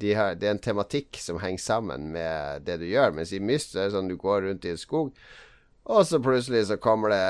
[0.01, 3.15] De har, det er en tematikk som henger sammen med det du gjør.
[3.15, 5.13] Mens i Myst er det sånn du går rundt i en skog,
[5.85, 7.25] og så plutselig så kommer det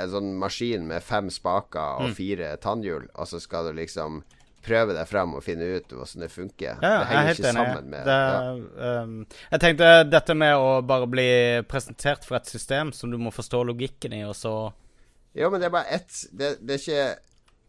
[0.00, 4.22] en sånn maskin med fem spaker og fire tannhjul, og så skal du liksom
[4.62, 6.78] prøve deg fram og finne ut hvordan det funker.
[6.78, 7.56] Ja, det er henger ikke enig.
[7.58, 8.92] sammen med det, ja.
[9.02, 9.16] um,
[9.50, 11.26] Jeg tenkte dette med å bare bli
[11.68, 14.54] presentert for et system som du må forstå logikken i, og så
[15.34, 17.04] Jo, men det er bare ett det, det er ikke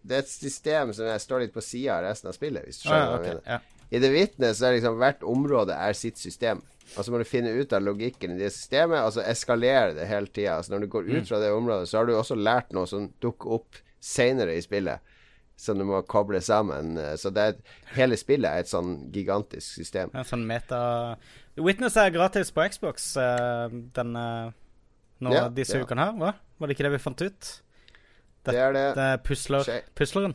[0.03, 2.83] Det er et system som jeg står litt på sida av resten av spillet, hvis
[2.83, 3.69] du skjønner skjønner ja, hva ok, jeg mener.
[3.93, 6.63] I The Witness er liksom hvert område er sitt system.
[6.97, 10.07] Og så må du finne ut av logikken i det systemet, og så eskalere det
[10.09, 10.57] hele tida.
[10.59, 11.15] Altså når du går Mm.
[11.21, 14.61] ut fra det området, så har du også lært noe som dukker opp seinere i
[14.65, 14.99] spillet.
[15.55, 16.97] Som du må koble sammen.
[17.17, 17.53] Så det er,
[17.95, 20.09] hele spillet er et sånn gigantisk system.
[20.13, 21.15] En sånn meta
[21.55, 24.53] Witness er gratis på Xbox uh, denne
[25.21, 25.83] nå Ja, disse ja.
[25.85, 26.33] ukene her, hva?
[26.59, 27.51] Var det ikke det vi fant ut?
[28.43, 28.87] Det er det.
[28.97, 30.33] Det er pusler, pusleren.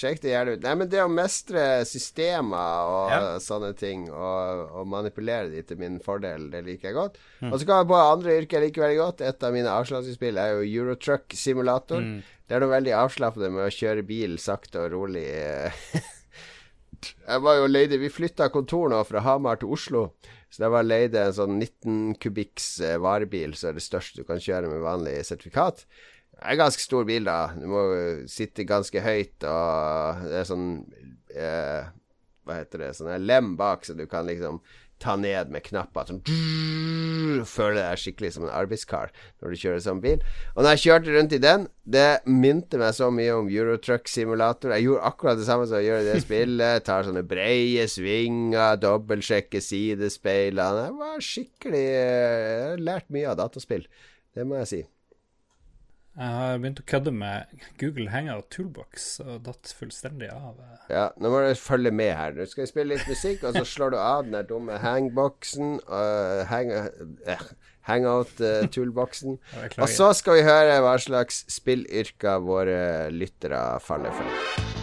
[0.00, 0.64] Sjekk det gjerne ut.
[0.64, 3.20] Nei, men det å mestre systemer og Ja.
[3.40, 7.16] sånne ting, og, og manipulere de til min fordel, det liker jeg godt.
[7.40, 7.52] Mm.
[7.52, 9.24] Og så kan jeg på andre yrker jeg liker veldig godt.
[9.30, 12.04] Et av mine avslapningsspill er jo Eurotruck Simulator.
[12.04, 12.20] Mm.
[12.46, 15.24] Det er noe veldig avslappende med å kjøre bil sakte og rolig.
[17.30, 20.08] jeg var jo leide Vi flytta kontor nå fra Hamar til Oslo.
[20.50, 24.26] Så jeg var leide en sånn 19 kubikks eh, varebil, så er det største du
[24.26, 25.84] kan kjøre med vanlig sertifikat.
[26.40, 27.50] Er en ganske stor bil, da.
[27.52, 27.80] Du må
[28.30, 30.68] sitte ganske høyt, og det er sånn
[31.36, 31.90] eh,
[32.48, 32.94] Hva heter det?
[32.96, 34.62] Sånn lem bak, så du kan liksom
[35.00, 36.08] ta ned med knapper.
[36.08, 36.22] Sånn
[37.48, 40.24] Føle deg skikkelig som en arbeidskar når du kjører sånn bil.
[40.54, 44.74] Og når jeg kjørte rundt i den, det minte meg så mye om Eurotruck Simulator.
[44.76, 46.86] Jeg gjorde akkurat det samme som jeg gjør i det spillet.
[46.88, 50.88] Tar sånne breie svinger, dobbeltsjekker sidespeilene.
[50.88, 53.86] Jeg var skikkelig Jeg har lært mye av dataspill.
[54.36, 54.82] Det må jeg si.
[56.18, 60.58] Jeg har begynt å kødde med Google Hangout Toolbox og datt fullstendig av.
[60.90, 62.34] Ja, nå må du følge med her.
[62.34, 65.78] Nå skal vi spille litt musikk, og så slår du av den der dumme hangboxen.
[65.86, 67.46] Uh, hang, uh,
[67.86, 69.38] Hangout-toolboxen.
[69.54, 72.82] Ja, og så skal vi høre hva slags spillyrker våre
[73.14, 74.79] lyttere faller for.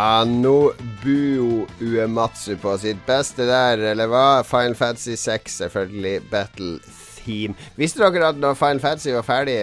[0.00, 4.40] Anobuo Uematsu på sitt beste der, eller hva?
[4.48, 6.22] Final Fantasy 6, selvfølgelig.
[6.30, 6.78] Battle
[7.18, 7.52] Theme.
[7.76, 9.58] Visste dere at når Final Fantasy var ferdig,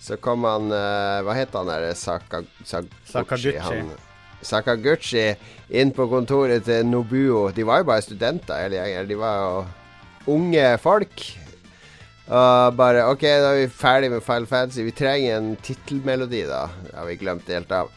[0.00, 1.90] så kom han uh, Hva het han der?
[1.98, 3.12] Saka, Sakaguchi.
[3.12, 3.52] Sakaguchi.
[3.66, 3.90] Han,
[4.46, 5.26] Sakaguchi
[5.68, 7.50] inn på kontoret til Nobuo.
[7.52, 9.10] De var jo bare studenter, hele gjengen.
[9.10, 11.26] De var jo unge folk.
[12.26, 14.88] Og bare OK, da er vi ferdig med Final Fantasy.
[14.88, 16.64] Vi trenger en tittelmelodi, da.
[16.86, 17.92] Det har vi glemt helt av.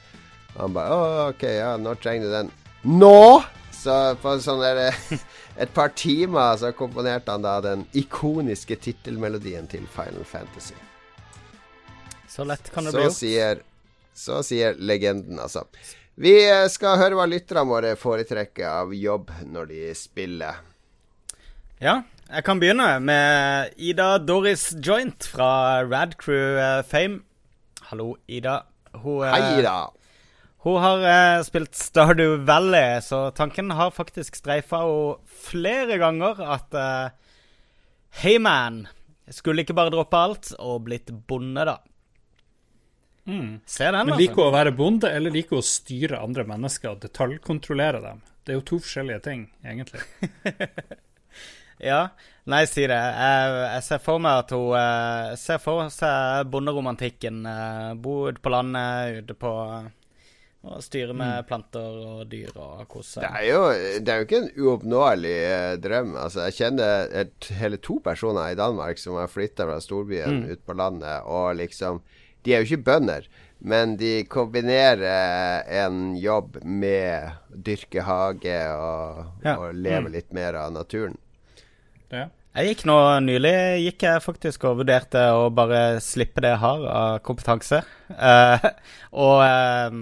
[0.58, 2.52] Han bare OK, ja, nå trenger du den?
[3.00, 3.44] Nå!
[3.80, 4.82] Så på sånn der
[5.60, 10.76] Et par timer så komponerte han da den ikoniske tittelmelodien til Final Fantasy.
[12.32, 13.18] Så lett kan det Så bli gjort.
[13.18, 13.62] sier,
[14.16, 15.66] så sier legenden, altså.
[16.20, 20.62] Vi eh, skal høre hva lytterne våre foretrekker av jobb når de spiller.
[21.84, 27.22] Ja, jeg kan begynne med Ida Doris Joint fra Radcrew eh, Fame.
[27.92, 28.62] Hallo, Ida.
[28.96, 29.78] Hun, eh, Hei da!
[30.66, 36.76] Hun har eh, spilt Stardew Valley, så tanken har faktisk streifa henne flere ganger at
[36.76, 37.12] eh,
[38.20, 38.82] Hey man,
[39.32, 41.78] skulle ikke bare droppe alt og blitt bonde, da.
[43.30, 44.18] Ser den, Men altså.
[44.24, 48.24] liker hun å være bonde, eller liker hun å styre andre mennesker og detaljkontrollere dem?
[48.42, 50.02] Det er jo to forskjellige ting, egentlig.
[51.80, 52.10] Ja,
[52.52, 52.96] nei, si det.
[52.98, 57.38] Jeg, jeg ser for meg at hun eh, ser for seg bonderomantikken.
[57.48, 59.52] eh, bo ute på landet, ute på
[60.68, 63.60] Og styre med planter og dyr og kose Det er jo,
[64.04, 66.18] det er jo ikke en uoppnåelig eh, drøm.
[66.20, 70.66] Altså, jeg kjenner et, hele to personer i Danmark som har flytta fra storbyen ut
[70.68, 72.02] på landet, og liksom
[72.44, 73.26] De er jo ikke bønder,
[73.60, 79.58] men de kombinerer en jobb med dyrke hage og, Ja.
[79.60, 81.18] og leve litt mer av naturen.
[82.12, 82.30] Ja.
[82.50, 86.86] Jeg gikk nå nylig gikk jeg faktisk og vurderte å bare slippe det jeg har
[86.90, 87.84] av kompetanse.
[88.10, 88.66] Eh,
[89.24, 90.00] og eh,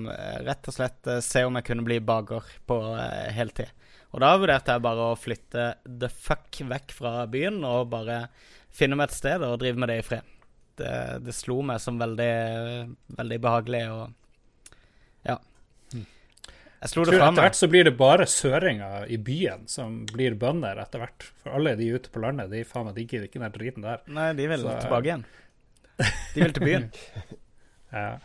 [0.48, 3.74] rett og slett eh, se om jeg kunne bli baker på eh, heltid.
[4.16, 8.24] Og da vurderte jeg bare å flytte the fuck vekk fra byen og bare
[8.72, 10.34] finne meg et sted og drive med det i fred.
[10.80, 10.94] Det,
[11.28, 12.34] det slo meg som veldig,
[13.20, 14.06] veldig behagelig og
[15.28, 15.36] ja.
[16.82, 20.36] Jeg slo det tror etter hvert så blir det bare søringer i byen som blir
[20.38, 21.26] bønder etter hvert.
[21.42, 24.04] For alle de ute på landet, de faen meg digger ikke den driten der.
[24.14, 25.26] Nei, de vil Så- tilbake igjen.
[26.36, 26.90] De vil til byen.
[27.88, 28.18] Ja.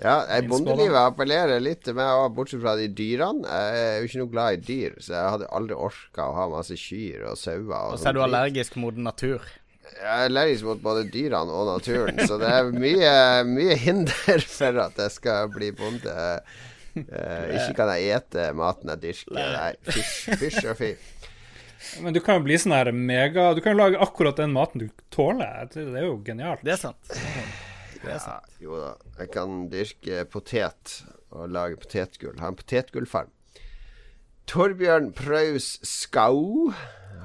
[0.00, 3.44] Ja, eh, Bondelivet appellerer litt til meg òg, bortsett fra de dyrene.
[3.46, 6.46] Jeg er jo ikke noe glad i dyr, så jeg hadde aldri orka å ha
[6.50, 7.92] masse kyr og sauer.
[7.92, 9.44] Og så er du allergisk mot natur.
[9.84, 13.12] Jeg er allergisk mot både dyrene og naturen, så det er mye,
[13.52, 16.16] mye hinder for at jeg skal bli bonde.
[16.94, 19.34] Eh, ikke kan jeg ete maten jeg dyrker.
[19.34, 20.92] Nei, fysj, fysj og fy.
[22.00, 24.80] Men du kan jo bli sånn her mega Du kan jo lage akkurat den maten
[24.80, 25.66] du tåler.
[25.72, 26.62] Det det er jo genialt.
[26.64, 27.10] Det er sant.
[27.10, 28.48] Det er Ja, sant.
[28.62, 28.94] jo da.
[29.18, 30.94] Jeg kan dyrke potet
[31.34, 32.38] og lage potetgull.
[32.40, 33.30] Ha en potetgullfarm.
[34.46, 36.72] Torbjørn Praus Skau.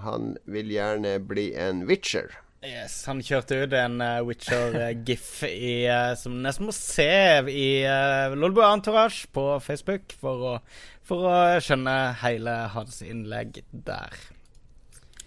[0.06, 2.32] Han vil gjerne bli en witcher.
[2.66, 7.08] Yes, han kjørte ut en uh, Witcher-gif uh, eh, som nesten må se
[7.48, 10.54] i uh, Lolbo Entourage på Facebook for å,
[11.08, 14.20] for å skjønne hele hans innlegg der.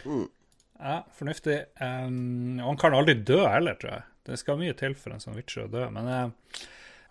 [0.05, 1.57] Ja, fornuftig.
[1.81, 4.07] Um, og han kan aldri dø heller, tror jeg.
[4.29, 5.89] Det skal mye til for en sånn Witcher å dø.
[5.95, 6.63] Men uh,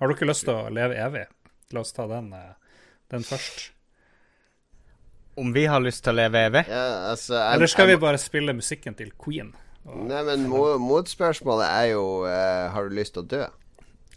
[0.01, 1.27] har dere lyst til å leve evig?
[1.71, 2.53] La oss ta den, eh,
[3.13, 3.71] den først.
[5.37, 6.63] Om vi har lyst til å leve evig?
[6.67, 9.53] Ja, altså, Eller skal vi bare spille musikken til Queen?
[9.85, 13.45] Nei, men mo motspørsmålet er jo uh, Har du lyst til å dø?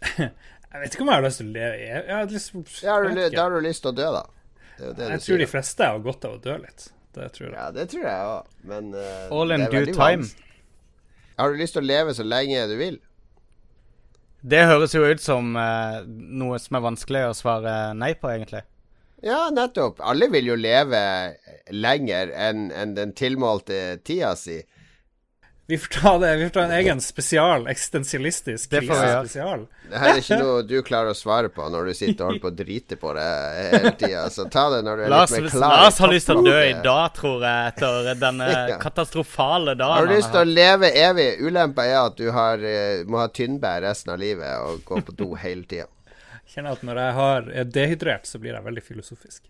[0.75, 2.89] Jeg vet ikke om jeg har lyst til å leve Jeg, Jeg, har lyst, Ja,
[2.91, 4.23] har du, jeg, da har du lyst til å dø, da.
[4.75, 6.87] Det er jo det jeg du tror de fleste har godt av å dø litt.
[7.15, 7.55] Det tror jeg.
[7.55, 10.25] Ja, det tror jeg òg, men uh, All in due time.
[10.25, 10.51] vanskelig.
[11.39, 12.99] Har du lyst til å leve så lenge du vil?
[14.45, 18.65] Det høres jo ut som uh, noe som er vanskelig å svare nei på, egentlig.
[19.23, 20.03] Ja, nettopp.
[20.03, 20.99] Alle vil jo leve
[21.71, 24.59] lenger enn enn den tilmålte tida si.
[25.67, 29.63] Vi får ta det, vi får ta en egen spesial, eksistensialistisk krisespesial.
[29.89, 32.41] Det her er ikke noe du klarer å svare på når du sitter og holder
[32.43, 33.23] på å drite på det
[33.71, 34.27] hele tida.
[34.29, 35.73] Så ta det når du er Lars, litt mer klar.
[35.85, 38.77] Lars har lyst til å dø i dag, tror jeg, etter denne Ja.
[38.81, 41.27] katastrofale Har du lyst til å leve evig?
[41.41, 45.17] Ulempa er at du har, eh, må ha tynnbær resten av livet og gå på
[45.17, 45.89] do hele tida.
[46.45, 49.41] Kjenner at når jeg har, er dehydrert, så blir jeg veldig filosofisk.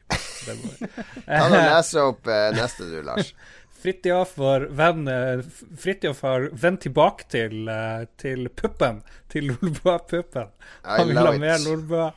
[0.48, 0.90] Det må-
[1.28, 3.34] Ta og Lese opp eh, neste, du, Lars.
[3.86, 5.44] Fridtjof var venn eh,
[5.78, 9.04] Fridtjof har vendt tilbake til, eh, til puppen.
[9.30, 10.50] Til Lolbua-puppen.
[10.88, 11.60] Han vil ha mer.
[11.62, 12.08] Lolbua.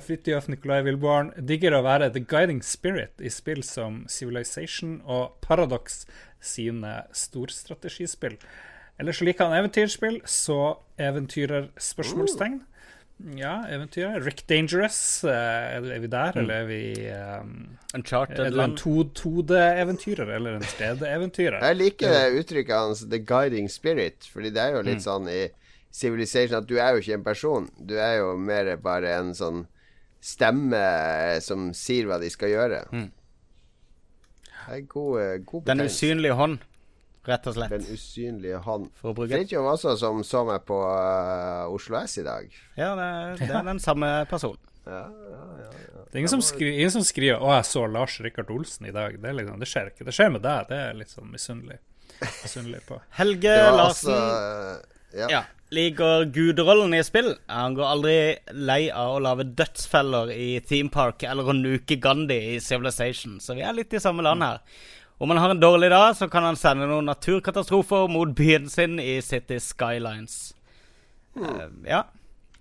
[0.00, 6.06] Fridtjof Nicolai Wilborn digger å være the guiding spirit i spill som Civilization og Paradox
[6.40, 8.38] sine storstrategispill.
[8.96, 12.62] Eller så liker han eventyrspill, så eventyrer spørsmålstegn.
[13.36, 14.20] Ja, eventyrer.
[14.24, 18.76] Rick Dangerous, eh, er vi der, eller er vi um, Uncharted Eller en land.
[18.78, 21.60] to- 2D-eventyrer eller en 3D-eventyrer?
[21.62, 25.48] Jeg liker det uttrykket hans, 'the guiding spirit', fordi det er jo litt sånn i
[25.92, 27.68] Civilization at du er jo ikke en person.
[27.86, 29.66] Du er jo mer bare en sånn
[30.22, 32.84] stemme som sier hva de skal gjøre.
[34.70, 36.58] Det er god, eh, god Den usynlige hånd,
[37.28, 37.74] rett og slett.
[37.74, 38.88] Den usynlige hånd.
[39.00, 42.48] For å bruke Fridtjof også, som så meg på uh, Oslo S i dag.
[42.78, 43.10] Ja, det,
[43.42, 44.60] det er den samme personen.
[44.86, 46.04] Ja, ja, ja, ja.
[46.10, 48.94] Det er ingen som, skri, ingen som skriver 'Å, jeg så Lars Rikard Olsen i
[48.94, 49.20] dag'.
[49.20, 50.06] Det, liksom, det skjer ikke.
[50.08, 50.70] Det skjer med deg.
[50.72, 51.78] Det er litt sånn misunnelig.
[52.20, 52.98] Misunnelig på.
[53.20, 55.28] Helge Larsen altså eh, ja.
[55.30, 55.42] ja,
[55.74, 57.34] liker guderollen i spill.
[57.50, 58.16] Han går aldri
[58.56, 63.56] lei av å lage dødsfeller i Theme Park eller å nuke Gandhi i Civilization, så
[63.58, 64.64] vi er litt i samme land her.
[65.20, 68.96] Om han har en dårlig dag, så kan han sende noen naturkatastrofer mot byen sin
[69.02, 70.54] i City Skylines.
[71.36, 72.06] Eh, ja,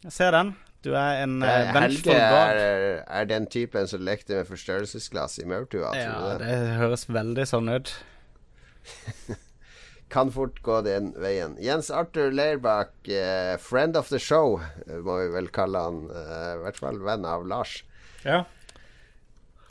[0.03, 0.51] jeg ser den.
[0.83, 2.51] Du er en uh, Eh, vengeful Helge god.
[2.59, 6.51] er, er den typen som lekte med forstørrelsesglass i maurtua, tror Ja, du det?
[6.51, 7.91] det høres veldig sånn ut.
[10.13, 11.55] kan fort gå den veien.
[11.61, 15.99] Jens Arthur Leirbakk, uh, friend of the show, må vi vel kalle han.
[16.11, 17.83] Uh, I hvert fall venn av Lars.
[18.25, 18.43] Ja.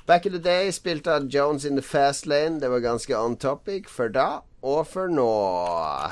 [0.09, 2.61] Back in the day spilte han Jones in the fast lane.
[2.61, 5.27] Det var ganske on topic for da og for nå.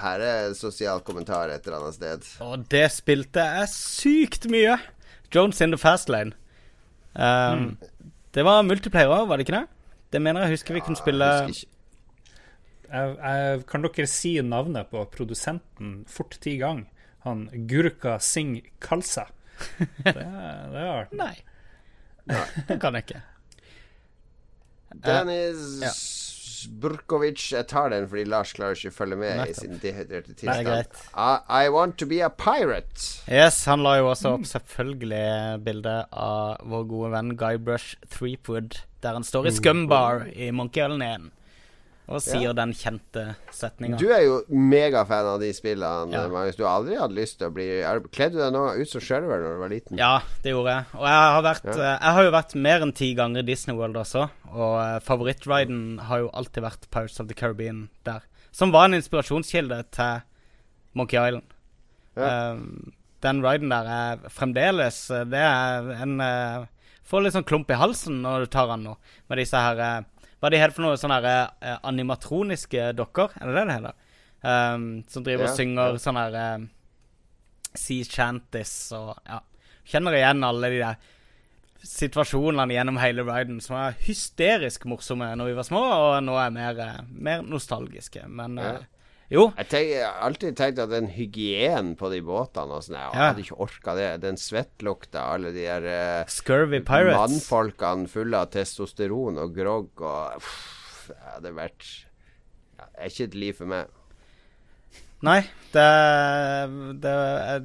[0.03, 2.26] Her er sosial kommentar et eller annet sted.
[2.44, 4.74] Og det spilte jeg sykt mye.
[5.34, 6.36] Jones in the fast lane.
[7.16, 7.78] Um,
[8.36, 9.66] Det var multiplayer òg, var det ikke det?
[10.12, 11.70] Det mener jeg husker vi kunne spille Jeg ikke.
[12.90, 16.84] Jeg, jeg, kan dere si navnet på produsenten fort ti ganger?
[17.24, 19.24] Han Gurka Singh Kalsa.
[20.05, 21.16] Det, det er artig.
[21.16, 21.32] Nei.
[22.68, 23.22] Det kan jeg ikke.
[24.95, 30.32] Dennis Burkovic Jeg tar den fordi Lars klarer ikke å følge med i sin dehydrerte
[30.32, 30.99] er tilstand.
[31.14, 33.22] I, I want to be a pirate.
[33.30, 39.18] Yes, han la jo også opp selvfølgelig bilde av vår gode venn Guybrush Threepwood, der
[39.18, 41.32] han står i Scumbar i Monkey Island 1
[42.09, 43.96] og sier den kjente setninga.
[43.98, 46.28] Du er jo megafan av de spillene, Ja.
[46.30, 46.54] Magnus.
[46.57, 47.66] Du har aldri hatt lyst til å bli
[48.14, 49.98] Kledde du deg noe ut som sjørøver da du var liten?
[49.98, 50.84] Ja, det gjorde jeg.
[50.94, 51.72] Og jeg har, vært, Ja.
[51.72, 54.30] eh, jeg har jo vært mer enn ti ganger i Disney World også.
[54.52, 58.22] Og eh, favorittriden har jo alltid vært Pirates of the Caribbean der.
[58.52, 60.22] Som var en inspirasjonskilde til
[60.94, 61.44] Monkey Island.
[62.16, 62.52] Ja.
[62.52, 66.16] Um, den riden der er fremdeles Det er en
[67.07, 68.96] Får litt sånn klump i halsen når du tar den nå,
[69.28, 70.04] med disse her
[70.41, 70.97] Hva er de heter for noe?
[71.01, 73.32] Sånne her, eh, animatroniske dokker?
[73.41, 73.95] Er det det det heter?
[74.47, 75.99] Um, som driver Ja, og synger ja.
[75.99, 76.66] sånn her eh,
[77.76, 79.41] Sea Chantis og ja.
[79.87, 80.97] Kjenner igjen alle de der
[81.87, 86.51] situasjonene gjennom hele riden som er hysterisk morsomme når vi var små, og nå er
[86.55, 88.26] mer, eh, mer nostalgiske.
[88.28, 88.74] Men Ja.
[88.74, 88.84] eh,
[89.33, 93.27] jo, Jeg, har alltid tenkt at den hygienen på de båtene og sånn Jeg Ja.
[93.33, 94.20] hadde ikke orka det.
[94.22, 95.89] Den svettlukta, alle de der
[96.22, 97.18] uh, Scurvy Pirates.
[97.18, 101.85] mannfolkene fulle av testosteron og grogg og uff, Det hadde vært
[102.79, 103.87] ja, Det er ikke et liv for meg.
[105.27, 105.41] Nei,
[105.72, 105.85] det,
[107.01, 107.12] det,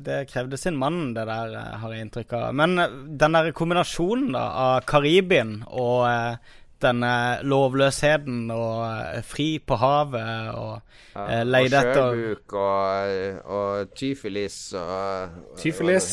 [0.05, 2.45] det krevde sin mann, det der, eh, har jeg inntrykk av.
[2.55, 6.53] Men eh, den der kombinasjonen da, av Karibien og eh,
[6.83, 7.13] denne
[7.47, 10.79] lovløsheten og eh, fri på havet og
[11.11, 15.29] Ja, eh, og leide etter sjøbuk og, og tyfilis og
[15.59, 16.11] Tyfilis.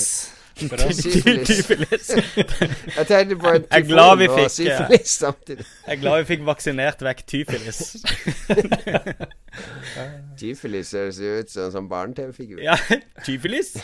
[0.59, 2.09] Tyfilis.
[2.97, 5.67] Jeg tenkte på en tyfon og fikk, eh, syfilis samtidig.
[5.87, 7.79] Jeg er glad vi fikk vaksinert vekk tyfilis.
[10.41, 12.59] Tyfilis høres jo ut som en sånn barne-TV-figur.
[12.63, 12.75] ja,
[13.27, 13.77] tyfilis?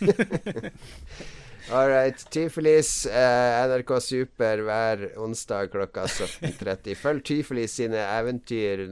[1.70, 2.16] All right.
[2.32, 6.94] Tyfilis, eh, NRK Super hver onsdag klokka 17.30.
[7.02, 8.86] Følg Tyfilis sine eventyr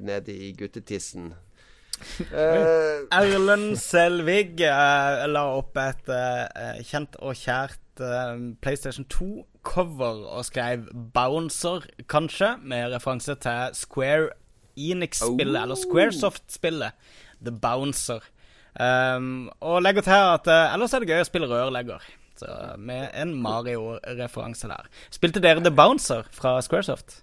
[0.00, 1.34] nede i guttetissen.
[2.32, 8.32] Uh, Erlend Selvig eh, la opp et eh, kjent og kjært eh,
[8.64, 14.32] PlayStation 2-cover og skrev 'Bouncer', kanskje, med referanse til Square
[14.74, 15.62] Enix-spillet, Oh.
[15.62, 16.96] eller Squaresoft-spillet
[17.44, 18.24] The Bouncer.
[18.80, 22.00] Um, og legger til at ellers er det gøy å spille rørlegger.
[22.78, 24.88] Med en Mario-referanse der.
[25.10, 27.22] Spilte dere The Bouncer fra Squaresoft?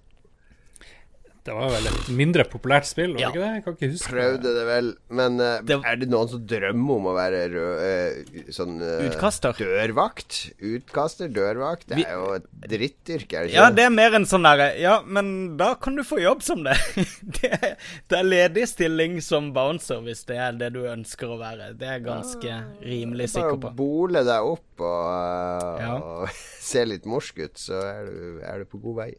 [1.47, 3.29] Det var vel et mindre populært spill, var Ja.
[3.31, 3.49] ikke det?
[3.55, 6.95] Jeg kan ikke huske prøvde det vel, men uh, Det- er det noen som drømmer
[6.99, 9.53] om å være rød, uh, sånn uh, Utkaster.
[9.57, 10.39] Dørvakt?
[10.59, 11.87] Utkaster, dørvakt?
[11.87, 13.55] Det er jo et drittyrke, er det ikke?
[13.55, 16.63] Ja, det er mer en sånn derre Ja, men da kan du få jobb som
[16.67, 16.75] det.
[17.39, 17.77] det, er,
[18.11, 21.71] det er ledig stilling som bouncer hvis det er det du ønsker å være.
[21.79, 25.95] Det er jeg ganske rimelig Bare sikker å Bare bole deg opp og, eh, Ja.
[25.97, 26.29] og
[26.69, 29.09] se litt morsk ut, så er du, er du på god vei.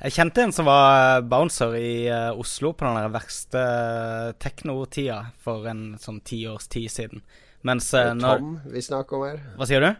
[0.00, 5.68] Jeg kjente en som var bouncer i eh, Oslo på den verste uh, teknotida for
[5.70, 7.22] en sånn ti års tid siden.
[7.64, 9.46] Mens Er uh, det når Tom vi snakker om her?
[9.60, 9.92] Hva sier du?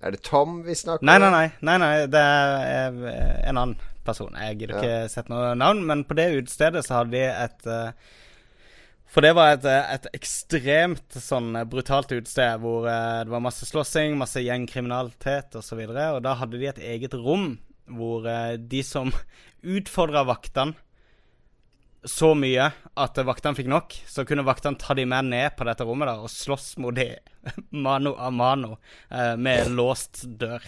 [0.00, 1.22] Er det Tom vi snakker Nei, om?
[1.22, 1.48] nei, nei.
[1.60, 4.36] nei, nei det er eh, en annen person.
[4.38, 8.12] Jeg gidder ikke sette noe navn, men på det utestedet så hadde de et eh,
[9.08, 13.42] For det var et, eh, et ekstremt sånn eh, brutalt utested hvor eh, det var
[13.42, 15.82] masse slåssing, masse gjengkriminalitet osv.
[15.88, 17.56] Og, så og da hadde de et eget rom
[17.90, 19.12] hvor eh, de som
[19.76, 20.76] utfordra vaktene
[22.08, 25.84] så mye at vaktene fikk nok, så kunne vaktene ta de med ned på dette
[25.86, 27.10] rommet der og slåss mot de
[27.84, 28.76] mano a mano
[29.10, 30.62] eh, med låst dør.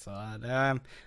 [0.00, 0.52] Så det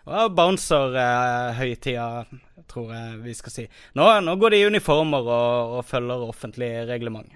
[0.05, 2.25] var bouncer-høytida,
[2.69, 3.63] tror jeg vi skal si.
[3.97, 7.31] Nå, nå går de i uniformer og, og følger offentlig reglement.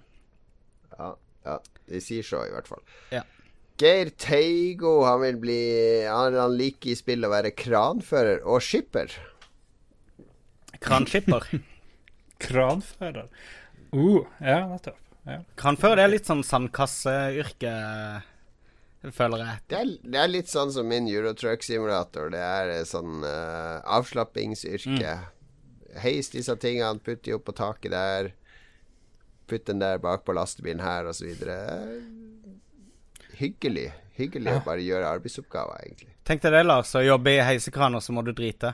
[0.93, 1.15] Ja,
[1.47, 1.57] ja,
[1.89, 2.83] de sier så, i hvert fall.
[3.15, 3.23] Ja.
[3.77, 5.61] Geir Teigo, han vil bli
[6.09, 9.13] Han, han liker i spill å være kranfører og skipper.
[10.81, 11.45] Kranskipper.
[12.47, 13.29] Kranfører.
[13.93, 14.97] Uh, ja, nettopp.
[15.27, 15.41] Ja.
[15.59, 17.71] Kranfører det er litt sånn sandkasseyrke,
[19.13, 19.63] føler jeg.
[19.67, 22.31] Det er, det er litt sånn som min Eurotruck-simulator.
[22.33, 25.17] Det er sånn uh, avslappingsyrke.
[25.17, 25.97] Mm.
[26.01, 28.31] Heis disse tingene, putt de opp på taket der.
[29.49, 31.29] Putt den der bak på lastebilen her, osv.
[33.37, 33.91] Hyggelig.
[34.17, 36.11] Hyggelig å bare gjøre arbeidsoppgaver, egentlig.
[36.25, 36.95] Tenk deg det, Lars.
[36.97, 38.73] Å jobbe i heisekran, og så må du drite.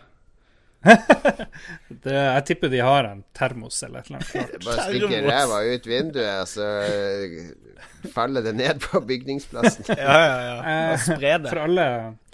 [0.83, 4.65] Det, jeg tipper de har en termos eller et eller annet.
[4.65, 9.87] Bare stikke ræva ut vinduet, og så eh, faller det ned på bygningsplassen.
[9.99, 10.57] Ja, ja, ja.
[10.73, 11.53] Eh, spre det.
[11.53, 11.87] For alle,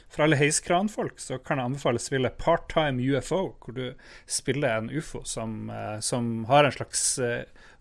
[0.09, 3.85] for alle heiskranfolk så kan jeg anbefale spille Part-Time UFO, hvor du
[4.25, 7.05] spiller en ufo som, eh, som har en slags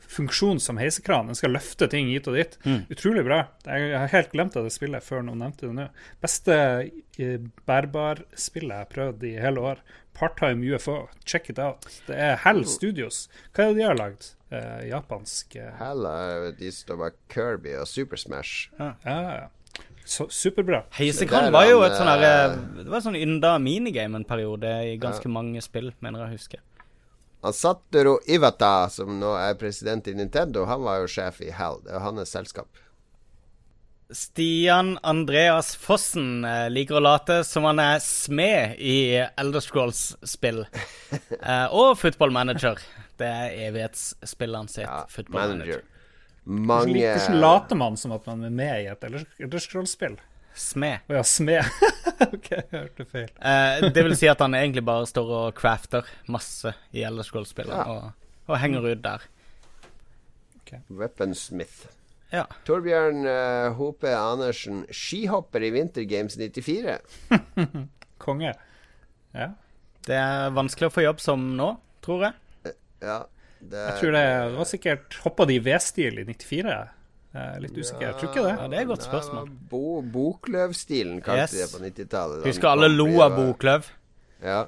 [0.09, 1.29] funksjon som heisekran.
[1.31, 2.57] Den skal løfte ting hit og dit.
[2.93, 3.43] Utrolig bra.
[3.67, 5.89] Jeg har helt glemt av det spillet før noen nevnte det nå.
[6.25, 6.57] Beste
[7.19, 7.39] eh,
[7.69, 9.85] bærbarspillet jeg har prøvd i hele år.
[10.19, 11.09] Part-Time UFO.
[11.25, 11.87] Check it out.
[12.09, 13.29] Det er Hell Studios.
[13.53, 14.33] Hva er det de har lagd?
[14.51, 18.71] Eh, japansk eh, Heller de som står Kirby og Super Smash.
[18.79, 19.47] Ja, ja.
[20.09, 20.87] Så, superbra.
[20.97, 25.29] Heisekran var jo et sånn eh, Det var sånn ynda minigame en periode i ganske
[25.29, 26.63] mange spill, mener jeg å huske.
[27.43, 31.83] Han Satoru Iwata, som nå er president i Nintendo, han var jo sjef i HAL.
[31.85, 32.85] Det er hans selskap.
[34.11, 40.63] Stian Andreas Fossen eh, liker å late som han er smed i Elder Scrolls-spill.
[40.65, 42.81] uh, og Football Manager.
[43.21, 44.87] Det er evighetsspillene sitt.
[44.87, 45.85] Ja, Football manager.
[45.85, 45.87] manager.
[46.49, 50.17] Mange hvordan later man som at man er med i et Elderscroll-spill?
[50.59, 51.05] Smed.
[51.09, 51.65] Å ja, smed.
[52.35, 53.29] OK, jeg hørte feil.
[53.39, 57.75] Eh, det vil si at han egentlig bare står og crafter masse i Elder Scrolls-spillet,
[57.75, 57.85] Ja.
[57.87, 59.27] og, og henger ut der.
[60.93, 61.87] Weaponsmith.
[62.33, 62.43] Ja.
[62.69, 66.99] Torbjørn uh, Hope Andersen, skihopper i Winter Games 94.
[68.25, 68.53] Konge.
[69.33, 69.49] Ja.
[70.05, 71.71] Det er vanskelig å få jobb som nå,
[72.05, 72.75] tror jeg.
[73.01, 73.23] Ja,
[73.61, 76.77] det Jeg tror det, det var sikkert Hoppa de i V-stil i 94?
[77.63, 78.05] Litt usikker.
[78.07, 78.55] Jeg tror ikke det.
[78.55, 79.49] Ja, det er et godt spørsmål.
[79.71, 79.83] Bo,
[80.15, 81.57] Bokløvstilen kalte Yes.
[81.57, 82.47] det på 90-tallet.
[82.47, 83.89] Husker alle lo av Bokløv?
[84.45, 84.61] Ja.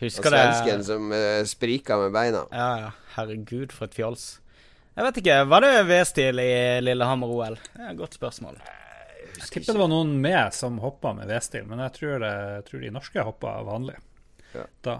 [0.00, 2.44] Og svensken det svensken som uh, sprika med beina.
[2.52, 2.90] Ja, ja.
[3.16, 4.28] Herregud, for et fjols.
[4.96, 5.36] Jeg vet ikke.
[5.50, 6.52] Var det V-stil i
[6.84, 7.58] Lillehammer-OL?
[7.74, 8.56] Det er et godt spørsmål.
[9.40, 12.64] Jeg tipper det var noen med som hoppa med V-stil, men jeg tror, det, jeg
[12.68, 13.96] tror de norske hoppa vanlig.
[14.54, 14.64] Ja.
[14.84, 14.96] Da.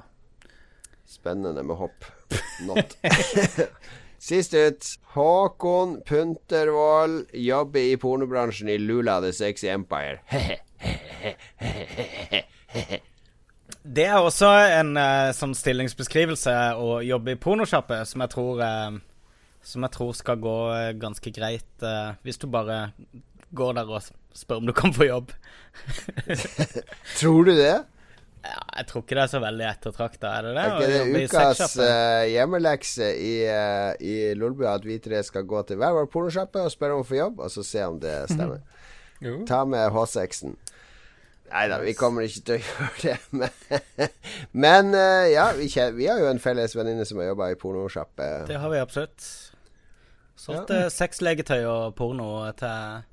[1.11, 2.07] Spennende med hopp.
[2.69, 2.97] Not.
[4.21, 4.85] Sist ut.
[5.15, 10.21] Håkon Puntervold jobber i pornobransjen i Lula The Sexy Empire.
[13.83, 18.99] Det er også en uh, sånn stillingsbeskrivelse å jobbe i pornosjappe som jeg tror eh,
[19.65, 21.87] Som jeg tror skal gå uh, ganske greit
[22.21, 22.93] hvis du bare
[23.57, 24.05] går der og
[24.37, 25.33] spør om du kan få jobb.
[27.19, 27.79] Tror du det?
[28.41, 30.63] Ja, jeg tror ikke det er så veldig ettertrakta, er det det?
[30.63, 35.45] Er ikke det i ukas eh, hjemmelekse i, uh, i Lolbu at vi tre skal
[35.49, 38.01] gå til hver vår pornosjappe og spørre om å få jobb, og så se om
[38.01, 38.63] det stemmer?
[39.21, 39.35] Jo.
[39.45, 40.55] Ta med H6-en.
[41.51, 43.17] Nei da, vi kommer ikke til å gjøre det.
[43.37, 44.15] Men,
[44.65, 47.59] men uh, ja, vi, kjenner, vi har jo en felles venninne som har jobba i
[47.61, 48.31] pornosjappe.
[48.49, 49.27] Det har vi absolutt.
[50.41, 53.05] Solgte sexlegetøy og porno til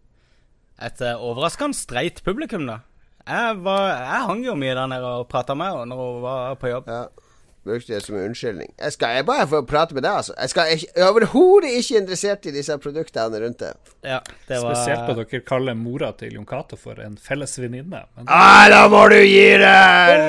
[0.88, 2.86] et overraskende streit publikum, da.
[3.28, 6.54] Jeg, var, jeg hang jo mye der nede og prata med henne når hun var
[6.62, 6.88] på jobb.
[6.88, 7.06] Ja.
[7.68, 8.70] Brukte det som unnskyldning.
[8.80, 10.34] Jeg skal jeg bare få prate med deg, altså.
[10.40, 13.74] Jeg, skal, jeg er overhodet ikke interessert i disse produktene rundt det.
[14.08, 18.06] Ja, det var Spesielt at dere kaller mora til Jon Cato for en felles venninne.
[18.16, 20.24] Men Ah, da må du gi deg!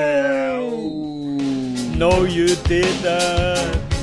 [1.99, 3.98] No, you didn't.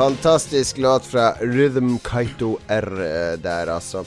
[0.00, 4.00] Fantastisk låt fra Rhythm Kaito R eh, der, altså.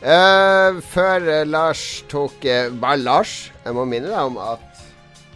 [0.00, 4.80] Uh, før eh, Lars tok eh, Bare Lars, jeg må minne deg om at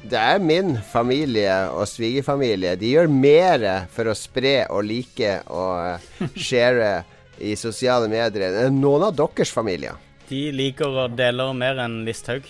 [0.09, 2.79] det er min familie og svigerfamilie.
[2.81, 6.89] De gjør mer for å spre og like og uh, share
[7.37, 10.01] i sosiale medier enn noen av deres familier.
[10.33, 12.49] De liker og deler mer enn Listhaug.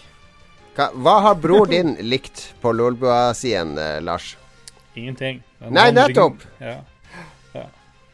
[0.79, 3.75] Hva, hva har bror din likt på Lolbua-siden,
[4.07, 4.37] Lars?
[4.95, 5.43] ingenting.
[5.67, 6.47] Nei, nettopp.
[6.63, 6.79] Ja.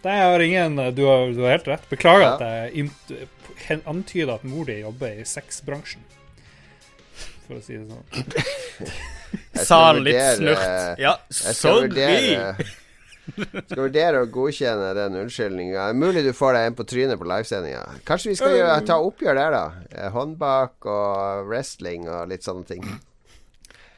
[0.07, 1.89] Nei, jeg har ingen Du har, du har helt rett.
[1.91, 2.35] Beklager Ja.
[2.37, 2.75] at
[3.67, 6.05] jeg antyder at mor di jobber i sexbransjen.
[7.47, 8.95] for å si det sånn.
[9.67, 10.99] Sa han litt snurt.
[10.99, 12.57] Ja, sorry!
[13.27, 15.89] skal vurdere å godkjenne den unnskyldninga.
[15.99, 17.83] Mulig du får deg en på trynet på livesendinga.
[18.07, 19.65] Kanskje vi skal gjøre, ta oppgjør der, da.
[19.91, 22.85] Eh, håndbak og wrestling og litt sånne ting.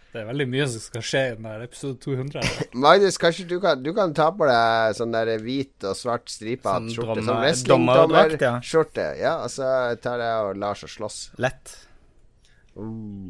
[0.08, 2.44] Det er veldig mye som skal skje i denne episode 200.
[2.80, 6.78] Magnus, kanskje du kan, du kan ta på deg sånn der hvit og svart stripa
[6.78, 7.24] Sånn skjorte?
[7.26, 9.08] Sånn wrestlingdommerskjorte.
[9.18, 9.26] ja.
[9.26, 9.68] ja, og så
[10.00, 11.18] tar jeg og Lars og slåss.
[11.44, 11.74] Lett.
[12.78, 13.28] Uh.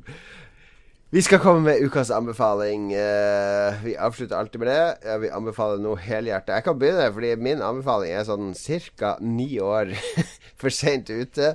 [1.10, 2.92] Vi skal komme med ukas anbefaling.
[2.92, 5.08] Uh, vi avslutter alltid med det.
[5.08, 6.52] Uh, vi anbefaler noe helhjertet.
[6.60, 8.52] Jeg kan begynne, fordi min anbefaling er sånn
[9.00, 9.16] ca.
[9.24, 9.96] ni år
[10.60, 11.54] for seint ute.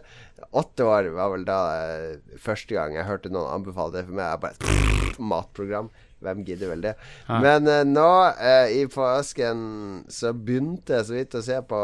[0.53, 4.31] Åtte år var vel da eh, første gang jeg hørte noen anbefale det for meg.
[4.31, 5.89] Jeg bare Matprogram.
[6.23, 6.93] Hvem gidder vel det?
[7.27, 7.39] Ja.
[7.43, 9.63] Men uh, nå uh, i påsken
[10.07, 11.79] så begynte jeg så vidt å se på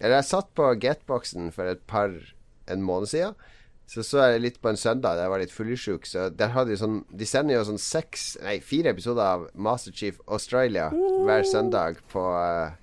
[0.00, 2.16] Eller jeg satt på Getboxen for et par
[2.66, 3.36] en måned siden.
[3.86, 6.08] Så så jeg litt på en søndag da jeg var litt fyllesyk.
[6.10, 10.18] Så der hadde de sånn De sender jo sånn seks Nei, fire episoder av Masterchief
[10.26, 12.74] Australia hver søndag på eh,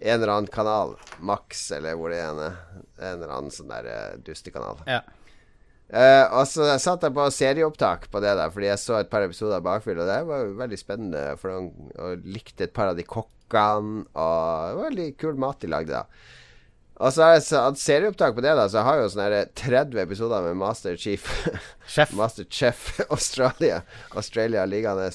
[0.00, 0.96] en eller annen kanal.
[1.18, 2.42] Max, eller hvor det er.
[3.00, 4.80] En, eller annen sånn der eh, dustekanal.
[4.88, 5.02] Ja.
[5.90, 9.24] Uh, og så satt jeg på serieopptak på det der, fordi jeg så et par
[9.26, 11.24] episoder av Bakfyll, og det var veldig spennende.
[11.40, 15.58] For de, og likte et par av de kokkene, og det var veldig kul mat
[15.64, 16.04] de lagde da.
[17.00, 20.02] Og så har jeg hatt serieopptak på det, da, så jeg har jo sånne 30
[20.02, 21.24] episoder med Master Chief
[21.94, 22.12] Chef.
[22.16, 23.80] Master Chef Australia
[24.12, 25.08] Australia liggende.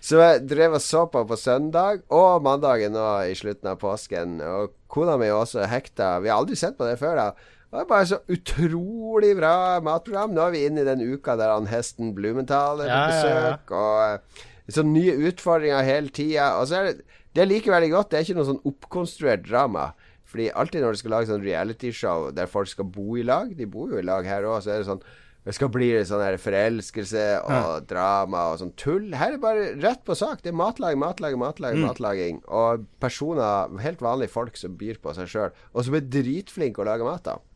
[0.00, 4.38] Så jeg drev og så på på søndag og mandagen nå i slutten av påsken.
[4.40, 6.14] Og kona mi er også hekta.
[6.24, 7.56] Vi har aldri sett på det før, da.
[7.70, 9.52] Det er bare så utrolig bra
[9.84, 10.32] matprogram.
[10.34, 13.28] Nå er vi inne i den uka der han hesten Blumenthal er på Ja, ja,
[13.28, 13.52] ja.
[13.52, 13.74] besøk.
[13.76, 16.48] Og sånne så nye utfordringer hele tida.
[16.58, 19.92] Og så er det Det liker veldig godt, det er ikke noe sånn oppkonstruert drama.
[20.26, 23.66] Fordi alltid når du skal lage sånn realityshow der folk skal bo i lag De
[23.70, 25.02] bor jo i lag her òg, så er det sånn
[25.46, 29.06] det skal bli sånn her forelskelse og drama og sånn tull.
[29.16, 30.42] Her er det bare rett på sak.
[30.44, 31.86] Det er matlaging, matlaging, matlaging.
[31.86, 36.84] matlaging Og personer, helt vanlige folk som byr på seg sjøl, og som er dritflinke
[36.84, 37.46] å lage mat av.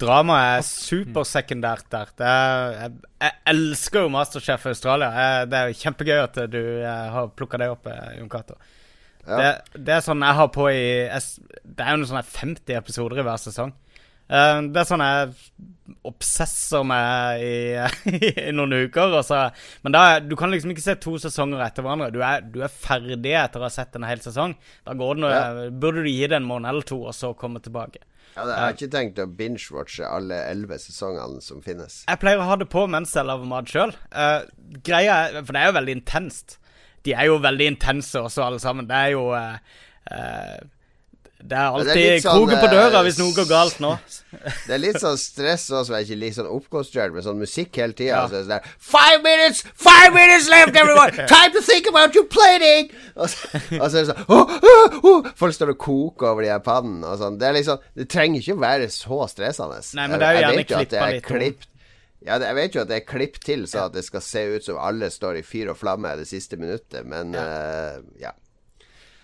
[0.00, 2.10] Drama er supersekundært der.
[2.16, 5.08] Det er, jeg, jeg elsker jo Masterchef Australia.
[5.16, 8.58] Jeg, det er jo kjempegøy at du eh, har plukka det opp, eh, Jon Cato.
[9.26, 9.38] Ja.
[9.40, 12.76] Det, det er sånn jeg har på i jeg, Det er jo noen sånne 50
[12.78, 13.72] episoder i hver sesong.
[14.26, 15.34] Eh, det er sånn jeg
[16.06, 17.54] obsesser med i,
[18.48, 19.14] i noen uker.
[19.26, 19.44] Så,
[19.86, 22.10] men da, du kan liksom ikke se to sesonger etter hverandre.
[22.14, 24.56] Du er, du er ferdig etter å ha sett en hel sesong.
[24.86, 28.02] Da noe, burde du gi det en måned eller to, og så komme tilbake.
[28.36, 32.02] Ja, jeg har ikke tenkt å binge-watche alle elleve sesongene som finnes.
[32.04, 33.94] Jeg pleier å ha det på mens jeg lager mat sjøl.
[34.84, 36.58] greia er For det er jo veldig intenst.
[37.06, 38.88] De er jo veldig intense også, alle sammen.
[38.90, 39.56] Det er jo uh,
[40.12, 40.58] eh,
[41.36, 43.90] Det er alltid det er sånn, kroken på døra eh, hvis noe går galt nå.
[44.32, 47.76] Det er litt sånn stress også, jeg er ikke litt sånn oppkonstruert med sånn musikk
[47.76, 48.22] hele tida.
[48.22, 48.22] Ja.
[48.30, 49.60] Så er sånn der Five minutes!
[49.76, 51.12] Five minutes left, everyone!
[51.32, 52.88] Time to think about your plating!
[53.14, 55.28] Og så, og så er det sånn oh, oh, oh.
[55.36, 57.36] Folk står og koker over de her pannene og sånn.
[57.40, 59.82] Det er liksom Det trenger ikke være så stressende.
[60.00, 61.68] Nei, men det er jo gjerne klippa litt Klipp,
[62.26, 64.48] Ja, det, jeg vet jo at det er klipp til, så at det skal se
[64.56, 68.32] ut som alle står i fyr og flamme det siste minuttet, men eh, ja.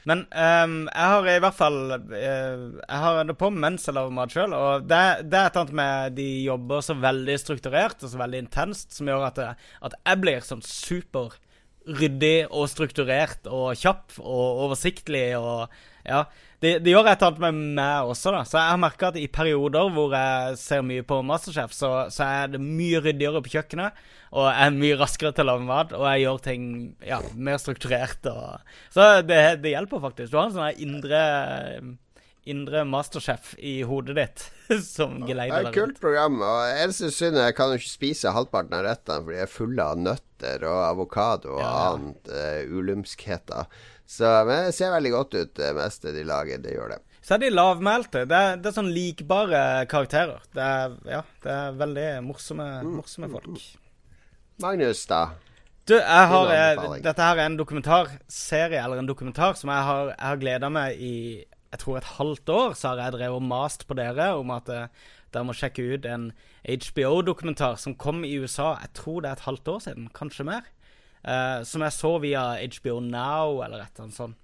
[0.09, 4.15] Men um, jeg har i hvert fall uh, Jeg har det på mens jeg lager
[4.17, 4.57] mat sjøl.
[4.57, 5.01] Og det,
[5.31, 9.11] det er et annet med de jobber så veldig strukturert og så veldig intenst, som
[9.11, 9.49] gjør at, det,
[9.89, 11.37] at jeg blir sånn super
[11.83, 15.67] ryddig og strukturert og kjapp og oversiktlig og
[16.03, 16.25] Ja.
[16.63, 18.43] Det, det gjør et eller annet med meg også, da.
[18.47, 22.29] Så jeg har merka at i perioder hvor jeg ser mye på Masterchef, så, så
[22.29, 23.99] er det mye ryddigere på kjøkkenet.
[24.33, 26.69] Og jeg er mye raskere til å lage mat, og jeg gjør ting
[27.05, 28.31] ja, mer strukturert.
[28.31, 30.31] Og, så det, det hjelper faktisk.
[30.31, 31.25] Du har en sånn indre
[32.43, 34.41] Indre masterchef i hodet ditt
[34.83, 36.41] som geleider er et kult program.
[36.43, 39.87] Og eneste synd jeg kan jo ikke spise halvparten av rettene, for de er fulle
[39.87, 41.85] av nøtter og avokado og Ja, ja.
[41.93, 43.71] annet uh, ulumskheter.
[44.09, 46.61] Så, men det ser veldig godt ut, det meste de lager.
[46.63, 46.99] Det gjør det.
[47.23, 48.25] Så er de lavmælte.
[48.29, 50.43] Det er, det er sånn likbare karakterer.
[50.53, 52.67] Det er, ja, det er veldig morsomme,
[52.99, 53.63] morsomme folk.
[54.63, 55.23] Magnus, da?
[55.89, 59.87] Du, jeg har, Din eh, dette her er en dokumentarserie, eller en dokumentar, som jeg
[59.89, 61.17] har, jeg har gleda meg i
[61.73, 62.74] jeg tror et halvt år.
[62.77, 66.07] Så har jeg drevet og mast på dere om at eh, dere må sjekke ut
[66.07, 66.31] en
[66.69, 68.74] HBO-dokumentar som kom i USA.
[68.85, 70.69] Jeg tror det er et halvt år siden, kanskje mer.
[71.24, 74.39] Eh, som jeg så via HBO Now, eller et eller annet sånt.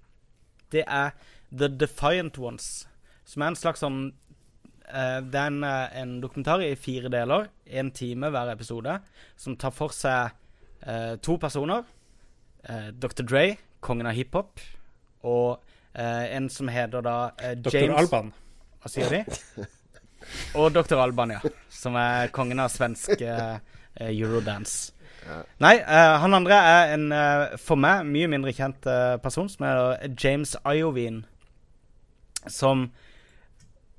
[0.69, 1.13] Det er
[1.49, 2.87] The Defiant Ones,
[3.25, 7.47] som er en slags sånn uh, Det er en, eh, en dokumentar i fire deler,
[7.65, 8.99] én time hver episode,
[9.37, 10.35] som tar for seg
[10.85, 11.87] uh, to personer.
[12.99, 13.23] Dr.
[13.23, 13.43] Dre,
[13.79, 14.59] kongen av hiphop,
[15.23, 15.61] og
[15.95, 17.93] en som heter da James Dr.
[17.95, 18.33] Alban.
[18.83, 19.63] Hva sier de?
[20.59, 20.99] Og Dr.
[20.99, 21.53] Alban, ja.
[21.71, 24.91] Som er kongen av svensk eurodance.
[25.59, 29.65] Nei, uh, han andre er en uh, for meg mye mindre kjent uh, person, som
[29.67, 31.23] er James Iovine.
[32.47, 32.89] Som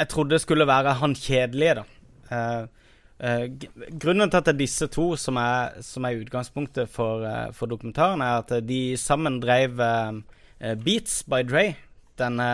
[0.01, 1.87] jeg trodde skulle være han kjedelige, da.
[4.01, 8.23] Grunnen til at det er disse to som er, som er utgangspunktet for, for dokumentaren,
[8.25, 9.77] er at de sammen drev
[10.81, 11.67] Beats by Dre,
[12.17, 12.49] denne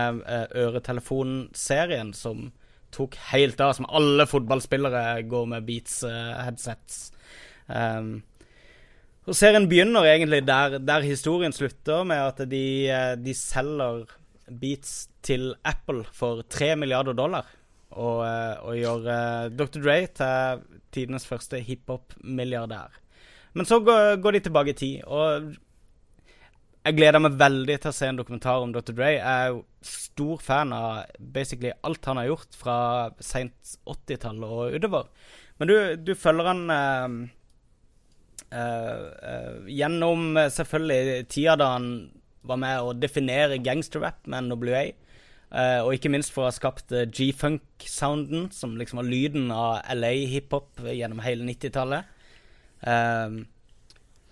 [0.59, 2.48] øretelefonserien som
[2.97, 7.12] tok helt av, som alle fotballspillere går med Beats-headsets.
[7.70, 8.24] Um,
[9.27, 14.07] og serien begynner egentlig der, der historien slutter, med at de, eh, de selger
[14.47, 17.48] Beats til Apple for 3 milliarder dollar.
[17.90, 19.81] Og, eh, og gjør eh, Dr.
[19.82, 23.01] Dre til tidenes første hiphop-milliardær.
[23.57, 25.55] Men så går, går de tilbake i tid, og
[26.86, 28.94] jeg gleder meg veldig til å se en dokumentar om Dr.
[28.94, 29.09] Dre.
[29.16, 32.77] Jeg er jo stor fan av basically alt han har gjort fra
[33.19, 35.09] seint 80-tall og utover.
[35.59, 35.74] Men du,
[36.07, 37.16] du følger han eh,
[38.51, 41.89] gjennom eh, selvfølgelig tida da han
[42.47, 44.85] var med å definere gangsterrap med NWA.
[45.47, 49.78] Uh, og ikke minst for å ha skapt uh, G-funk-sounden, som liksom var lyden av
[49.94, 52.09] LA hiphop gjennom hele 90-tallet.
[52.82, 53.44] Um,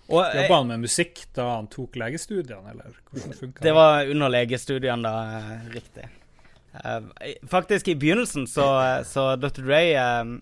[0.05, 4.11] og Jobba han med musikk da han tok legestudiene, eller hvordan funka det Det var
[4.11, 5.39] under legestudiene, da.
[5.39, 6.09] eh, Riktig.
[6.75, 8.67] Uh, faktisk, i begynnelsen så,
[9.07, 9.63] så Dr.
[9.63, 10.35] Dre eh,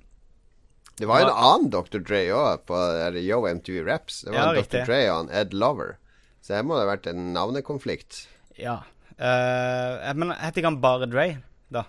[1.00, 2.00] Det var en annen Dr.
[2.06, 2.78] Dre òg, på
[3.18, 4.22] Yo MTV Raps.
[4.22, 4.84] Det var Ja, en riktig.
[4.84, 4.92] Dr.
[4.92, 5.96] Dre og en Ed Lover.
[6.44, 8.28] Så her må det ha vært en navnekonflikt.
[8.60, 8.82] Ja.
[9.18, 11.28] Uh, men heter ikke han bare Dre,
[11.74, 11.86] da?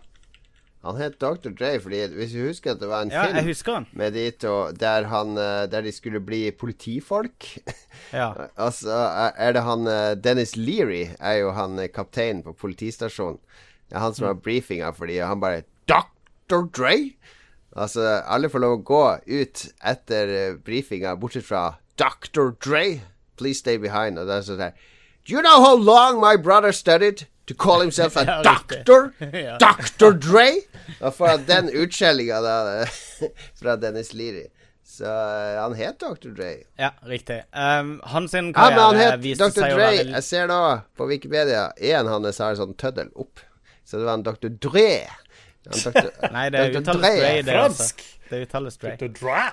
[0.84, 1.52] Han het Dr.
[1.56, 5.06] Dre fordi hvis du husker at det var en Ja, film med de to der,
[5.08, 7.46] han, eh, der de skulle bli politifolk.
[8.12, 8.32] Ja.
[8.66, 8.92] altså
[9.32, 13.40] er det han eh, Dennis Leary er jo han eh, kapteinen på politistasjonen.
[13.88, 16.68] Det er han som har briefinga fordi han bare Dr.
[16.68, 16.98] Dre?
[17.74, 21.64] Altså, alle får lov å gå ut etter eh, brifinga, bortsett fra
[21.98, 22.52] Dr.
[22.62, 23.00] Dre.
[23.36, 24.18] Please stay behind.
[24.18, 24.74] Og det er sånn her
[25.24, 29.14] Do you know how long my brother studied to call himself a doctor?
[29.64, 30.12] Dr.
[30.12, 30.50] Dre?
[31.00, 32.42] Og han den utskjellinga
[33.60, 34.46] fra Dennis Leary.
[34.84, 36.30] Så eh, han het Dr.
[36.36, 36.52] Dre.
[36.78, 37.40] ja, riktig.
[37.56, 39.64] Um, hans sin Ja, men han karriere het Dr.
[39.64, 39.80] Dre.
[39.80, 40.60] være Jeg ser nå
[40.94, 43.40] på Wikipedia en hans har sånn tøddel opp.
[43.84, 44.52] Så det var en Dr.
[44.62, 44.90] Dre.
[46.34, 47.12] Nei, det er uttales Dre,
[47.42, 47.54] det, altså.
[47.54, 48.04] Fransk!
[48.28, 48.94] Det uttales Dre.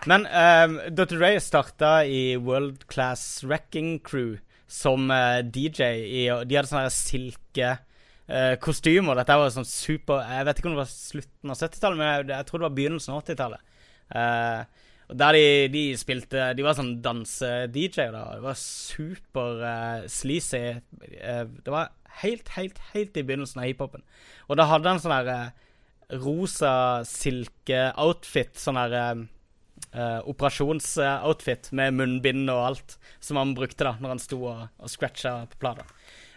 [0.10, 1.18] Men um, Dr.
[1.18, 4.36] Dre starta i World Class Wrecking Crew
[4.72, 5.90] som uh, DJ.
[6.02, 9.18] I, de hadde sånne silke eh, kostymer.
[9.20, 12.30] Dette var sånn super Jeg vet ikke om det var slutten av 70-tallet, men jeg,
[12.32, 13.68] jeg tror det var begynnelsen av 80-tallet.
[14.12, 18.14] Uh, der de, de spilte De var sånn danse-DJ-er.
[18.16, 20.62] da Det var super uh, sleazy.
[20.62, 24.06] Eh, det var helt, helt, helt i begynnelsen av hiphopen.
[24.48, 25.68] Og da hadde han sånn herre eh,
[26.20, 26.74] rosa
[27.08, 28.58] silke-outfit.
[28.60, 29.24] Sånn her eh,
[29.94, 34.92] eh, operasjonsoutfit med munnbind og alt som han brukte da når han sto og, og
[34.92, 35.88] scratcha på plata.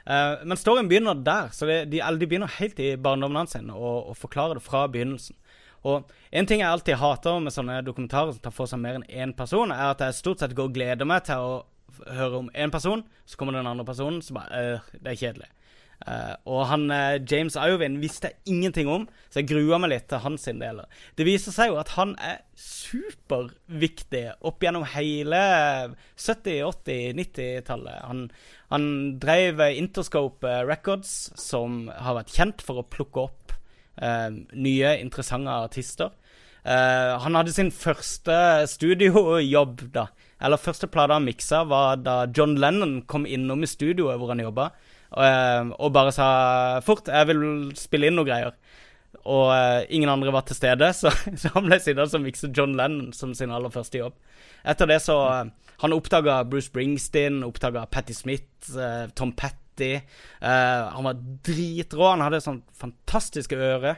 [0.04, 4.10] Uh, men storyen begynner der, så det, de, de begynner helt i barndommen hans og,
[4.10, 5.36] og forklarer det fra begynnelsen.
[5.84, 9.06] Og En ting jeg alltid hater med sånne dokumentarer som tar for seg mer enn
[9.06, 11.52] én person, er at jeg stort sett går og gleder meg til å
[12.16, 15.50] høre om én person, så kommer den andre personen, så bare øh, Det er kjedelig.
[16.04, 20.08] Eh, og han uh, James Iovine visste jeg ingenting om, så jeg grua meg litt
[20.10, 20.82] til hans del.
[21.16, 25.40] Det viser seg jo at han er superviktig opp gjennom hele
[26.18, 28.02] 70-, 80-, 90-tallet.
[28.10, 28.26] Han,
[28.74, 28.90] han
[29.22, 33.56] drev Interscope Records, som har vært kjent for å plukke opp
[34.02, 36.12] uh, nye, interessante artister.
[36.64, 38.32] Han hadde sin første
[38.72, 40.06] studiojobb, da.
[40.40, 44.40] Eller første plate han miksa, var da John Lennon kom innom i studioet hvor han
[44.40, 44.70] jobba,
[45.22, 47.42] eh, og bare sa fort 'Jeg vil
[47.78, 48.56] spille inn noen greier'.
[49.24, 52.74] Og uh, ingen andre var til stede, så, så han ble sittende og mikse John
[52.76, 54.16] Lennon som sin aller første jobb.
[54.64, 55.44] Etter det så uh,
[55.80, 59.94] Han oppdaga Bruce Springsteen, oppdaga Patti Smith, uh, Tom Petty.
[60.40, 62.12] Eh, han var dritrå.
[62.12, 63.96] Han hadde sånn fantastiske øre.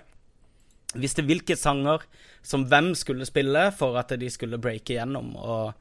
[0.96, 2.06] Visste hvilke sanger
[2.46, 5.34] som hvem skulle spille for at de skulle breake igjennom.
[5.36, 5.74] Og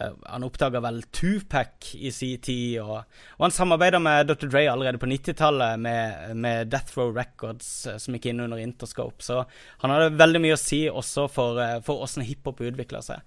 [0.00, 3.02] han oppdaga vel Tupac i sin tid, og,
[3.36, 4.48] og han samarbeida med Dr.
[4.48, 9.20] Dre allerede på 90-tallet med, med Death Row Records, eh, som gikk inn under Interscope.
[9.24, 9.42] Så
[9.84, 13.20] han hadde veldig mye å si også for, eh, for åssen hiphop utvikla seg.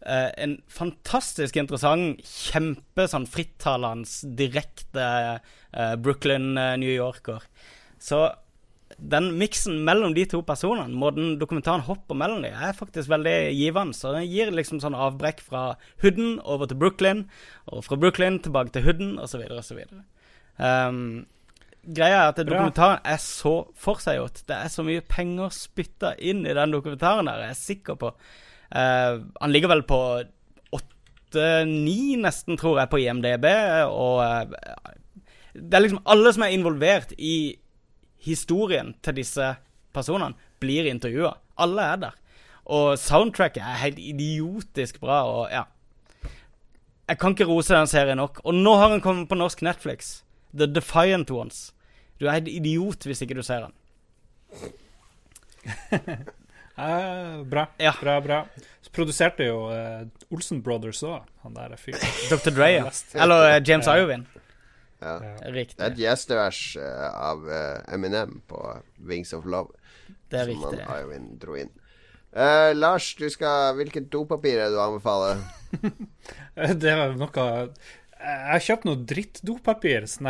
[0.00, 5.08] Uh, en fantastisk interessant, kjempe sånn frittalende, direkte
[5.76, 7.44] uh, Brooklyn, eh, New Yorker.
[8.00, 8.22] Så
[9.00, 13.96] den miksen mellom de to personene, måten dokumentaren hopper mellom dem, er faktisk veldig givende.
[13.96, 15.64] Så den gir liksom sånn avbrekk fra
[16.04, 17.24] Hooden over til Brooklyn,
[17.70, 19.80] og fra Brooklyn tilbake til Hooden, osv., osv.
[20.60, 21.24] Um,
[21.86, 24.44] greia er at dokumentaren er så forseggjort.
[24.50, 28.12] Det er så mye penger spytta inn i den dokumentaren der, jeg er sikker på.
[28.70, 30.00] Uh, han ligger vel på
[30.76, 33.48] åtte-ni, nesten, tror jeg, på IMDb.
[33.88, 34.92] Og uh,
[35.56, 37.56] det er liksom alle som er involvert i
[38.24, 39.54] historien til disse
[39.94, 41.34] personene, blir intervjua.
[41.60, 42.16] Alle er der.
[42.70, 45.64] Og soundtracket er helt idiotisk bra, og ja.
[47.10, 48.38] Jeg kan ikke rose den serien nok.
[48.44, 50.20] Og nå har den kommet på norsk Netflix.
[50.54, 51.72] The Defiant Ones.
[52.20, 53.74] Du er helt idiot hvis ikke du ser den.
[56.78, 57.66] Eh, bra.
[57.82, 57.94] Ja.
[58.00, 58.44] Bra, bra.
[58.84, 62.06] Så produserte jo eh, Olsen Brothers òg, han der fyren.
[62.30, 62.54] Dr.
[62.54, 62.70] Dre.
[63.14, 63.96] Eller eh, James Ja.
[63.98, 64.46] Iovine.
[65.00, 65.16] Ja.
[65.24, 65.34] Ja.
[65.40, 68.60] Det er et gjestevers eh, av eh, Eminem på
[69.08, 69.72] Wings of Love.
[70.30, 70.84] Det er som riktig.
[70.84, 71.70] Som Iovine dro inn.
[72.30, 75.40] Uh, Lars, du skal, hvilket dopapir er det du anbefaler?
[76.82, 77.46] Det var noe
[78.20, 80.28] Jeg har kjøpt noe drittdopapir sånn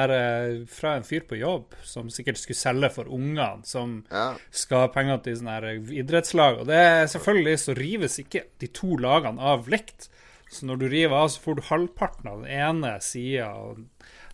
[0.71, 4.31] fra en fyr på jobb som sikkert skulle selge for ungene, som Ja.
[4.55, 5.69] skal ha penger til sånne her
[6.01, 6.63] idrettslag.
[6.63, 10.09] Og det er selvfølgelig så rives ikke de to lagene av likt.
[10.51, 13.51] Så når du river av, så får du halvparten av den ene sida.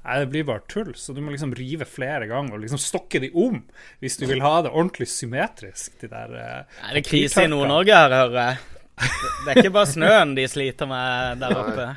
[0.07, 0.93] Nei, det blir bare tull.
[0.95, 3.59] Så du må liksom rive flere ganger og liksom stokke de om
[4.05, 5.97] hvis du vil ha det ordentlig symmetrisk.
[5.99, 7.51] De der uh, Er det krise i.
[7.51, 8.61] Nord-Norge her, hører jeg?
[8.97, 11.89] Det er ikke bare snøen de sliter med der oppe.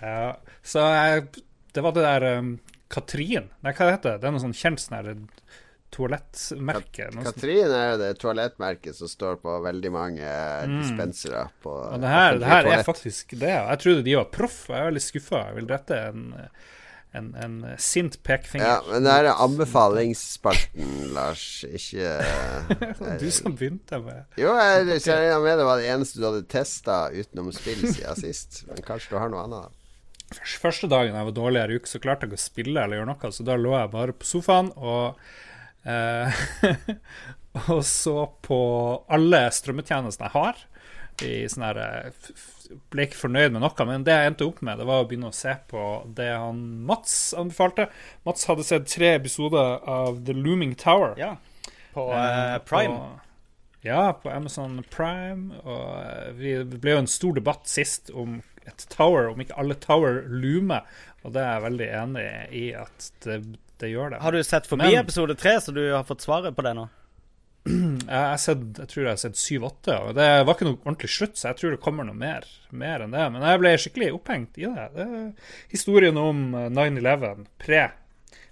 [0.00, 0.36] Ja,
[0.66, 1.26] så jeg,
[1.74, 2.54] det var det der um,
[2.92, 4.22] Katrin Nei, hva heter det?
[4.22, 5.26] Det er noe sånn kjent sånn
[5.96, 7.08] toalettmerke.
[7.14, 7.24] noe.
[7.26, 11.94] Katrin er jo det toalettmerket som står på veldig mange eh, dispensere på Mm.
[11.94, 13.52] Og det her, det her er faktisk det.
[13.54, 15.42] Jeg trodde de var proff, og jeg er veldig skuffa.
[15.48, 16.24] Jeg vil rette en,
[17.16, 18.66] en, en sint pekefinger.
[18.66, 21.46] Ja, men det er anbefalingsspalten, Lars.
[21.68, 26.28] Ikke eh, Du som begynte med Jo, jeg ser med det var det eneste du
[26.28, 28.62] hadde testa utenom spill siden sist.
[28.68, 29.66] Men kanskje du har noe annet?
[29.66, 29.82] da?
[30.60, 33.32] Første dagen jeg var dårligere uke, så klarte jeg ikke å spille eller gjøre noe,
[33.32, 35.20] så da lå jeg bare på sofaen og
[35.86, 36.40] eh,
[37.70, 38.58] Og så på
[39.08, 40.58] alle strømmetjenestene jeg har.
[41.24, 42.26] I sånn her eh,
[42.90, 45.30] Ble ikke fornøyd med noe, men det jeg endte opp med, det var å begynne
[45.30, 45.82] å se på
[46.18, 47.88] det han Mats anbefalte.
[48.26, 51.14] Mats hadde sett tre episoder av The Looming Tower.
[51.20, 51.36] Ja.
[51.94, 52.96] På Eh, eh, Prime.
[52.96, 53.20] På,
[53.86, 55.54] ja, på Amazon Prime.
[55.64, 59.56] Og eh, vi, det ble jo en stor debatt sist om et tower, om ikke
[59.62, 60.82] alle tower loomer.
[61.24, 62.26] Og det er jeg veldig enig
[62.58, 63.40] i at det,
[63.80, 64.20] det gjør det.
[64.22, 66.88] Har du sett forbi Men- episode tre, så du har fått svaret på det nå?
[67.66, 71.38] Jeg, sett, jeg tror jeg har sett syv-åtte, og det var ikke noe ordentlig slutt,
[71.38, 73.24] så jeg tror det kommer noe mer, mer enn det.
[73.34, 74.88] Men jeg ble skikkelig opphengt i det.
[74.94, 75.06] det
[75.72, 77.84] historien om eh, 9-11, pre.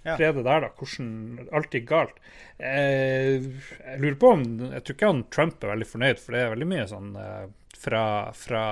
[0.05, 0.17] Ja.
[0.19, 0.71] Pre det der, da.
[0.77, 2.19] Hvordan alt gikk galt.
[2.57, 6.43] Eh, jeg lurer på om Jeg tror ikke han Trump er veldig fornøyd, for det
[6.43, 7.47] er veldig mye sånn eh,
[7.85, 8.03] fra,
[8.37, 8.63] fra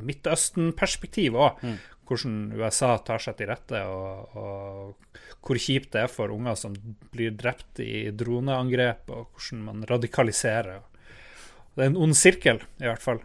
[0.00, 1.62] Midtøsten-perspektiv òg.
[2.10, 6.74] Hvordan USA tar seg til rette, og, og hvor kjipt det er for unger som
[7.14, 10.82] blir drept i droneangrep, og hvordan man radikaliserer.
[11.76, 13.22] Det er en ond sirkel, i hvert fall.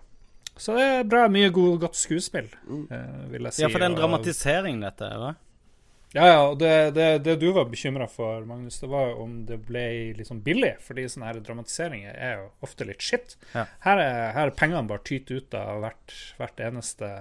[0.56, 1.26] Så det er bra.
[1.32, 3.66] Mye god, godt skuespill, eh, vil jeg si.
[3.66, 5.10] Ja, for det er en dramatisering, dette.
[5.18, 5.42] eller?
[6.16, 9.34] ja, ja, og det, det, det du var bekymra for, Magnus, det var jo om
[9.50, 9.84] det ble
[10.16, 10.78] liksom billig.
[10.86, 13.36] Fordi sånne her dramatiseringer er jo ofte litt shit.
[13.52, 13.66] Ja.
[13.84, 17.12] Her, er, her er pengene bare tyter ut av hvert, hvert eneste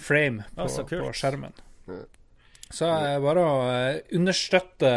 [0.00, 1.54] frame på, Å, på skjermen.
[1.90, 2.00] Ja.
[2.70, 4.90] Så er det bare å eh, understøtte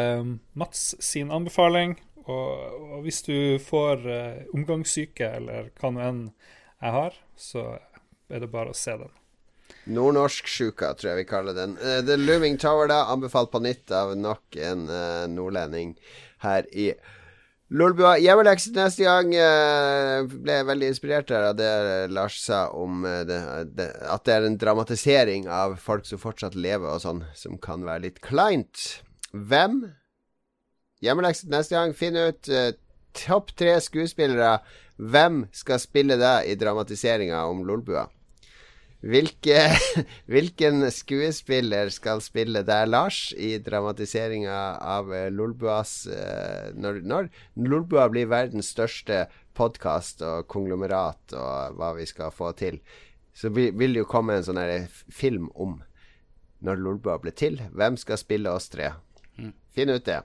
[0.59, 1.97] Mats sin anbefaling.
[2.23, 7.65] Og, og hvis du får uh, omgangssyke, eller hva nå enn jeg har, så
[8.31, 9.11] er det bare å se den.
[9.91, 11.75] Nordnorsksjuka, tror jeg vi kaller den.
[11.81, 15.97] Uh, The Looming Tower, da, anbefalt på nytt av nok en uh, nordlending
[16.45, 16.93] her i
[17.73, 18.19] Lolbua.
[18.21, 19.33] Hjemmelekse neste gang.
[19.33, 21.71] eh, ble veldig inspirert her av det
[22.13, 23.39] Lars sa om eh, det,
[23.73, 27.81] det, at det er en dramatisering av folk som fortsatt lever og sånn, som kan
[27.87, 29.01] være litt kleint.
[29.33, 29.81] Hvem?
[31.01, 31.95] Hjemmelekset neste gang.
[31.97, 32.75] Finn ut eh,
[33.17, 34.59] topp tre skuespillere.
[35.01, 38.05] Hvem skal spille deg i dramatiseringa om Lolbua?
[39.03, 39.57] Hvilke,
[40.31, 47.27] hvilken skuespiller skal spille deg, Lars, i dramatiseringa av eh, Lolbuas eh, når, når
[47.59, 49.25] Lolbua blir verdens største
[49.59, 52.79] podkast og konglomerat og hva vi skal få til,
[53.35, 54.61] så vil, det jo komme en sånn
[55.11, 55.81] film om
[56.63, 57.59] når Lolbua ble til.
[57.75, 58.93] Hvem skal spille oss tre?
[59.75, 60.21] Finn ut det.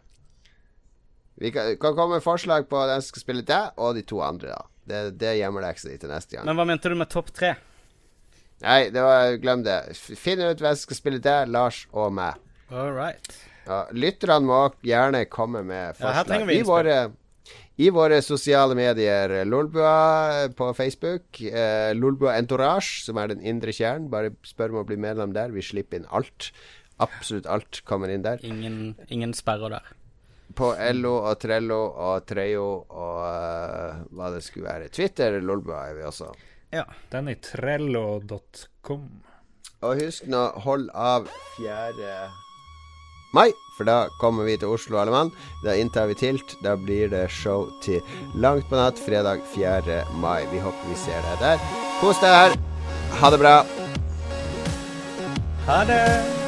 [1.39, 4.21] Vi kan, kan komme med forslag på hvem som skal spille deg, og de to
[4.23, 4.75] andre, da.
[4.89, 6.47] Det, det gjemmer deg ikke til neste gang.
[6.47, 7.57] Men hva mente du med topp tre?
[8.65, 9.79] Nei, det var, glem det.
[10.19, 12.41] Finn ut hvem som skal spille det, Lars og meg.
[12.75, 13.31] All right.
[13.69, 16.49] Ja, lytterne må gjerne komme med forslag.
[16.49, 16.97] Ja, I, våre,
[17.79, 24.09] I våre sosiale medier, Lolbua på Facebook, eh, Lolbua Entourage, som er den indre kjernen.
[24.13, 25.55] Bare spør om å bli medlem der.
[25.55, 26.51] Vi slipper inn alt.
[26.99, 28.43] Absolutt alt kommer inn der.
[28.43, 29.95] Ingen, ingen sperrer der.
[30.59, 34.89] På LO og Trello og Treo og uh, hva det skulle være.
[34.91, 36.33] Twitter, Lolbua er vi også.
[36.71, 36.85] Ja.
[37.11, 39.09] Den i trello.com.
[39.79, 42.13] Og husk nå, hold av 4.
[43.37, 45.31] mai, for da kommer vi til Oslo, alle mann.
[45.65, 46.57] Da inntar vi tilt.
[46.65, 48.03] Da blir det show til
[48.35, 50.03] langt på natt fredag 4.
[50.19, 50.43] mai.
[50.53, 51.71] Vi håper vi ser deg der.
[52.03, 52.59] Kos deg her.
[53.23, 53.57] Ha det bra.
[55.69, 56.48] Ha det!